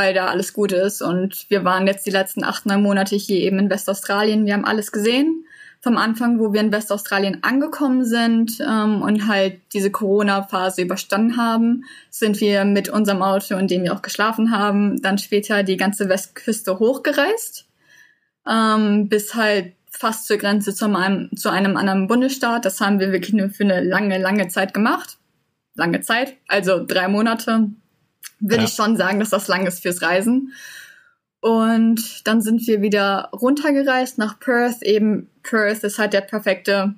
weil 0.00 0.14
da 0.14 0.28
alles 0.28 0.54
gut 0.54 0.72
ist. 0.72 1.02
Und 1.02 1.44
wir 1.50 1.62
waren 1.62 1.86
jetzt 1.86 2.06
die 2.06 2.10
letzten 2.10 2.42
acht, 2.42 2.64
neun 2.64 2.82
Monate 2.82 3.16
hier 3.16 3.40
eben 3.40 3.58
in 3.58 3.68
Westaustralien. 3.68 4.46
Wir 4.46 4.54
haben 4.54 4.64
alles 4.64 4.92
gesehen. 4.92 5.44
Vom 5.82 5.98
Anfang, 5.98 6.38
wo 6.38 6.54
wir 6.54 6.60
in 6.60 6.72
Westaustralien 6.72 7.42
angekommen 7.42 8.06
sind 8.06 8.60
ähm, 8.60 9.02
und 9.02 9.28
halt 9.28 9.60
diese 9.74 9.90
Corona-Phase 9.90 10.80
überstanden 10.80 11.36
haben, 11.36 11.84
sind 12.08 12.40
wir 12.40 12.64
mit 12.64 12.88
unserem 12.88 13.22
Auto, 13.22 13.56
in 13.56 13.68
dem 13.68 13.82
wir 13.82 13.92
auch 13.92 14.00
geschlafen 14.00 14.50
haben, 14.50 15.02
dann 15.02 15.18
später 15.18 15.62
die 15.64 15.76
ganze 15.76 16.08
Westküste 16.08 16.78
hochgereist, 16.78 17.66
ähm, 18.48 19.08
bis 19.10 19.34
halt 19.34 19.74
fast 19.90 20.26
zur 20.26 20.38
Grenze 20.38 20.74
zu 20.74 20.86
einem, 20.86 21.28
zu 21.36 21.50
einem 21.50 21.76
anderen 21.76 22.08
Bundesstaat. 22.08 22.64
Das 22.64 22.80
haben 22.80 23.00
wir 23.00 23.12
wirklich 23.12 23.34
nur 23.34 23.50
für 23.50 23.64
eine 23.64 23.82
lange, 23.82 24.16
lange 24.16 24.48
Zeit 24.48 24.72
gemacht. 24.72 25.18
Lange 25.74 26.00
Zeit, 26.00 26.36
also 26.48 26.84
drei 26.84 27.08
Monate, 27.08 27.70
würde 28.40 28.62
ja. 28.62 28.64
ich 28.64 28.74
schon 28.74 28.96
sagen, 28.96 29.20
dass 29.20 29.30
das 29.30 29.48
lang 29.48 29.66
ist 29.66 29.82
fürs 29.82 30.02
Reisen. 30.02 30.52
Und 31.40 32.26
dann 32.26 32.42
sind 32.42 32.66
wir 32.66 32.82
wieder 32.82 33.30
runtergereist 33.32 34.18
nach 34.18 34.38
Perth. 34.38 34.82
Eben 34.82 35.28
Perth 35.42 35.84
ist 35.84 35.98
halt 35.98 36.12
der 36.12 36.20
perfekte 36.20 36.94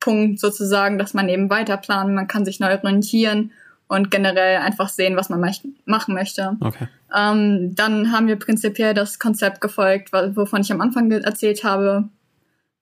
Punkt 0.00 0.38
sozusagen, 0.38 0.98
dass 0.98 1.14
man 1.14 1.28
eben 1.28 1.50
weiter 1.50 1.76
planen, 1.76 2.14
man 2.14 2.28
kann 2.28 2.44
sich 2.44 2.60
neu 2.60 2.74
orientieren 2.74 3.50
und 3.88 4.10
generell 4.10 4.58
einfach 4.58 4.88
sehen, 4.88 5.16
was 5.16 5.28
man 5.28 5.40
machen 5.84 6.14
möchte. 6.14 6.56
Okay. 6.60 6.88
Ähm, 7.14 7.74
dann 7.74 8.12
haben 8.12 8.28
wir 8.28 8.36
prinzipiell 8.36 8.94
das 8.94 9.18
Konzept 9.18 9.60
gefolgt, 9.60 10.12
wovon 10.12 10.60
ich 10.60 10.72
am 10.72 10.80
Anfang 10.80 11.10
erzählt 11.10 11.64
habe. 11.64 12.08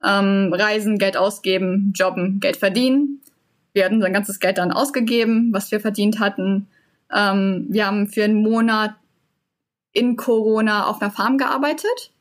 Ähm, 0.02 0.52
Reisen, 0.52 0.98
Geld 0.98 1.16
ausgeben, 1.16 1.92
jobben, 1.94 2.40
Geld 2.40 2.56
verdienen. 2.56 3.22
Wir 3.72 3.84
hatten 3.84 3.96
unser 3.96 4.10
ganzes 4.10 4.38
Geld 4.38 4.58
dann 4.58 4.72
ausgegeben, 4.72 5.50
was 5.52 5.70
wir 5.70 5.80
verdient 5.80 6.20
hatten. 6.20 6.68
Ähm, 7.12 7.66
wir 7.68 7.86
haben 7.86 8.08
für 8.08 8.24
einen 8.24 8.42
Monat 8.42 8.94
in 9.92 10.16
Corona 10.16 10.86
auf 10.86 11.00
einer 11.00 11.10
Farm 11.10 11.38
gearbeitet. 11.38 12.12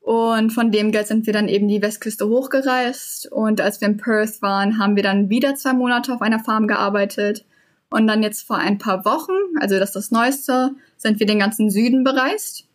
Und 0.00 0.50
von 0.50 0.72
dem 0.72 0.90
Geld 0.90 1.06
sind 1.06 1.26
wir 1.26 1.32
dann 1.32 1.48
eben 1.48 1.68
die 1.68 1.80
Westküste 1.80 2.26
hochgereist. 2.26 3.30
Und 3.30 3.60
als 3.60 3.80
wir 3.80 3.88
in 3.88 3.98
Perth 3.98 4.42
waren, 4.42 4.78
haben 4.78 4.96
wir 4.96 5.02
dann 5.02 5.30
wieder 5.30 5.54
zwei 5.54 5.74
Monate 5.74 6.12
auf 6.12 6.22
einer 6.22 6.40
Farm 6.40 6.66
gearbeitet. 6.66 7.44
Und 7.88 8.06
dann 8.06 8.22
jetzt 8.22 8.42
vor 8.46 8.56
ein 8.56 8.78
paar 8.78 9.04
Wochen, 9.04 9.32
also 9.60 9.78
das 9.78 9.90
ist 9.90 9.96
das 9.96 10.10
Neueste, 10.10 10.74
sind 10.96 11.20
wir 11.20 11.26
den 11.26 11.38
ganzen 11.38 11.70
Süden 11.70 12.04
bereist, 12.04 12.66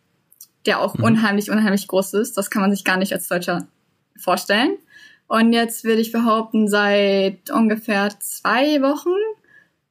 der 0.65 0.79
auch 0.79 0.95
mhm. 0.95 1.03
unheimlich, 1.03 1.49
unheimlich 1.49 1.87
groß 1.87 2.13
ist. 2.13 2.37
Das 2.37 2.49
kann 2.49 2.61
man 2.61 2.71
sich 2.71 2.85
gar 2.85 2.97
nicht 2.97 3.11
als 3.11 3.27
Deutscher 3.27 3.67
vorstellen. 4.15 4.77
Und 5.27 5.51
jetzt 5.51 5.83
würde 5.83 6.01
ich 6.01 6.11
behaupten, 6.11 6.69
seit 6.69 7.49
ungefähr 7.49 8.09
zwei 8.19 8.81
Wochen 8.81 9.09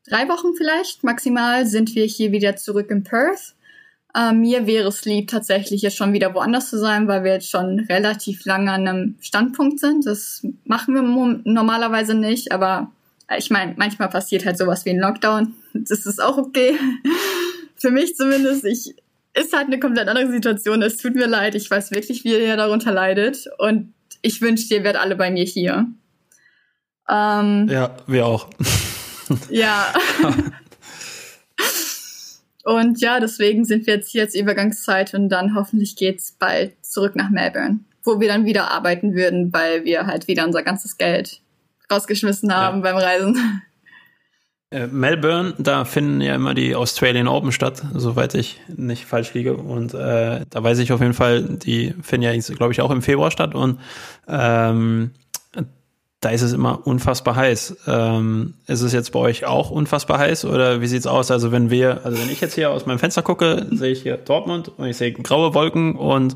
drei 0.09 0.29
Wochen 0.29 0.55
vielleicht 0.57 1.05
maximal 1.05 1.67
sind 1.67 1.95
wir 1.95 2.05
hier 2.05 2.33
wieder 2.33 2.57
zurück 2.57 2.91
in 2.91 3.05
Perth. 3.05 3.55
Äh, 4.15 4.33
mir 4.33 4.67
wäre 4.67 4.89
es 4.89 5.05
lieb, 5.05 5.29
tatsächlich 5.29 5.83
jetzt 5.83 5.97
schon 5.97 6.13
wieder 6.13 6.35
woanders 6.35 6.71
zu 6.71 6.79
sein, 6.79 7.07
weil 7.07 7.25
wir 7.25 7.33
jetzt 7.35 7.51
schon 7.51 7.81
relativ 7.81 8.45
lange 8.45 8.73
an 8.73 8.89
einem 8.89 9.17
Standpunkt 9.21 9.81
sind. 9.81 10.07
Das 10.07 10.47
machen 10.65 10.95
wir 10.95 11.03
normalerweise 11.45 12.15
nicht, 12.15 12.53
aber 12.53 12.91
äh, 13.29 13.39
ich 13.39 13.51
meine, 13.51 13.75
manchmal 13.77 14.09
passiert 14.09 14.47
halt 14.47 14.59
sowas 14.59 14.85
wie 14.85 14.91
ein 14.91 15.01
Lockdown. 15.01 15.55
Das 15.75 16.07
ist 16.07 16.23
auch 16.23 16.39
okay. 16.39 16.79
Für 17.77 17.91
mich 17.91 18.17
zumindest. 18.17 18.65
Ich, 18.65 18.95
ist 19.35 19.55
halt 19.55 19.67
eine 19.67 19.79
komplett 19.79 20.09
andere 20.09 20.31
Situation. 20.31 20.83
Es 20.83 20.97
tut 20.97 21.15
mir 21.15 21.27
leid. 21.27 21.55
Ich 21.55 21.71
weiß 21.71 21.91
wirklich, 21.91 22.25
wie 22.25 22.31
ihr 22.31 22.57
darunter 22.57 22.93
leidet. 22.93 23.47
Und 23.59 23.93
ich 24.23 24.41
wünsche, 24.41 24.73
ihr 24.75 24.83
werdet 24.83 25.01
alle 25.01 25.15
bei 25.15 25.31
mir 25.31 25.45
hier. 25.45 25.87
Ähm, 27.09 27.69
ja, 27.69 27.95
wir 28.07 28.27
auch. 28.27 28.49
Ja. 29.51 29.93
und 32.65 33.01
ja, 33.01 33.21
deswegen 33.21 33.65
sind 33.65 33.87
wir 33.87 33.95
jetzt 33.95 34.11
hier 34.11 34.23
als 34.23 34.35
Übergangszeit 34.35 35.15
und 35.15 35.29
dann 35.29 35.55
hoffentlich 35.55 35.97
geht's 35.97 36.33
bald 36.39 36.75
zurück 36.85 37.17
nach 37.17 37.31
Melbourne, 37.31 37.81
wo 38.05 38.21
wir 38.21 38.29
dann 38.29 38.45
wieder 38.45 38.71
arbeiten 38.71 39.15
würden, 39.15 39.53
weil 39.53 39.85
wir 39.85 40.07
halt 40.07 40.29
wieder 40.29 40.45
unser 40.47 40.63
ganzes 40.63 40.99
Geld 40.99 41.41
rausgeschmissen 41.91 42.55
haben 42.55 42.79
ja. 42.79 42.83
beim 42.83 42.97
Reisen. 42.97 43.63
Äh, 44.71 44.89
Melbourne, 44.89 45.55
da 45.59 45.85
finden 45.85 46.21
ja 46.21 46.35
immer 46.35 46.53
die 46.53 46.75
Australian 46.75 47.29
Open 47.29 47.53
statt, 47.53 47.83
soweit 47.95 48.35
ich 48.35 48.61
nicht 48.69 49.05
falsch 49.05 49.33
liege. 49.33 49.57
Und 49.57 49.95
äh, 49.95 50.41
da 50.51 50.63
weiß 50.63 50.79
ich 50.81 50.93
auf 50.93 51.01
jeden 51.01 51.15
Fall, 51.15 51.43
die 51.43 51.95
finden 52.03 52.23
ja, 52.25 52.55
glaube 52.55 52.73
ich, 52.73 52.81
auch 52.81 52.91
im 52.91 53.01
Februar 53.01 53.31
statt. 53.31 53.55
Und 53.55 53.79
ähm, 54.27 55.13
da 56.21 56.31
ist 56.31 56.43
es 56.43 56.55
immer 56.55 56.87
unfassbar 56.87 57.37
heiß. 57.37 57.77
Ähm, 57.87 58.55
ist 58.67 58.81
es 58.81 58.93
jetzt 58.93 59.13
bei 59.13 59.19
euch 59.19 59.45
auch 59.45 59.71
unfassbar 59.71 60.19
heiß 60.19 60.47
oder 60.47 60.81
wie 60.81 60.87
sieht's 60.87 61.07
aus? 61.07 61.31
Also 61.31 61.53
wenn 61.53 61.71
wir, 61.71 62.01
also 62.05 62.19
wenn 62.19 62.31
ich 62.31 62.41
jetzt 62.41 62.55
hier 62.55 62.71
aus 62.71 62.87
meinem 62.87 62.99
Fenster 62.99 63.23
gucke, 63.23 63.67
sehe 63.71 63.93
ich 63.93 64.03
hier 64.03 64.17
Dortmund 64.17 64.73
und 64.77 64.87
ich 64.87 64.97
sehe 64.97 65.13
graue 65.13 65.53
Wolken 65.53 65.95
und 65.95 66.35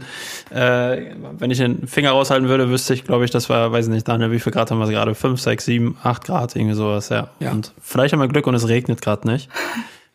äh, 0.50 1.14
wenn 1.38 1.50
ich 1.50 1.58
den 1.58 1.86
Finger 1.86 2.10
raushalten 2.10 2.48
würde, 2.48 2.68
wüsste 2.68 2.92
ich, 2.92 3.04
glaube 3.04 3.24
ich, 3.24 3.30
das 3.30 3.48
war, 3.48 3.72
weiß 3.72 3.86
ich 3.86 3.92
nicht, 3.92 4.06
Daniel, 4.06 4.32
wie 4.32 4.40
viel 4.40 4.52
Grad 4.52 4.70
haben 4.70 4.78
wir 4.78 4.88
gerade? 4.88 5.14
Fünf, 5.14 5.40
sechs, 5.40 5.64
sieben, 5.64 5.96
acht 6.02 6.24
Grad, 6.24 6.54
irgendwie 6.54 6.74
sowas, 6.76 7.08
ja. 7.08 7.30
ja. 7.40 7.50
Und 7.50 7.72
vielleicht 7.80 8.12
haben 8.12 8.20
wir 8.20 8.28
Glück 8.28 8.46
und 8.46 8.54
es 8.54 8.68
regnet 8.68 9.00
gerade 9.00 9.26
nicht 9.26 9.48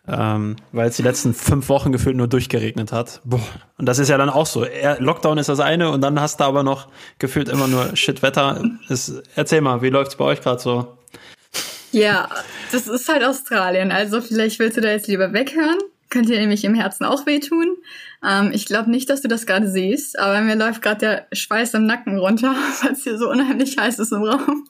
ähm, 0.08 0.56
weil 0.72 0.90
es 0.90 0.98
die 0.98 1.04
letzten 1.04 1.34
fünf 1.34 1.70
Wochen 1.70 1.92
gefühlt 1.92 2.16
nur 2.16 2.28
durchgeregnet 2.28 2.92
hat. 2.92 3.22
Boah. 3.24 3.42
Und 3.78 3.88
das 3.88 4.00
ist 4.00 4.10
ja 4.10 4.18
dann 4.18 4.30
auch 4.30 4.46
so. 4.46 4.66
Lockdown 5.00 5.38
ist 5.38 5.50
das 5.50 5.60
eine 5.60 5.92
und 5.92 6.02
dann 6.02 6.20
hast 6.20 6.40
du 6.40 6.44
aber 6.44 6.64
noch 6.64 6.88
gefühlt 7.20 7.50
immer 7.50 7.68
nur 7.68 7.96
Shit-Wetter. 7.96 8.64
Erzähl 9.36 9.62
mal, 9.62 9.82
wie 9.82 9.90
läuft's 9.90 10.16
bei 10.16 10.26
euch 10.26 10.42
gerade 10.42 10.62
so? 10.62 10.98
Ja, 11.92 12.30
das 12.72 12.88
ist 12.88 13.08
halt 13.08 13.24
Australien. 13.24 13.92
Also 13.92 14.22
vielleicht 14.22 14.60
willst 14.60 14.78
du 14.78 14.82
da 14.82 14.90
jetzt 14.90 15.08
lieber 15.08 15.34
weghören. 15.34 15.78
Könnte 16.10 16.34
dir 16.34 16.40
nämlich 16.40 16.64
im 16.66 16.76
Herzen 16.76 17.04
auch 17.06 17.26
wehtun. 17.26 17.78
Ähm, 18.26 18.52
ich 18.54 18.66
glaube 18.66 18.92
nicht, 18.92 19.10
dass 19.10 19.22
du 19.22 19.28
das 19.28 19.46
gerade 19.46 19.70
siehst, 19.70 20.20
aber 20.20 20.42
mir 20.42 20.56
läuft 20.56 20.82
gerade 20.82 21.00
der 21.00 21.28
Schweiß 21.34 21.74
im 21.74 21.86
Nacken 21.86 22.18
runter, 22.20 22.56
weil 22.84 22.94
es 22.94 23.04
hier 23.04 23.18
so 23.18 23.30
unheimlich 23.30 23.78
heiß 23.78 24.00
ist 24.00 24.12
im 24.12 24.24
Raum. 24.24 24.68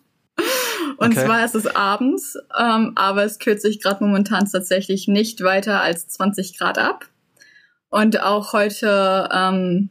Und 0.97 1.11
okay. 1.11 1.25
zwar 1.25 1.43
ist 1.43 1.55
es 1.55 1.67
abends, 1.67 2.38
ähm, 2.57 2.93
aber 2.95 3.23
es 3.23 3.39
kühlt 3.39 3.61
sich 3.61 3.81
gerade 3.81 4.03
momentan 4.03 4.49
tatsächlich 4.49 5.07
nicht 5.07 5.43
weiter 5.43 5.81
als 5.81 6.07
20 6.07 6.57
Grad 6.57 6.77
ab. 6.77 7.05
Und 7.89 8.21
auch 8.21 8.53
heute 8.53 9.29
ähm, 9.33 9.89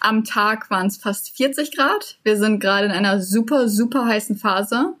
am 0.00 0.24
Tag 0.24 0.70
waren 0.70 0.86
es 0.86 0.98
fast 0.98 1.36
40 1.36 1.74
Grad. 1.74 2.18
Wir 2.22 2.36
sind 2.36 2.60
gerade 2.60 2.86
in 2.86 2.92
einer 2.92 3.20
super, 3.22 3.68
super 3.68 4.06
heißen 4.06 4.36
Phase, 4.36 4.94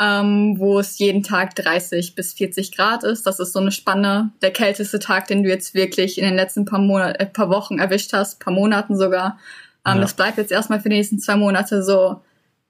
ähm, 0.00 0.56
wo 0.58 0.78
es 0.78 0.98
jeden 0.98 1.22
Tag 1.22 1.54
30 1.54 2.14
bis 2.14 2.32
40 2.32 2.76
Grad 2.76 3.04
ist. 3.04 3.26
Das 3.26 3.38
ist 3.38 3.52
so 3.52 3.60
eine 3.60 3.70
Spanne. 3.70 4.32
Der 4.42 4.50
kälteste 4.50 4.98
Tag, 4.98 5.28
den 5.28 5.44
du 5.44 5.48
jetzt 5.48 5.74
wirklich 5.74 6.18
in 6.18 6.24
den 6.24 6.34
letzten 6.34 6.64
paar, 6.64 6.80
Monat 6.80 7.20
äh, 7.20 7.26
paar 7.26 7.48
Wochen 7.48 7.78
erwischt 7.78 8.12
hast, 8.12 8.40
paar 8.40 8.52
Monaten 8.52 8.96
sogar. 8.96 9.38
Ähm, 9.86 9.96
ja. 9.96 10.00
Das 10.00 10.14
bleibt 10.14 10.38
jetzt 10.38 10.52
erstmal 10.52 10.80
für 10.80 10.88
die 10.88 10.96
nächsten 10.96 11.20
zwei 11.20 11.36
Monate 11.36 11.82
so 11.82 12.20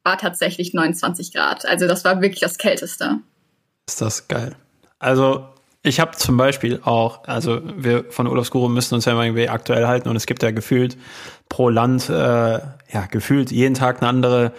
war 0.05 0.19
tatsächlich 0.19 0.75
29 0.75 1.33
Grad. 1.33 1.67
Also 1.67 1.89
das 1.89 2.05
war 2.05 2.21
wirklich 2.21 2.41
das 2.41 2.59
Kälteste. 2.59 3.19
Ist 3.89 4.01
das 4.01 4.29
geil. 4.29 4.55
Also 4.99 5.49
ich 5.87 6.01
habe 6.01 6.13
zum 6.13 6.39
Beispiel 6.39 6.81
auch, 6.83 7.25
also 7.25 7.61
wir 7.77 8.05
von 8.11 8.27
Urlaubsguru 8.27 8.69
müssen 8.69 8.95
uns 8.95 9.05
ja 9.05 9.13
immer 9.13 9.25
irgendwie 9.25 9.51
aktuell 9.51 9.87
halten 9.87 10.09
und 10.09 10.17
es 10.17 10.25
gibt 10.25 10.43
ja 10.43 10.51
gefühlt 10.51 10.97
pro 11.51 11.69
Land, 11.69 12.09
äh, 12.09 12.13
ja, 12.13 13.07
gefühlt 13.11 13.51
jeden 13.51 13.75
Tag 13.75 14.01
eine 14.01 14.09
andere 14.09 14.53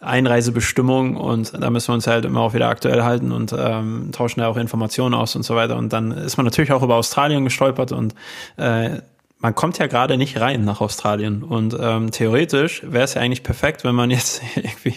Einreisebestimmung 0.00 1.16
und 1.16 1.52
da 1.52 1.70
müssen 1.70 1.88
wir 1.88 1.94
uns 1.94 2.08
halt 2.08 2.24
immer 2.24 2.40
auch 2.40 2.54
wieder 2.54 2.68
aktuell 2.68 3.04
halten 3.04 3.30
und 3.30 3.54
ähm, 3.56 4.10
tauschen 4.10 4.40
da 4.40 4.48
auch 4.48 4.56
Informationen 4.56 5.14
aus 5.14 5.36
und 5.36 5.44
so 5.44 5.54
weiter. 5.54 5.76
Und 5.76 5.92
dann 5.92 6.10
ist 6.10 6.36
man 6.36 6.44
natürlich 6.46 6.72
auch 6.72 6.82
über 6.82 6.96
Australien 6.96 7.44
gestolpert 7.44 7.92
und 7.92 8.14
äh, 8.56 9.02
man 9.42 9.56
kommt 9.56 9.78
ja 9.78 9.88
gerade 9.88 10.16
nicht 10.16 10.40
rein 10.40 10.64
nach 10.64 10.80
Australien. 10.80 11.42
Und 11.42 11.76
ähm, 11.78 12.12
theoretisch 12.12 12.82
wäre 12.86 13.04
es 13.04 13.14
ja 13.14 13.20
eigentlich 13.20 13.42
perfekt, 13.42 13.82
wenn 13.84 13.94
man 13.94 14.10
jetzt 14.10 14.40
irgendwie, 14.56 14.94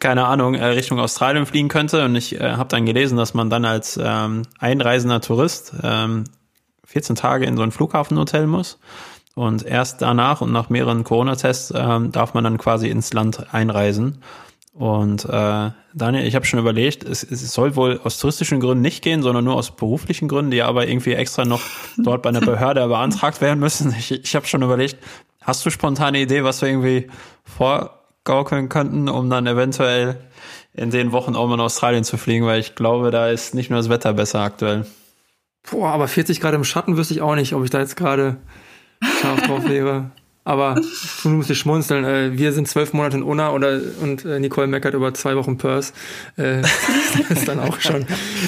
keine 0.00 0.26
Ahnung, 0.26 0.54
äh, 0.54 0.64
Richtung 0.66 0.98
Australien 0.98 1.46
fliegen 1.46 1.68
könnte. 1.68 2.04
Und 2.04 2.16
ich 2.16 2.38
äh, 2.38 2.52
habe 2.52 2.68
dann 2.68 2.84
gelesen, 2.84 3.16
dass 3.16 3.32
man 3.32 3.48
dann 3.48 3.64
als 3.64 3.98
ähm, 4.02 4.42
einreisender 4.58 5.20
Tourist 5.20 5.72
ähm, 5.82 6.24
14 6.84 7.14
Tage 7.14 7.46
in 7.46 7.56
so 7.56 7.62
ein 7.62 7.70
Flughafenhotel 7.70 8.48
muss. 8.48 8.78
Und 9.34 9.64
erst 9.64 10.02
danach 10.02 10.40
und 10.40 10.50
nach 10.50 10.68
mehreren 10.68 11.04
Corona-Tests 11.04 11.72
ähm, 11.76 12.10
darf 12.10 12.34
man 12.34 12.42
dann 12.42 12.58
quasi 12.58 12.88
ins 12.88 13.12
Land 13.12 13.54
einreisen. 13.54 14.22
Und 14.78 15.24
äh, 15.24 15.70
Daniel, 15.94 16.26
ich 16.26 16.34
habe 16.34 16.44
schon 16.44 16.60
überlegt, 16.60 17.02
es, 17.02 17.22
es 17.22 17.50
soll 17.50 17.76
wohl 17.76 17.98
aus 18.04 18.18
touristischen 18.18 18.60
Gründen 18.60 18.82
nicht 18.82 19.02
gehen, 19.02 19.22
sondern 19.22 19.42
nur 19.42 19.54
aus 19.54 19.74
beruflichen 19.74 20.28
Gründen, 20.28 20.50
die 20.50 20.60
aber 20.60 20.86
irgendwie 20.86 21.14
extra 21.14 21.46
noch 21.46 21.62
dort 21.96 22.22
bei 22.22 22.28
einer 22.28 22.40
Behörde 22.42 22.86
beantragt 22.86 23.40
werden 23.40 23.58
müssen. 23.58 23.94
Ich, 23.98 24.12
ich 24.12 24.36
habe 24.36 24.46
schon 24.46 24.62
überlegt, 24.62 24.98
hast 25.40 25.64
du 25.64 25.70
spontane 25.70 26.20
Idee, 26.20 26.44
was 26.44 26.60
wir 26.60 26.68
irgendwie 26.68 27.08
vorgaukeln 27.44 28.68
könnten, 28.68 29.08
um 29.08 29.30
dann 29.30 29.46
eventuell 29.46 30.18
in 30.74 30.90
den 30.90 31.10
Wochen 31.10 31.36
auch 31.36 31.46
mal 31.48 31.54
in 31.54 31.60
Australien 31.60 32.04
zu 32.04 32.18
fliegen, 32.18 32.44
weil 32.44 32.60
ich 32.60 32.74
glaube, 32.74 33.10
da 33.10 33.30
ist 33.30 33.54
nicht 33.54 33.70
nur 33.70 33.78
das 33.78 33.88
Wetter 33.88 34.12
besser 34.12 34.40
aktuell. 34.40 34.84
Boah, 35.70 35.88
aber 35.88 36.06
40 36.06 36.38
Grad 36.42 36.52
im 36.52 36.64
Schatten 36.64 36.98
wüsste 36.98 37.14
ich 37.14 37.22
auch 37.22 37.34
nicht, 37.34 37.54
ob 37.54 37.64
ich 37.64 37.70
da 37.70 37.78
jetzt 37.78 37.96
gerade 37.96 38.36
scharf 39.22 39.40
drauf 39.40 39.66
wäre. 39.66 40.10
Aber 40.46 40.80
du 41.24 41.28
musst 41.28 41.50
dich 41.50 41.58
schmunzeln. 41.58 42.04
Äh, 42.04 42.38
wir 42.38 42.52
sind 42.52 42.68
zwölf 42.68 42.92
Monate 42.92 43.16
in 43.16 43.24
Unna 43.24 43.50
oder, 43.50 43.80
und 44.00 44.24
äh, 44.24 44.38
Nicole 44.38 44.68
meckert 44.68 44.94
über 44.94 45.12
zwei 45.12 45.34
Wochen 45.34 45.58
Purse. 45.58 45.92
Äh, 46.38 46.60
ist 47.30 47.48
dann 47.48 47.58
auch 47.58 47.80
schon 47.80 48.06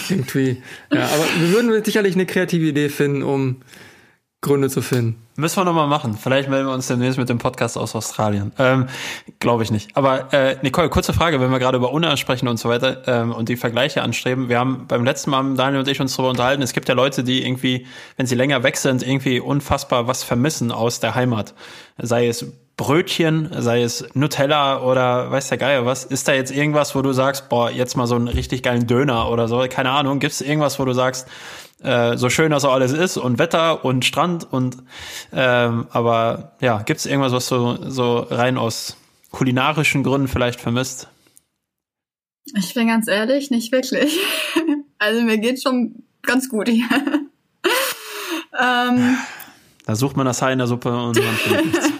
irgendwie. 0.08 0.62
Ja, 0.92 1.06
aber 1.06 1.24
wir 1.40 1.52
würden 1.52 1.84
sicherlich 1.84 2.14
eine 2.14 2.24
kreative 2.24 2.66
Idee 2.66 2.88
finden, 2.88 3.24
um 3.24 3.56
Gründe 4.40 4.70
zu 4.70 4.82
finden. 4.82 5.20
Müssen 5.36 5.56
wir 5.56 5.64
nochmal 5.64 5.88
machen. 5.88 6.16
Vielleicht 6.16 6.48
melden 6.48 6.68
wir 6.68 6.74
uns 6.74 6.86
demnächst 6.86 7.18
mit 7.18 7.28
dem 7.28 7.38
Podcast 7.38 7.76
aus 7.76 7.96
Australien. 7.96 8.52
Ähm, 8.58 8.86
Glaube 9.40 9.64
ich 9.64 9.72
nicht. 9.72 9.96
Aber 9.96 10.32
äh, 10.32 10.56
Nicole, 10.62 10.88
kurze 10.88 11.12
Frage, 11.12 11.40
wenn 11.40 11.50
wir 11.50 11.58
gerade 11.58 11.76
über 11.76 11.92
UNA 11.92 12.16
sprechen 12.16 12.46
und 12.46 12.56
so 12.56 12.68
weiter 12.68 13.02
ähm, 13.08 13.32
und 13.32 13.48
die 13.48 13.56
Vergleiche 13.56 14.02
anstreben. 14.02 14.48
Wir 14.48 14.60
haben 14.60 14.86
beim 14.86 15.04
letzten 15.04 15.30
Mal, 15.30 15.54
Daniel 15.54 15.80
und 15.80 15.88
ich, 15.88 16.00
uns 16.00 16.14
darüber 16.14 16.30
unterhalten, 16.30 16.62
es 16.62 16.72
gibt 16.72 16.88
ja 16.88 16.94
Leute, 16.94 17.24
die 17.24 17.44
irgendwie, 17.44 17.86
wenn 18.16 18.26
sie 18.26 18.36
länger 18.36 18.62
weg 18.62 18.76
sind, 18.76 19.02
irgendwie 19.02 19.40
unfassbar 19.40 20.06
was 20.06 20.22
vermissen 20.22 20.70
aus 20.70 21.00
der 21.00 21.16
Heimat. 21.16 21.54
Sei 21.98 22.28
es 22.28 22.46
Brötchen, 22.76 23.50
sei 23.58 23.82
es 23.82 24.06
Nutella 24.14 24.82
oder 24.82 25.32
weiß 25.32 25.48
der 25.48 25.58
Geier 25.58 25.84
was. 25.84 26.04
Ist 26.04 26.28
da 26.28 26.32
jetzt 26.32 26.52
irgendwas, 26.52 26.94
wo 26.94 27.02
du 27.02 27.12
sagst, 27.12 27.48
boah, 27.48 27.72
jetzt 27.72 27.96
mal 27.96 28.06
so 28.06 28.14
einen 28.14 28.28
richtig 28.28 28.62
geilen 28.62 28.86
Döner 28.86 29.30
oder 29.30 29.48
so? 29.48 29.66
Keine 29.68 29.90
Ahnung. 29.90 30.20
Gibt 30.20 30.32
es 30.32 30.40
irgendwas, 30.40 30.78
wo 30.78 30.84
du 30.84 30.92
sagst, 30.92 31.26
äh, 31.82 32.16
so 32.16 32.28
schön 32.28 32.50
das 32.50 32.64
auch 32.64 32.72
alles 32.72 32.92
ist 32.92 33.16
und 33.16 33.38
Wetter 33.38 33.84
und 33.84 34.04
Strand 34.04 34.52
und 34.52 34.78
ähm, 35.32 35.86
aber 35.90 36.52
ja, 36.60 36.82
gibt 36.82 37.00
es 37.00 37.06
irgendwas, 37.06 37.32
was 37.32 37.48
du 37.48 37.90
so 37.90 38.18
rein 38.18 38.58
aus 38.58 38.96
kulinarischen 39.30 40.02
Gründen 40.02 40.28
vielleicht 40.28 40.60
vermisst? 40.60 41.08
Ich 42.56 42.74
bin 42.74 42.88
ganz 42.88 43.08
ehrlich, 43.08 43.50
nicht 43.50 43.72
wirklich. 43.72 44.18
also 44.98 45.22
mir 45.22 45.38
geht 45.38 45.62
schon 45.62 46.02
ganz 46.22 46.48
gut 46.48 46.68
hier. 46.68 46.88
ähm, 48.60 49.18
da 49.86 49.94
sucht 49.94 50.16
man 50.16 50.26
das 50.26 50.42
Hai 50.42 50.52
in 50.52 50.58
der 50.58 50.66
Suppe 50.66 50.90
und 50.90 51.16
man 51.16 51.34
findet 51.34 51.66
nichts. 51.66 51.90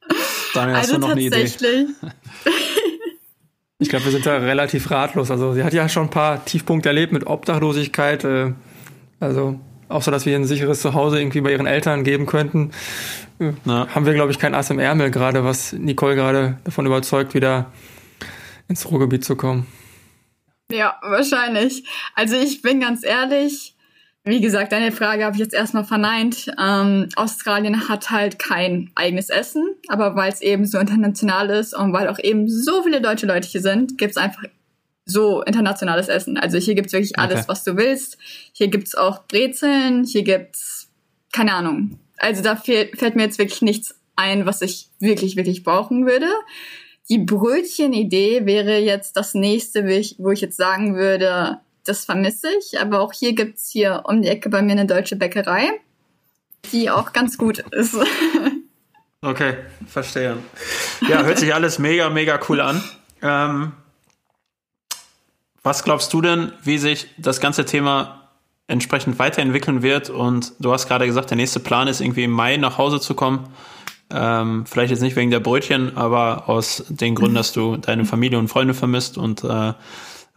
Daniel, 0.54 0.76
hast 0.76 0.90
also 0.90 0.94
du 0.94 1.00
noch 1.00 1.10
eine 1.10 1.20
Idee? 1.20 1.86
Ich 3.78 3.88
glaube, 3.88 4.04
wir 4.04 4.12
sind 4.12 4.26
da 4.26 4.36
relativ 4.36 4.90
ratlos. 4.90 5.30
Also 5.30 5.54
sie 5.54 5.62
hat 5.62 5.72
ja 5.72 5.88
schon 5.88 6.04
ein 6.04 6.10
paar 6.10 6.44
Tiefpunkte 6.44 6.88
erlebt 6.88 7.12
mit 7.12 7.26
Obdachlosigkeit. 7.26 8.24
Äh, 8.24 8.52
also 9.20 9.60
auch 9.88 10.02
so, 10.02 10.10
dass 10.10 10.26
wir 10.26 10.36
ein 10.36 10.44
sicheres 10.44 10.80
Zuhause 10.80 11.20
irgendwie 11.20 11.40
bei 11.40 11.52
ihren 11.52 11.66
Eltern 11.66 12.04
geben 12.04 12.26
könnten. 12.26 12.70
Ja. 13.38 13.88
Haben 13.94 14.06
wir, 14.06 14.14
glaube 14.14 14.32
ich, 14.32 14.38
kein 14.38 14.54
Ass 14.54 14.70
im 14.70 14.78
Ärmel 14.78 15.10
gerade, 15.10 15.44
was 15.44 15.72
Nicole 15.72 16.14
gerade 16.14 16.58
davon 16.64 16.86
überzeugt, 16.86 17.34
wieder 17.34 17.72
ins 18.68 18.90
Ruhrgebiet 18.90 19.24
zu 19.24 19.36
kommen. 19.36 19.66
Ja, 20.70 20.96
wahrscheinlich. 21.02 21.84
Also 22.14 22.36
ich 22.36 22.62
bin 22.62 22.80
ganz 22.80 23.04
ehrlich, 23.04 23.74
wie 24.22 24.40
gesagt, 24.40 24.72
deine 24.72 24.92
Frage 24.92 25.24
habe 25.24 25.34
ich 25.34 25.40
jetzt 25.40 25.54
erstmal 25.54 25.84
verneint. 25.84 26.52
Ähm, 26.60 27.08
Australien 27.16 27.88
hat 27.88 28.10
halt 28.10 28.38
kein 28.38 28.90
eigenes 28.94 29.30
Essen, 29.30 29.64
aber 29.88 30.14
weil 30.14 30.30
es 30.30 30.42
eben 30.42 30.66
so 30.66 30.78
international 30.78 31.50
ist 31.50 31.74
und 31.74 31.92
weil 31.92 32.08
auch 32.08 32.18
eben 32.18 32.46
so 32.48 32.82
viele 32.82 33.00
deutsche 33.00 33.26
Leute 33.26 33.48
hier 33.48 33.62
sind, 33.62 33.98
gibt 33.98 34.12
es 34.12 34.16
einfach 34.16 34.44
so 35.10 35.42
internationales 35.42 36.08
Essen. 36.08 36.36
Also 36.36 36.58
hier 36.58 36.74
gibt's 36.74 36.92
wirklich 36.92 37.18
alles, 37.18 37.40
okay. 37.40 37.48
was 37.48 37.64
du 37.64 37.76
willst. 37.76 38.18
Hier 38.52 38.68
gibt's 38.68 38.94
auch 38.94 39.24
Brezeln, 39.26 40.04
hier 40.04 40.22
gibt's 40.22 40.88
keine 41.32 41.54
Ahnung. 41.54 41.98
Also 42.18 42.42
da 42.42 42.56
fehlt, 42.56 42.98
fällt 42.98 43.16
mir 43.16 43.22
jetzt 43.22 43.38
wirklich 43.38 43.62
nichts 43.62 43.94
ein, 44.16 44.46
was 44.46 44.62
ich 44.62 44.88
wirklich, 44.98 45.36
wirklich 45.36 45.64
brauchen 45.64 46.06
würde. 46.06 46.28
Die 47.08 47.18
Brötchenidee 47.18 48.46
wäre 48.46 48.78
jetzt 48.78 49.16
das 49.16 49.34
nächste, 49.34 49.84
wo 50.18 50.30
ich 50.30 50.40
jetzt 50.40 50.56
sagen 50.56 50.94
würde, 50.94 51.58
das 51.84 52.04
vermisse 52.04 52.48
ich. 52.58 52.80
Aber 52.80 53.00
auch 53.00 53.12
hier 53.12 53.34
gibt's 53.34 53.70
hier 53.70 54.02
um 54.04 54.22
die 54.22 54.28
Ecke 54.28 54.48
bei 54.48 54.62
mir 54.62 54.72
eine 54.72 54.86
deutsche 54.86 55.16
Bäckerei, 55.16 55.70
die 56.72 56.90
auch 56.90 57.12
ganz 57.12 57.36
gut 57.38 57.58
ist. 57.70 57.96
Okay, 59.22 59.54
verstehe. 59.86 60.38
Ja, 61.06 61.22
hört 61.24 61.38
sich 61.38 61.52
alles 61.52 61.78
mega, 61.78 62.08
mega 62.08 62.40
cool 62.48 62.58
an. 62.58 62.82
Ähm, 63.20 63.72
was 65.62 65.84
glaubst 65.84 66.12
du 66.12 66.20
denn, 66.20 66.52
wie 66.62 66.78
sich 66.78 67.08
das 67.18 67.40
ganze 67.40 67.64
Thema 67.64 68.28
entsprechend 68.66 69.18
weiterentwickeln 69.18 69.82
wird? 69.82 70.10
Und 70.10 70.52
du 70.58 70.72
hast 70.72 70.88
gerade 70.88 71.06
gesagt, 71.06 71.30
der 71.30 71.36
nächste 71.36 71.60
Plan 71.60 71.88
ist 71.88 72.00
irgendwie 72.00 72.24
im 72.24 72.30
Mai 72.30 72.56
nach 72.56 72.78
Hause 72.78 73.00
zu 73.00 73.14
kommen. 73.14 73.48
Ähm, 74.12 74.64
vielleicht 74.66 74.90
jetzt 74.90 75.02
nicht 75.02 75.16
wegen 75.16 75.30
der 75.30 75.40
Brötchen, 75.40 75.96
aber 75.96 76.48
aus 76.48 76.84
den 76.88 77.14
Gründen, 77.14 77.36
dass 77.36 77.52
du 77.52 77.76
deine 77.76 78.04
Familie 78.04 78.38
und 78.38 78.48
Freunde 78.48 78.74
vermisst 78.74 79.16
und 79.18 79.44
äh, 79.44 79.72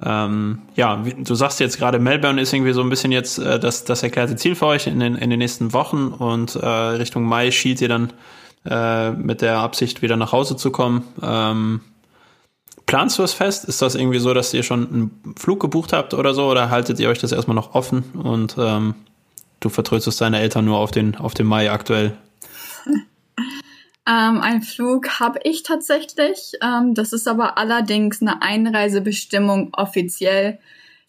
ähm, 0.05 0.61
ja, 0.75 1.03
du 1.17 1.35
sagst 1.35 1.59
jetzt 1.59 1.77
gerade, 1.77 1.97
Melbourne 1.97 2.41
ist 2.41 2.53
irgendwie 2.53 2.73
so 2.73 2.81
ein 2.81 2.89
bisschen 2.89 3.11
jetzt 3.11 3.39
äh, 3.39 3.59
das, 3.59 3.85
das 3.85 4.03
erklärte 4.03 4.35
Ziel 4.35 4.55
für 4.55 4.65
euch 4.65 4.87
in 4.87 4.99
den, 4.99 5.15
in 5.15 5.29
den 5.29 5.39
nächsten 5.39 5.71
Wochen 5.73 6.07
und 6.07 6.55
äh, 6.55 6.67
Richtung 6.67 7.23
Mai 7.23 7.51
schielt 7.51 7.79
ihr 7.81 7.87
dann 7.87 8.13
äh, 8.65 9.11
mit 9.11 9.41
der 9.41 9.59
Absicht, 9.59 10.01
wieder 10.01 10.17
nach 10.17 10.31
Hause 10.31 10.55
zu 10.55 10.71
kommen. 10.71 11.03
Ähm, 11.21 11.81
planst 12.85 13.19
du 13.19 13.23
es 13.23 13.33
fest? 13.33 13.65
Ist 13.65 13.81
das 13.81 13.95
irgendwie 13.95 14.19
so, 14.19 14.33
dass 14.33 14.53
ihr 14.53 14.63
schon 14.63 14.87
einen 14.87 15.35
Flug 15.37 15.59
gebucht 15.59 15.93
habt 15.93 16.13
oder 16.13 16.33
so? 16.33 16.49
Oder 16.49 16.69
haltet 16.69 16.99
ihr 16.99 17.09
euch 17.09 17.19
das 17.19 17.31
erstmal 17.31 17.55
noch 17.55 17.75
offen 17.75 18.03
und 18.13 18.55
ähm, 18.57 18.95
du 19.59 19.69
vertröstest 19.69 20.21
deine 20.21 20.39
Eltern 20.39 20.65
nur 20.65 20.77
auf 20.77 20.91
den, 20.91 21.15
auf 21.15 21.33
den 21.33 21.47
Mai 21.47 21.71
aktuell? 21.71 22.17
Ähm, 24.05 24.41
ein 24.41 24.61
Flug 24.61 25.21
habe 25.21 25.39
ich 25.43 25.63
tatsächlich. 25.63 26.53
Ähm, 26.61 26.93
das 26.93 27.13
ist 27.13 27.27
aber 27.27 27.57
allerdings 27.57 28.21
eine 28.21 28.41
Einreisebestimmung 28.41 29.73
offiziell, 29.73 30.59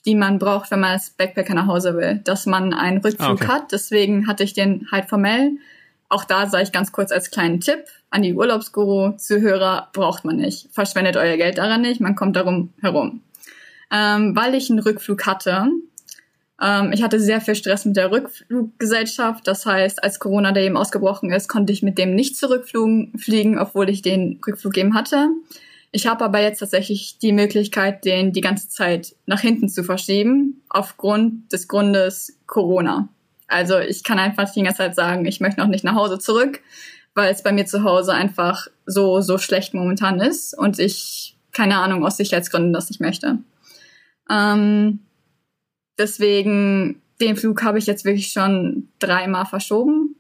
die 0.07 0.14
man 0.14 0.39
braucht, 0.39 0.70
wenn 0.70 0.81
man 0.81 0.93
als 0.93 1.11
Backpacker 1.11 1.55
nach 1.55 1.66
Hause 1.66 1.97
will, 1.97 2.20
dass 2.22 2.47
man 2.47 2.72
einen 2.72 2.99
Rückflug 2.99 3.43
okay. 3.43 3.49
hat. 3.49 3.72
Deswegen 3.72 4.29
hatte 4.29 4.45
ich 4.45 4.53
den 4.53 4.87
halt 4.93 5.09
formell. 5.09 5.53
Auch 6.09 6.25
da 6.25 6.47
sage 6.47 6.62
ich 6.62 6.72
ganz 6.72 6.93
kurz 6.93 7.11
als 7.11 7.33
kleinen 7.33 7.59
Tipp 7.61 7.85
an 8.14 8.22
die 8.22 8.34
Urlaubsguru-Zuhörer, 8.34 9.88
braucht 9.92 10.24
man 10.24 10.36
nicht. 10.36 10.68
Verschwendet 10.70 11.16
euer 11.16 11.36
Geld 11.36 11.58
daran 11.58 11.80
nicht, 11.80 12.00
man 12.00 12.14
kommt 12.14 12.36
darum 12.36 12.72
herum. 12.80 13.22
Ähm, 13.92 14.36
weil 14.36 14.54
ich 14.54 14.70
einen 14.70 14.78
Rückflug 14.78 15.26
hatte, 15.26 15.66
ähm, 16.62 16.92
ich 16.92 17.02
hatte 17.02 17.18
sehr 17.18 17.40
viel 17.40 17.56
Stress 17.56 17.84
mit 17.84 17.96
der 17.96 18.12
Rückfluggesellschaft. 18.12 19.48
Das 19.48 19.66
heißt, 19.66 20.04
als 20.04 20.20
Corona 20.20 20.52
da 20.52 20.60
eben 20.60 20.76
ausgebrochen 20.76 21.32
ist, 21.32 21.48
konnte 21.48 21.72
ich 21.72 21.82
mit 21.82 21.98
dem 21.98 22.14
nicht 22.14 22.36
zurückfliegen, 22.36 23.58
obwohl 23.58 23.90
ich 23.90 24.00
den 24.00 24.40
Rückflug 24.46 24.76
eben 24.76 24.94
hatte. 24.94 25.30
Ich 25.90 26.06
habe 26.06 26.24
aber 26.24 26.40
jetzt 26.40 26.60
tatsächlich 26.60 27.18
die 27.18 27.32
Möglichkeit, 27.32 28.04
den 28.04 28.32
die 28.32 28.40
ganze 28.40 28.68
Zeit 28.68 29.16
nach 29.26 29.40
hinten 29.40 29.68
zu 29.68 29.82
verschieben, 29.82 30.62
aufgrund 30.68 31.52
des 31.52 31.66
Grundes 31.66 32.38
Corona. 32.46 33.08
Also 33.48 33.78
ich 33.78 34.04
kann 34.04 34.20
einfach 34.20 34.52
die 34.52 34.62
ganze 34.62 34.78
Zeit 34.78 34.94
sagen, 34.94 35.26
ich 35.26 35.40
möchte 35.40 35.60
noch 35.60 35.68
nicht 35.68 35.84
nach 35.84 35.94
Hause 35.94 36.18
zurück, 36.18 36.60
weil 37.14 37.32
es 37.32 37.42
bei 37.42 37.52
mir 37.52 37.66
zu 37.66 37.84
Hause 37.84 38.12
einfach 38.12 38.68
so, 38.86 39.20
so 39.20 39.38
schlecht 39.38 39.74
momentan 39.74 40.20
ist 40.20 40.56
und 40.56 40.78
ich, 40.78 41.36
keine 41.52 41.78
Ahnung, 41.78 42.04
aus 42.04 42.16
Sicherheitsgründen 42.16 42.72
das 42.72 42.88
nicht 42.88 43.00
möchte. 43.00 43.38
Ähm, 44.30 45.00
Deswegen, 45.98 47.02
den 47.20 47.36
Flug 47.36 47.62
habe 47.62 47.78
ich 47.78 47.86
jetzt 47.86 48.04
wirklich 48.04 48.32
schon 48.32 48.88
dreimal 48.98 49.46
verschoben. 49.46 50.16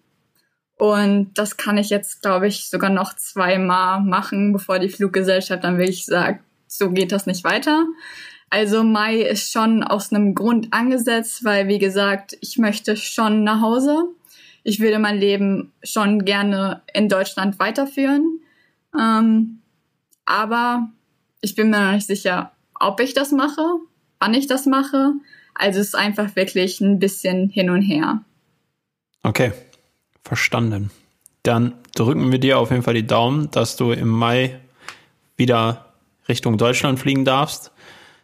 Und 0.76 1.34
das 1.34 1.56
kann 1.56 1.78
ich 1.78 1.90
jetzt, 1.90 2.22
glaube 2.22 2.48
ich, 2.48 2.68
sogar 2.68 2.90
noch 2.90 3.14
zweimal 3.14 4.00
machen, 4.00 4.52
bevor 4.52 4.78
die 4.78 4.88
Fluggesellschaft 4.88 5.62
dann 5.62 5.78
wirklich 5.78 6.04
sagt, 6.04 6.42
so 6.66 6.90
geht 6.90 7.12
das 7.12 7.26
nicht 7.26 7.44
weiter. 7.44 7.86
Also 8.50 8.82
Mai 8.82 9.20
ist 9.20 9.52
schon 9.52 9.82
aus 9.82 10.12
einem 10.12 10.34
Grund 10.34 10.72
angesetzt, 10.72 11.44
weil, 11.44 11.68
wie 11.68 11.78
gesagt, 11.78 12.36
ich 12.40 12.58
möchte 12.58 12.96
schon 12.96 13.44
nach 13.44 13.60
Hause. 13.60 14.04
Ich 14.64 14.80
würde 14.80 14.98
mein 14.98 15.18
Leben 15.18 15.72
schon 15.82 16.24
gerne 16.24 16.82
in 16.92 17.08
Deutschland 17.08 17.58
weiterführen. 17.58 18.40
Ähm, 18.98 19.60
aber 20.24 20.88
ich 21.40 21.54
bin 21.54 21.70
mir 21.70 21.80
noch 21.84 21.92
nicht 21.92 22.06
sicher, 22.06 22.52
ob 22.80 22.98
ich 23.00 23.14
das 23.14 23.30
mache, 23.30 23.62
wann 24.18 24.34
ich 24.34 24.46
das 24.46 24.66
mache. 24.66 25.12
Also 25.54 25.80
es 25.80 25.88
ist 25.88 25.94
einfach 25.94 26.34
wirklich 26.34 26.80
ein 26.80 26.98
bisschen 26.98 27.50
hin 27.50 27.70
und 27.70 27.82
her. 27.82 28.22
Okay, 29.22 29.52
verstanden. 30.24 30.90
Dann 31.42 31.74
drücken 31.94 32.32
wir 32.32 32.38
dir 32.38 32.58
auf 32.58 32.70
jeden 32.70 32.82
Fall 32.82 32.94
die 32.94 33.06
Daumen, 33.06 33.50
dass 33.50 33.76
du 33.76 33.92
im 33.92 34.08
Mai 34.08 34.58
wieder 35.36 35.92
Richtung 36.28 36.56
Deutschland 36.56 36.98
fliegen 36.98 37.24
darfst, 37.24 37.70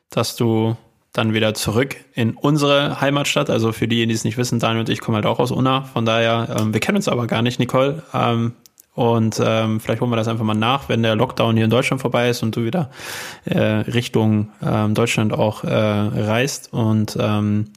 dass 0.09 0.37
du 0.37 0.77
dann 1.13 1.35
wieder 1.35 1.55
zurück 1.55 1.97
in 2.15 2.35
unsere 2.35 3.01
Heimatstadt. 3.01 3.51
Also 3.51 3.73
für 3.73 3.89
diejenigen, 3.89 4.11
die 4.11 4.15
es 4.15 4.25
nicht 4.25 4.37
wissen, 4.37 4.61
Daniel 4.61 4.81
und 4.81 4.89
ich 4.89 5.01
kommen 5.01 5.17
halt 5.17 5.27
auch 5.27 5.41
aus 5.41 5.51
Unna. 5.51 5.83
Von 5.83 6.05
daher, 6.05 6.57
ähm, 6.59 6.73
wir 6.73 6.81
kennen 6.81 6.97
uns 6.97 7.09
aber 7.09 7.27
gar 7.27 7.43
nicht, 7.43 7.59
Nicole. 7.59 8.03
Ähm, 8.15 8.53
und 8.95 9.41
ähm, 9.43 9.81
vielleicht 9.81 10.01
holen 10.01 10.11
wir 10.11 10.17
das 10.17 10.29
einfach 10.29 10.45
mal 10.45 10.55
nach, 10.55 10.89
wenn 10.89 11.03
der 11.03 11.15
Lockdown 11.17 11.57
hier 11.57 11.65
in 11.65 11.71
Deutschland 11.71 12.01
vorbei 12.01 12.29
ist 12.29 12.43
und 12.43 12.57
du 12.57 12.65
wieder 12.65 12.91
äh, 13.45 13.59
Richtung 13.59 14.51
ähm, 14.63 14.95
Deutschland 14.95 15.33
auch 15.33 15.65
äh, 15.65 15.71
reist. 15.71 16.73
Und 16.73 17.17
ähm, 17.19 17.71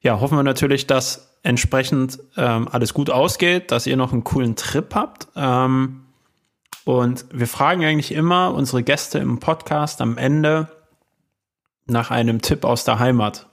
ja, 0.00 0.20
hoffen 0.20 0.36
wir 0.36 0.42
natürlich, 0.42 0.86
dass 0.86 1.38
entsprechend 1.42 2.18
ähm, 2.36 2.68
alles 2.70 2.94
gut 2.94 3.10
ausgeht, 3.10 3.70
dass 3.70 3.86
ihr 3.86 3.96
noch 3.96 4.12
einen 4.12 4.24
coolen 4.24 4.56
Trip 4.56 4.94
habt. 4.94 5.28
Ähm, 5.34 6.04
und 6.84 7.24
wir 7.32 7.46
fragen 7.46 7.84
eigentlich 7.84 8.12
immer 8.12 8.52
unsere 8.54 8.82
Gäste 8.82 9.18
im 9.18 9.40
Podcast 9.40 10.00
am 10.00 10.18
Ende 10.18 10.68
nach 11.86 12.10
einem 12.10 12.40
Tipp 12.42 12.64
aus 12.64 12.84
der 12.84 12.98
Heimat. 12.98 13.46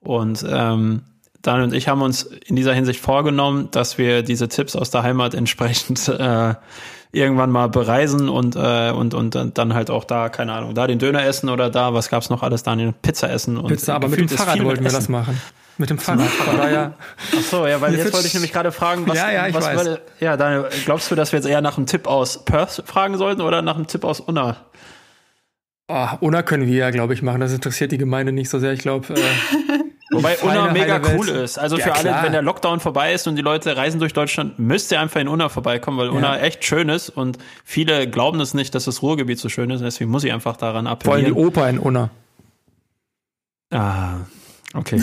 Und 0.00 0.44
ähm, 0.48 1.02
Daniel 1.42 1.64
und 1.64 1.74
ich 1.74 1.88
haben 1.88 2.02
uns 2.02 2.22
in 2.22 2.56
dieser 2.56 2.72
Hinsicht 2.72 3.00
vorgenommen, 3.00 3.68
dass 3.72 3.98
wir 3.98 4.22
diese 4.22 4.48
Tipps 4.48 4.76
aus 4.76 4.90
der 4.90 5.02
Heimat 5.02 5.34
entsprechend 5.34 6.08
äh, 6.08 6.54
irgendwann 7.12 7.50
mal 7.50 7.68
bereisen 7.68 8.28
und, 8.28 8.56
äh, 8.56 8.90
und, 8.90 9.14
und 9.14 9.34
dann 9.34 9.74
halt 9.74 9.90
auch 9.90 10.04
da, 10.04 10.28
keine 10.28 10.54
Ahnung, 10.54 10.74
da 10.74 10.86
den 10.86 10.98
Döner 10.98 11.24
essen 11.24 11.50
oder 11.50 11.68
da, 11.68 11.92
was 11.92 12.08
gab's 12.08 12.30
noch 12.30 12.42
alles, 12.42 12.62
Daniel? 12.62 12.94
Pizza 13.02 13.30
essen 13.30 13.58
und 13.58 13.68
Pizza, 13.68 13.94
aber 13.94 14.08
mit 14.08 14.20
dem 14.20 14.28
Fahrrad 14.28 14.62
wollten 14.64 14.84
wir 14.84 14.92
das 14.92 15.08
machen. 15.08 15.38
Mit 15.78 15.90
dem 15.90 15.98
Fahrrad. 15.98 16.28
Daher. 16.56 16.94
Ach 17.36 17.42
so, 17.42 17.66
ja, 17.66 17.80
weil 17.80 17.94
jetzt 17.94 18.12
wollte 18.12 18.26
ich 18.26 18.34
nämlich 18.34 18.52
gerade 18.52 18.72
fragen, 18.72 19.06
was, 19.06 19.16
ja, 19.16 19.30
ja, 19.30 19.46
ich 19.46 19.54
was 19.54 19.64
weiß. 19.64 19.76
Würde, 19.76 20.00
ja, 20.20 20.36
Daniel, 20.36 20.68
glaubst 20.84 21.10
du, 21.10 21.14
dass 21.14 21.32
wir 21.32 21.38
jetzt 21.38 21.48
eher 21.48 21.60
nach 21.60 21.76
einem 21.76 21.86
Tipp 21.86 22.06
aus 22.06 22.44
Perth 22.44 22.82
fragen 22.86 23.18
sollten 23.18 23.40
oder 23.40 23.62
nach 23.62 23.74
einem 23.74 23.86
Tipp 23.86 24.04
aus 24.04 24.20
Unna? 24.20 24.56
Oh, 25.94 26.08
Unna 26.20 26.42
können 26.42 26.66
wir 26.66 26.74
ja, 26.74 26.90
glaube 26.90 27.12
ich, 27.12 27.20
machen. 27.20 27.42
Das 27.42 27.52
interessiert 27.52 27.92
die 27.92 27.98
Gemeinde 27.98 28.32
nicht 28.32 28.48
so 28.48 28.58
sehr. 28.58 28.72
Ich 28.72 28.80
glaube, 28.80 29.12
äh, 29.12 29.20
Wobei 30.10 30.38
Unna 30.38 30.72
mega 30.72 31.00
cool 31.14 31.28
ist. 31.28 31.58
Also 31.58 31.76
ja, 31.76 31.84
für 31.84 31.94
alle, 31.94 32.08
klar. 32.08 32.22
wenn 32.22 32.32
der 32.32 32.40
Lockdown 32.40 32.80
vorbei 32.80 33.12
ist 33.12 33.26
und 33.26 33.36
die 33.36 33.42
Leute 33.42 33.76
reisen 33.76 34.00
durch 34.00 34.14
Deutschland, 34.14 34.58
müsst 34.58 34.90
ihr 34.90 35.00
einfach 35.00 35.20
in 35.20 35.28
Unna 35.28 35.50
vorbeikommen, 35.50 35.98
weil 35.98 36.06
ja. 36.06 36.12
Unna 36.12 36.40
echt 36.40 36.64
schön 36.64 36.88
ist 36.88 37.10
und 37.10 37.36
viele 37.64 38.08
glauben 38.08 38.40
es 38.40 38.54
nicht, 38.54 38.74
dass 38.74 38.86
das 38.86 39.02
Ruhrgebiet 39.02 39.38
so 39.38 39.50
schön 39.50 39.68
ist. 39.68 39.82
Deswegen 39.82 40.10
muss 40.10 40.24
ich 40.24 40.32
einfach 40.32 40.56
daran 40.56 40.86
appellieren. 40.86 41.34
Vor 41.34 41.42
allem 41.42 41.50
die 41.52 41.58
Oper 41.58 41.68
in 41.68 41.78
Unna. 41.78 42.10
Ah, 43.70 44.20
okay. 44.74 45.02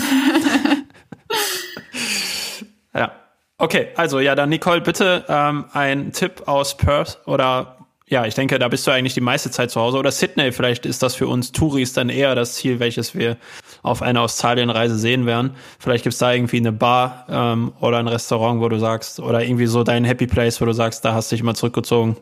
ja. 2.94 3.12
Okay, 3.58 3.88
also 3.94 4.18
ja, 4.18 4.34
dann 4.34 4.48
Nicole, 4.48 4.80
bitte 4.80 5.24
ähm, 5.28 5.66
ein 5.72 6.12
Tipp 6.12 6.42
aus 6.46 6.76
Perth 6.76 7.18
oder 7.26 7.79
ja, 8.10 8.26
ich 8.26 8.34
denke, 8.34 8.58
da 8.58 8.66
bist 8.66 8.84
du 8.86 8.90
eigentlich 8.90 9.14
die 9.14 9.20
meiste 9.20 9.52
Zeit 9.52 9.70
zu 9.70 9.80
Hause. 9.80 9.96
Oder 9.96 10.10
Sydney, 10.10 10.50
vielleicht 10.50 10.84
ist 10.84 11.00
das 11.00 11.14
für 11.14 11.28
uns 11.28 11.52
Touris 11.52 11.92
dann 11.92 12.08
eher 12.08 12.34
das 12.34 12.54
Ziel, 12.54 12.80
welches 12.80 13.14
wir 13.14 13.36
auf 13.82 14.02
einer 14.02 14.22
Australienreise 14.22 14.98
sehen 14.98 15.26
werden. 15.26 15.52
Vielleicht 15.78 16.02
gibt's 16.02 16.18
da 16.18 16.32
irgendwie 16.32 16.56
eine 16.56 16.72
Bar 16.72 17.26
ähm, 17.30 17.72
oder 17.80 17.98
ein 17.98 18.08
Restaurant, 18.08 18.60
wo 18.60 18.68
du 18.68 18.80
sagst, 18.80 19.20
oder 19.20 19.44
irgendwie 19.44 19.66
so 19.66 19.84
dein 19.84 20.04
Happy 20.04 20.26
Place, 20.26 20.60
wo 20.60 20.64
du 20.64 20.72
sagst, 20.72 21.04
da 21.04 21.14
hast 21.14 21.30
du 21.30 21.36
dich 21.36 21.44
mal 21.44 21.54
zurückgezogen 21.54 22.16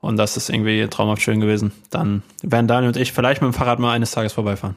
und 0.00 0.16
das 0.16 0.36
ist 0.36 0.48
irgendwie 0.48 0.86
traumhaft 0.86 1.22
schön 1.22 1.40
gewesen. 1.40 1.72
Dann 1.90 2.22
werden 2.42 2.68
Daniel 2.68 2.90
und 2.90 2.96
ich 2.96 3.12
vielleicht 3.12 3.42
mit 3.42 3.52
dem 3.52 3.54
Fahrrad 3.54 3.80
mal 3.80 3.92
eines 3.92 4.12
Tages 4.12 4.32
vorbeifahren. 4.32 4.76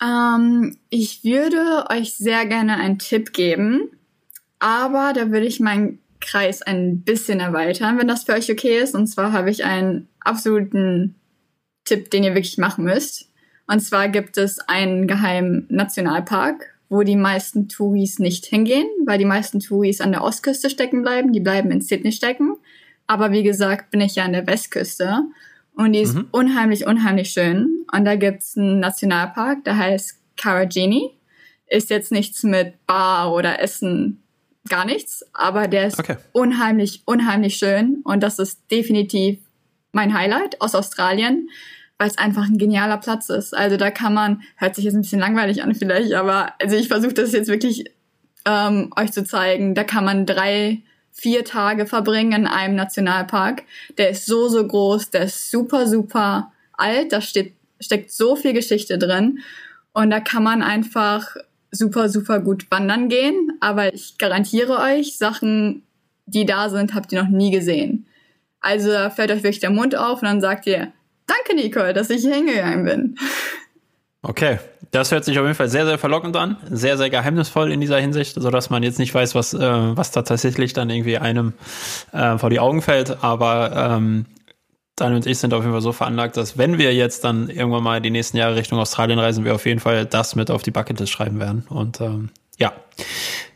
Ähm, 0.00 0.76
ich 0.90 1.24
würde 1.24 1.86
euch 1.90 2.14
sehr 2.14 2.46
gerne 2.46 2.76
einen 2.76 3.00
Tipp 3.00 3.32
geben, 3.32 3.90
aber 4.60 5.12
da 5.12 5.32
würde 5.32 5.46
ich 5.46 5.58
meinen 5.58 5.98
Kreis 6.20 6.62
ein 6.62 7.02
bisschen 7.02 7.40
erweitern, 7.40 7.98
wenn 7.98 8.08
das 8.08 8.24
für 8.24 8.34
euch 8.34 8.50
okay 8.50 8.78
ist. 8.78 8.94
Und 8.94 9.06
zwar 9.06 9.32
habe 9.32 9.50
ich 9.50 9.64
einen 9.64 10.08
absoluten 10.20 11.14
Tipp, 11.84 12.10
den 12.10 12.24
ihr 12.24 12.34
wirklich 12.34 12.58
machen 12.58 12.84
müsst. 12.84 13.30
Und 13.66 13.80
zwar 13.80 14.08
gibt 14.08 14.38
es 14.38 14.58
einen 14.60 15.06
geheimen 15.06 15.66
Nationalpark, 15.68 16.74
wo 16.88 17.02
die 17.02 17.16
meisten 17.16 17.68
Touris 17.68 18.18
nicht 18.18 18.46
hingehen, 18.46 18.88
weil 19.04 19.18
die 19.18 19.24
meisten 19.24 19.60
Touris 19.60 20.00
an 20.00 20.12
der 20.12 20.22
Ostküste 20.22 20.70
stecken 20.70 21.02
bleiben. 21.02 21.32
Die 21.32 21.40
bleiben 21.40 21.70
in 21.70 21.82
Sydney 21.82 22.12
stecken. 22.12 22.56
Aber 23.06 23.30
wie 23.32 23.42
gesagt, 23.42 23.90
bin 23.90 24.00
ich 24.00 24.14
ja 24.14 24.24
an 24.24 24.32
der 24.32 24.46
Westküste. 24.46 25.22
Und 25.74 25.92
die 25.92 26.00
ist 26.00 26.14
mhm. 26.14 26.28
unheimlich, 26.32 26.86
unheimlich 26.86 27.30
schön. 27.30 27.86
Und 27.92 28.04
da 28.04 28.16
gibt's 28.16 28.56
einen 28.56 28.80
Nationalpark, 28.80 29.64
der 29.64 29.76
heißt 29.76 30.18
Karajini. 30.36 31.10
Ist 31.66 31.90
jetzt 31.90 32.10
nichts 32.10 32.42
mit 32.42 32.86
Bar 32.86 33.32
oder 33.32 33.60
Essen 33.60 34.22
gar 34.68 34.84
nichts, 34.84 35.24
aber 35.32 35.68
der 35.68 35.86
ist 35.86 35.98
okay. 35.98 36.16
unheimlich, 36.32 37.02
unheimlich 37.04 37.56
schön 37.56 38.00
und 38.04 38.22
das 38.22 38.38
ist 38.38 38.60
definitiv 38.70 39.38
mein 39.92 40.14
Highlight 40.14 40.60
aus 40.60 40.74
Australien, 40.74 41.48
weil 41.98 42.08
es 42.08 42.18
einfach 42.18 42.44
ein 42.44 42.58
genialer 42.58 42.98
Platz 42.98 43.28
ist. 43.28 43.56
Also 43.56 43.76
da 43.76 43.90
kann 43.90 44.14
man, 44.14 44.42
hört 44.56 44.74
sich 44.74 44.84
jetzt 44.84 44.94
ein 44.94 45.02
bisschen 45.02 45.20
langweilig 45.20 45.62
an 45.62 45.74
vielleicht, 45.74 46.14
aber 46.14 46.52
also 46.60 46.76
ich 46.76 46.88
versuche 46.88 47.14
das 47.14 47.32
jetzt 47.32 47.48
wirklich 47.48 47.84
ähm, 48.44 48.92
euch 48.96 49.12
zu 49.12 49.24
zeigen. 49.24 49.74
Da 49.74 49.84
kann 49.84 50.04
man 50.04 50.26
drei, 50.26 50.82
vier 51.12 51.44
Tage 51.44 51.86
verbringen 51.86 52.32
in 52.32 52.46
einem 52.46 52.76
Nationalpark. 52.76 53.64
Der 53.98 54.10
ist 54.10 54.26
so, 54.26 54.48
so 54.48 54.66
groß, 54.66 55.10
der 55.10 55.24
ist 55.24 55.50
super, 55.50 55.86
super 55.86 56.52
alt, 56.72 57.12
da 57.12 57.20
steht, 57.20 57.54
steckt 57.80 58.12
so 58.12 58.36
viel 58.36 58.52
Geschichte 58.52 58.98
drin. 58.98 59.40
Und 59.92 60.10
da 60.10 60.20
kann 60.20 60.44
man 60.44 60.62
einfach 60.62 61.36
super, 61.70 62.08
super 62.08 62.40
gut 62.40 62.70
wandern 62.70 63.08
gehen, 63.08 63.52
aber 63.60 63.92
ich 63.92 64.18
garantiere 64.18 64.78
euch, 64.78 65.18
Sachen, 65.18 65.82
die 66.26 66.46
da 66.46 66.68
sind, 66.68 66.94
habt 66.94 67.12
ihr 67.12 67.22
noch 67.22 67.30
nie 67.30 67.50
gesehen. 67.50 68.06
Also 68.60 68.90
da 68.90 69.10
fällt 69.10 69.30
euch 69.30 69.42
wirklich 69.42 69.60
der 69.60 69.70
Mund 69.70 69.96
auf 69.96 70.22
und 70.22 70.28
dann 70.28 70.40
sagt 70.40 70.66
ihr, 70.66 70.92
danke 71.26 71.54
Nicole, 71.54 71.92
dass 71.92 72.10
ich 72.10 72.22
hier 72.22 72.34
hingegangen 72.34 72.84
bin. 72.84 73.18
Okay, 74.22 74.58
das 74.90 75.12
hört 75.12 75.24
sich 75.24 75.38
auf 75.38 75.44
jeden 75.44 75.54
Fall 75.54 75.68
sehr, 75.68 75.86
sehr 75.86 75.98
verlockend 75.98 76.36
an, 76.36 76.56
sehr, 76.70 76.96
sehr 76.96 77.10
geheimnisvoll 77.10 77.70
in 77.70 77.80
dieser 77.80 77.98
Hinsicht, 77.98 78.34
so 78.34 78.50
dass 78.50 78.68
man 78.70 78.82
jetzt 78.82 78.98
nicht 78.98 79.14
weiß, 79.14 79.34
was, 79.34 79.54
äh, 79.54 79.60
was 79.60 80.10
da 80.10 80.22
tatsächlich 80.22 80.72
dann 80.72 80.90
irgendwie 80.90 81.18
einem 81.18 81.52
äh, 82.12 82.36
vor 82.38 82.50
die 82.50 82.58
Augen 82.58 82.82
fällt. 82.82 83.22
Aber 83.22 83.96
ähm, 83.96 84.26
Daniel 85.00 85.16
und 85.16 85.26
ich 85.26 85.38
sind 85.38 85.54
auf 85.54 85.62
jeden 85.62 85.72
Fall 85.72 85.80
so 85.80 85.92
veranlagt, 85.92 86.36
dass 86.36 86.58
wenn 86.58 86.78
wir 86.78 86.94
jetzt 86.94 87.24
dann 87.24 87.48
irgendwann 87.48 87.82
mal 87.82 88.00
die 88.00 88.10
nächsten 88.10 88.36
Jahre 88.36 88.56
Richtung 88.56 88.78
Australien 88.78 89.18
reisen, 89.18 89.44
wir 89.44 89.54
auf 89.54 89.66
jeden 89.66 89.80
Fall 89.80 90.06
das 90.06 90.36
mit 90.36 90.50
auf 90.50 90.62
die 90.62 90.70
Bucketlist 90.70 91.12
schreiben 91.12 91.40
werden. 91.40 91.64
Und 91.68 92.00
ähm, 92.00 92.30
ja, 92.58 92.72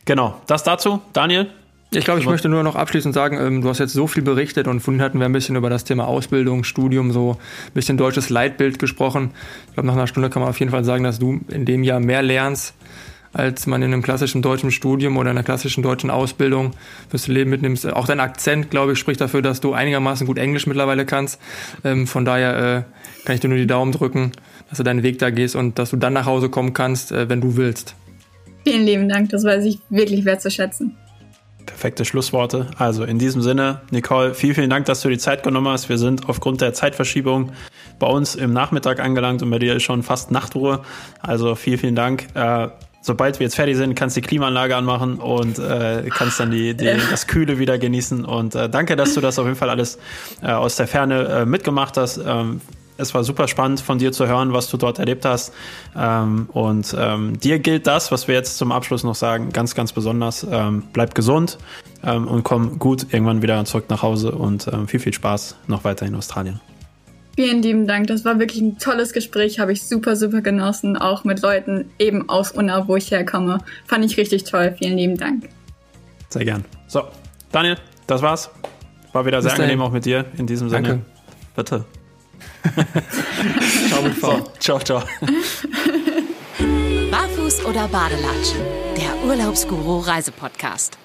genau, 0.05 0.35
das 0.47 0.63
dazu. 0.63 1.01
Daniel, 1.13 1.49
ich 1.95 2.05
glaube, 2.05 2.19
ich 2.19 2.25
möchte 2.25 2.49
nur 2.49 2.63
noch 2.63 2.75
abschließend 2.75 3.13
sagen, 3.13 3.37
ähm, 3.39 3.61
du 3.61 3.69
hast 3.69 3.79
jetzt 3.79 3.93
so 3.93 4.07
viel 4.07 4.23
berichtet 4.23 4.67
und 4.67 4.79
vorhin 4.79 5.01
hatten 5.01 5.19
wir 5.19 5.25
ein 5.25 5.33
bisschen 5.33 5.55
über 5.55 5.69
das 5.69 5.83
Thema 5.83 6.07
Ausbildung, 6.07 6.63
Studium, 6.63 7.11
so 7.11 7.37
ein 7.67 7.73
bisschen 7.73 7.97
deutsches 7.97 8.29
Leitbild 8.29 8.79
gesprochen. 8.79 9.31
Ich 9.67 9.73
glaube, 9.73 9.87
nach 9.87 9.93
einer 9.93 10.07
Stunde 10.07 10.29
kann 10.29 10.41
man 10.41 10.49
auf 10.49 10.59
jeden 10.59 10.71
Fall 10.71 10.83
sagen, 10.83 11.03
dass 11.03 11.19
du 11.19 11.41
in 11.49 11.65
dem 11.65 11.83
Jahr 11.83 11.99
mehr 11.99 12.21
lernst, 12.21 12.73
als 13.33 13.67
man 13.67 13.81
in 13.81 13.91
einem 13.91 14.03
klassischen 14.03 14.41
deutschen 14.41 14.71
Studium 14.71 15.17
oder 15.17 15.31
einer 15.31 15.43
klassischen 15.43 15.83
deutschen 15.83 16.09
Ausbildung 16.09 16.71
fürs 17.09 17.27
Leben 17.27 17.49
mitnimmst. 17.49 17.91
Auch 17.91 18.07
dein 18.07 18.19
Akzent, 18.19 18.69
glaube 18.69 18.93
ich, 18.93 18.99
spricht 18.99 19.19
dafür, 19.19 19.41
dass 19.41 19.59
du 19.59 19.73
einigermaßen 19.73 20.27
gut 20.27 20.37
Englisch 20.37 20.67
mittlerweile 20.67 21.05
kannst. 21.05 21.41
Ähm, 21.83 22.07
von 22.07 22.25
daher 22.25 22.85
äh, 22.87 23.25
kann 23.25 23.35
ich 23.35 23.41
dir 23.41 23.49
nur 23.49 23.57
die 23.57 23.67
Daumen 23.67 23.91
drücken, 23.91 24.31
dass 24.69 24.77
du 24.77 24.83
deinen 24.83 25.03
Weg 25.03 25.19
da 25.19 25.31
gehst 25.31 25.55
und 25.55 25.79
dass 25.79 25.89
du 25.89 25.97
dann 25.97 26.13
nach 26.13 26.25
Hause 26.25 26.49
kommen 26.49 26.73
kannst, 26.73 27.11
äh, 27.11 27.27
wenn 27.27 27.41
du 27.41 27.57
willst. 27.57 27.95
Vielen 28.63 28.85
lieben 28.85 29.09
Dank, 29.09 29.29
das 29.29 29.43
weiß 29.43 29.65
ich 29.65 29.79
wirklich 29.89 30.23
wertzuschätzen. 30.23 30.95
Perfekte 31.65 32.05
Schlussworte. 32.05 32.67
Also 32.77 33.03
in 33.03 33.19
diesem 33.19 33.41
Sinne, 33.41 33.81
Nicole, 33.91 34.33
vielen, 34.33 34.55
vielen 34.55 34.69
Dank, 34.69 34.85
dass 34.85 35.01
du 35.01 35.09
die 35.09 35.17
Zeit 35.17 35.43
genommen 35.43 35.67
hast. 35.67 35.89
Wir 35.89 35.97
sind 35.97 36.29
aufgrund 36.29 36.61
der 36.61 36.73
Zeitverschiebung 36.73 37.51
bei 37.99 38.07
uns 38.07 38.35
im 38.35 38.53
Nachmittag 38.53 38.99
angelangt 38.99 39.41
und 39.41 39.49
bei 39.49 39.59
dir 39.59 39.75
ist 39.75 39.83
schon 39.83 40.03
fast 40.03 40.31
Nachtruhe. 40.31 40.81
Also 41.21 41.55
vielen, 41.55 41.77
vielen 41.77 41.95
Dank. 41.95 42.27
Äh, 42.35 42.67
sobald 43.03 43.39
wir 43.39 43.45
jetzt 43.45 43.55
fertig 43.55 43.77
sind, 43.77 43.93
kannst 43.93 44.17
du 44.17 44.21
die 44.21 44.27
Klimaanlage 44.27 44.75
anmachen 44.75 45.19
und 45.19 45.59
äh, 45.59 46.09
kannst 46.09 46.39
dann 46.39 46.49
die, 46.49 46.73
die, 46.73 46.89
das 47.11 47.27
Kühle 47.27 47.59
wieder 47.59 47.77
genießen. 47.77 48.25
Und 48.25 48.55
äh, 48.55 48.69
danke, 48.69 48.95
dass 48.95 49.13
du 49.13 49.21
das 49.21 49.37
auf 49.37 49.45
jeden 49.45 49.57
Fall 49.57 49.69
alles 49.69 49.99
äh, 50.41 50.47
aus 50.47 50.77
der 50.77 50.87
Ferne 50.87 51.25
äh, 51.25 51.45
mitgemacht 51.45 51.97
hast. 51.97 52.17
Ähm, 52.17 52.61
es 52.97 53.13
war 53.13 53.23
super 53.23 53.47
spannend 53.47 53.81
von 53.81 53.97
dir 53.97 54.11
zu 54.11 54.27
hören, 54.27 54.53
was 54.53 54.69
du 54.69 54.77
dort 54.77 54.99
erlebt 54.99 55.25
hast. 55.25 55.53
Ähm, 55.95 56.47
und 56.53 56.95
ähm, 56.97 57.39
dir 57.39 57.59
gilt 57.59 57.87
das, 57.87 58.11
was 58.11 58.27
wir 58.27 58.35
jetzt 58.35 58.57
zum 58.57 58.71
Abschluss 58.71 59.03
noch 59.03 59.15
sagen, 59.15 59.51
ganz, 59.51 59.75
ganz 59.75 59.91
besonders. 59.91 60.47
Ähm, 60.49 60.83
bleib 60.93 61.13
gesund 61.13 61.57
ähm, 62.03 62.27
und 62.27 62.43
komm 62.43 62.79
gut 62.79 63.07
irgendwann 63.11 63.41
wieder 63.41 63.63
zurück 63.65 63.85
nach 63.89 64.01
Hause 64.01 64.31
und 64.31 64.67
ähm, 64.71 64.87
viel, 64.87 64.99
viel 64.99 65.13
Spaß 65.13 65.57
noch 65.67 65.83
weiter 65.83 66.05
in 66.05 66.15
Australien. 66.15 66.61
Vielen 67.35 67.63
lieben 67.63 67.87
Dank. 67.87 68.07
Das 68.07 68.25
war 68.25 68.37
wirklich 68.37 68.61
ein 68.61 68.77
tolles 68.77 69.11
Gespräch. 69.11 69.59
Habe 69.59 69.73
ich 69.73 69.83
super, 69.83 70.15
super 70.15 70.41
genossen. 70.41 70.97
Auch 70.97 71.23
mit 71.23 71.41
Leuten 71.41 71.89
eben 71.97 72.29
aus 72.29 72.51
Unna, 72.51 72.87
wo 72.87 72.95
ich 72.95 73.09
herkomme. 73.09 73.59
Fand 73.85 74.05
ich 74.05 74.17
richtig 74.17 74.43
toll. 74.43 74.75
Vielen 74.77 74.97
lieben 74.97 75.17
Dank. 75.17 75.49
Sehr 76.29 76.45
gern. 76.45 76.63
So, 76.87 77.03
Daniel, 77.51 77.77
das 78.05 78.21
war's. 78.21 78.51
War 79.13 79.25
wieder 79.25 79.37
Bis 79.37 79.45
sehr 79.45 79.53
angenehm 79.53 79.81
auch 79.81 79.91
mit 79.91 80.05
dir 80.05 80.25
in 80.37 80.45
diesem 80.45 80.69
Sinne. 80.69 80.87
Danke. 80.87 81.05
Bitte. 81.55 81.85
ciao 83.89 84.01
mit 84.01 84.13
V. 84.13 84.51
Ciao, 84.59 84.79
ciao. 84.79 85.03
Barfuß 87.11 87.65
oder 87.65 87.87
Badelatschen? 87.87 88.61
Der 88.97 89.27
Urlaubsguru 89.27 89.99
Reisepodcast. 89.99 91.02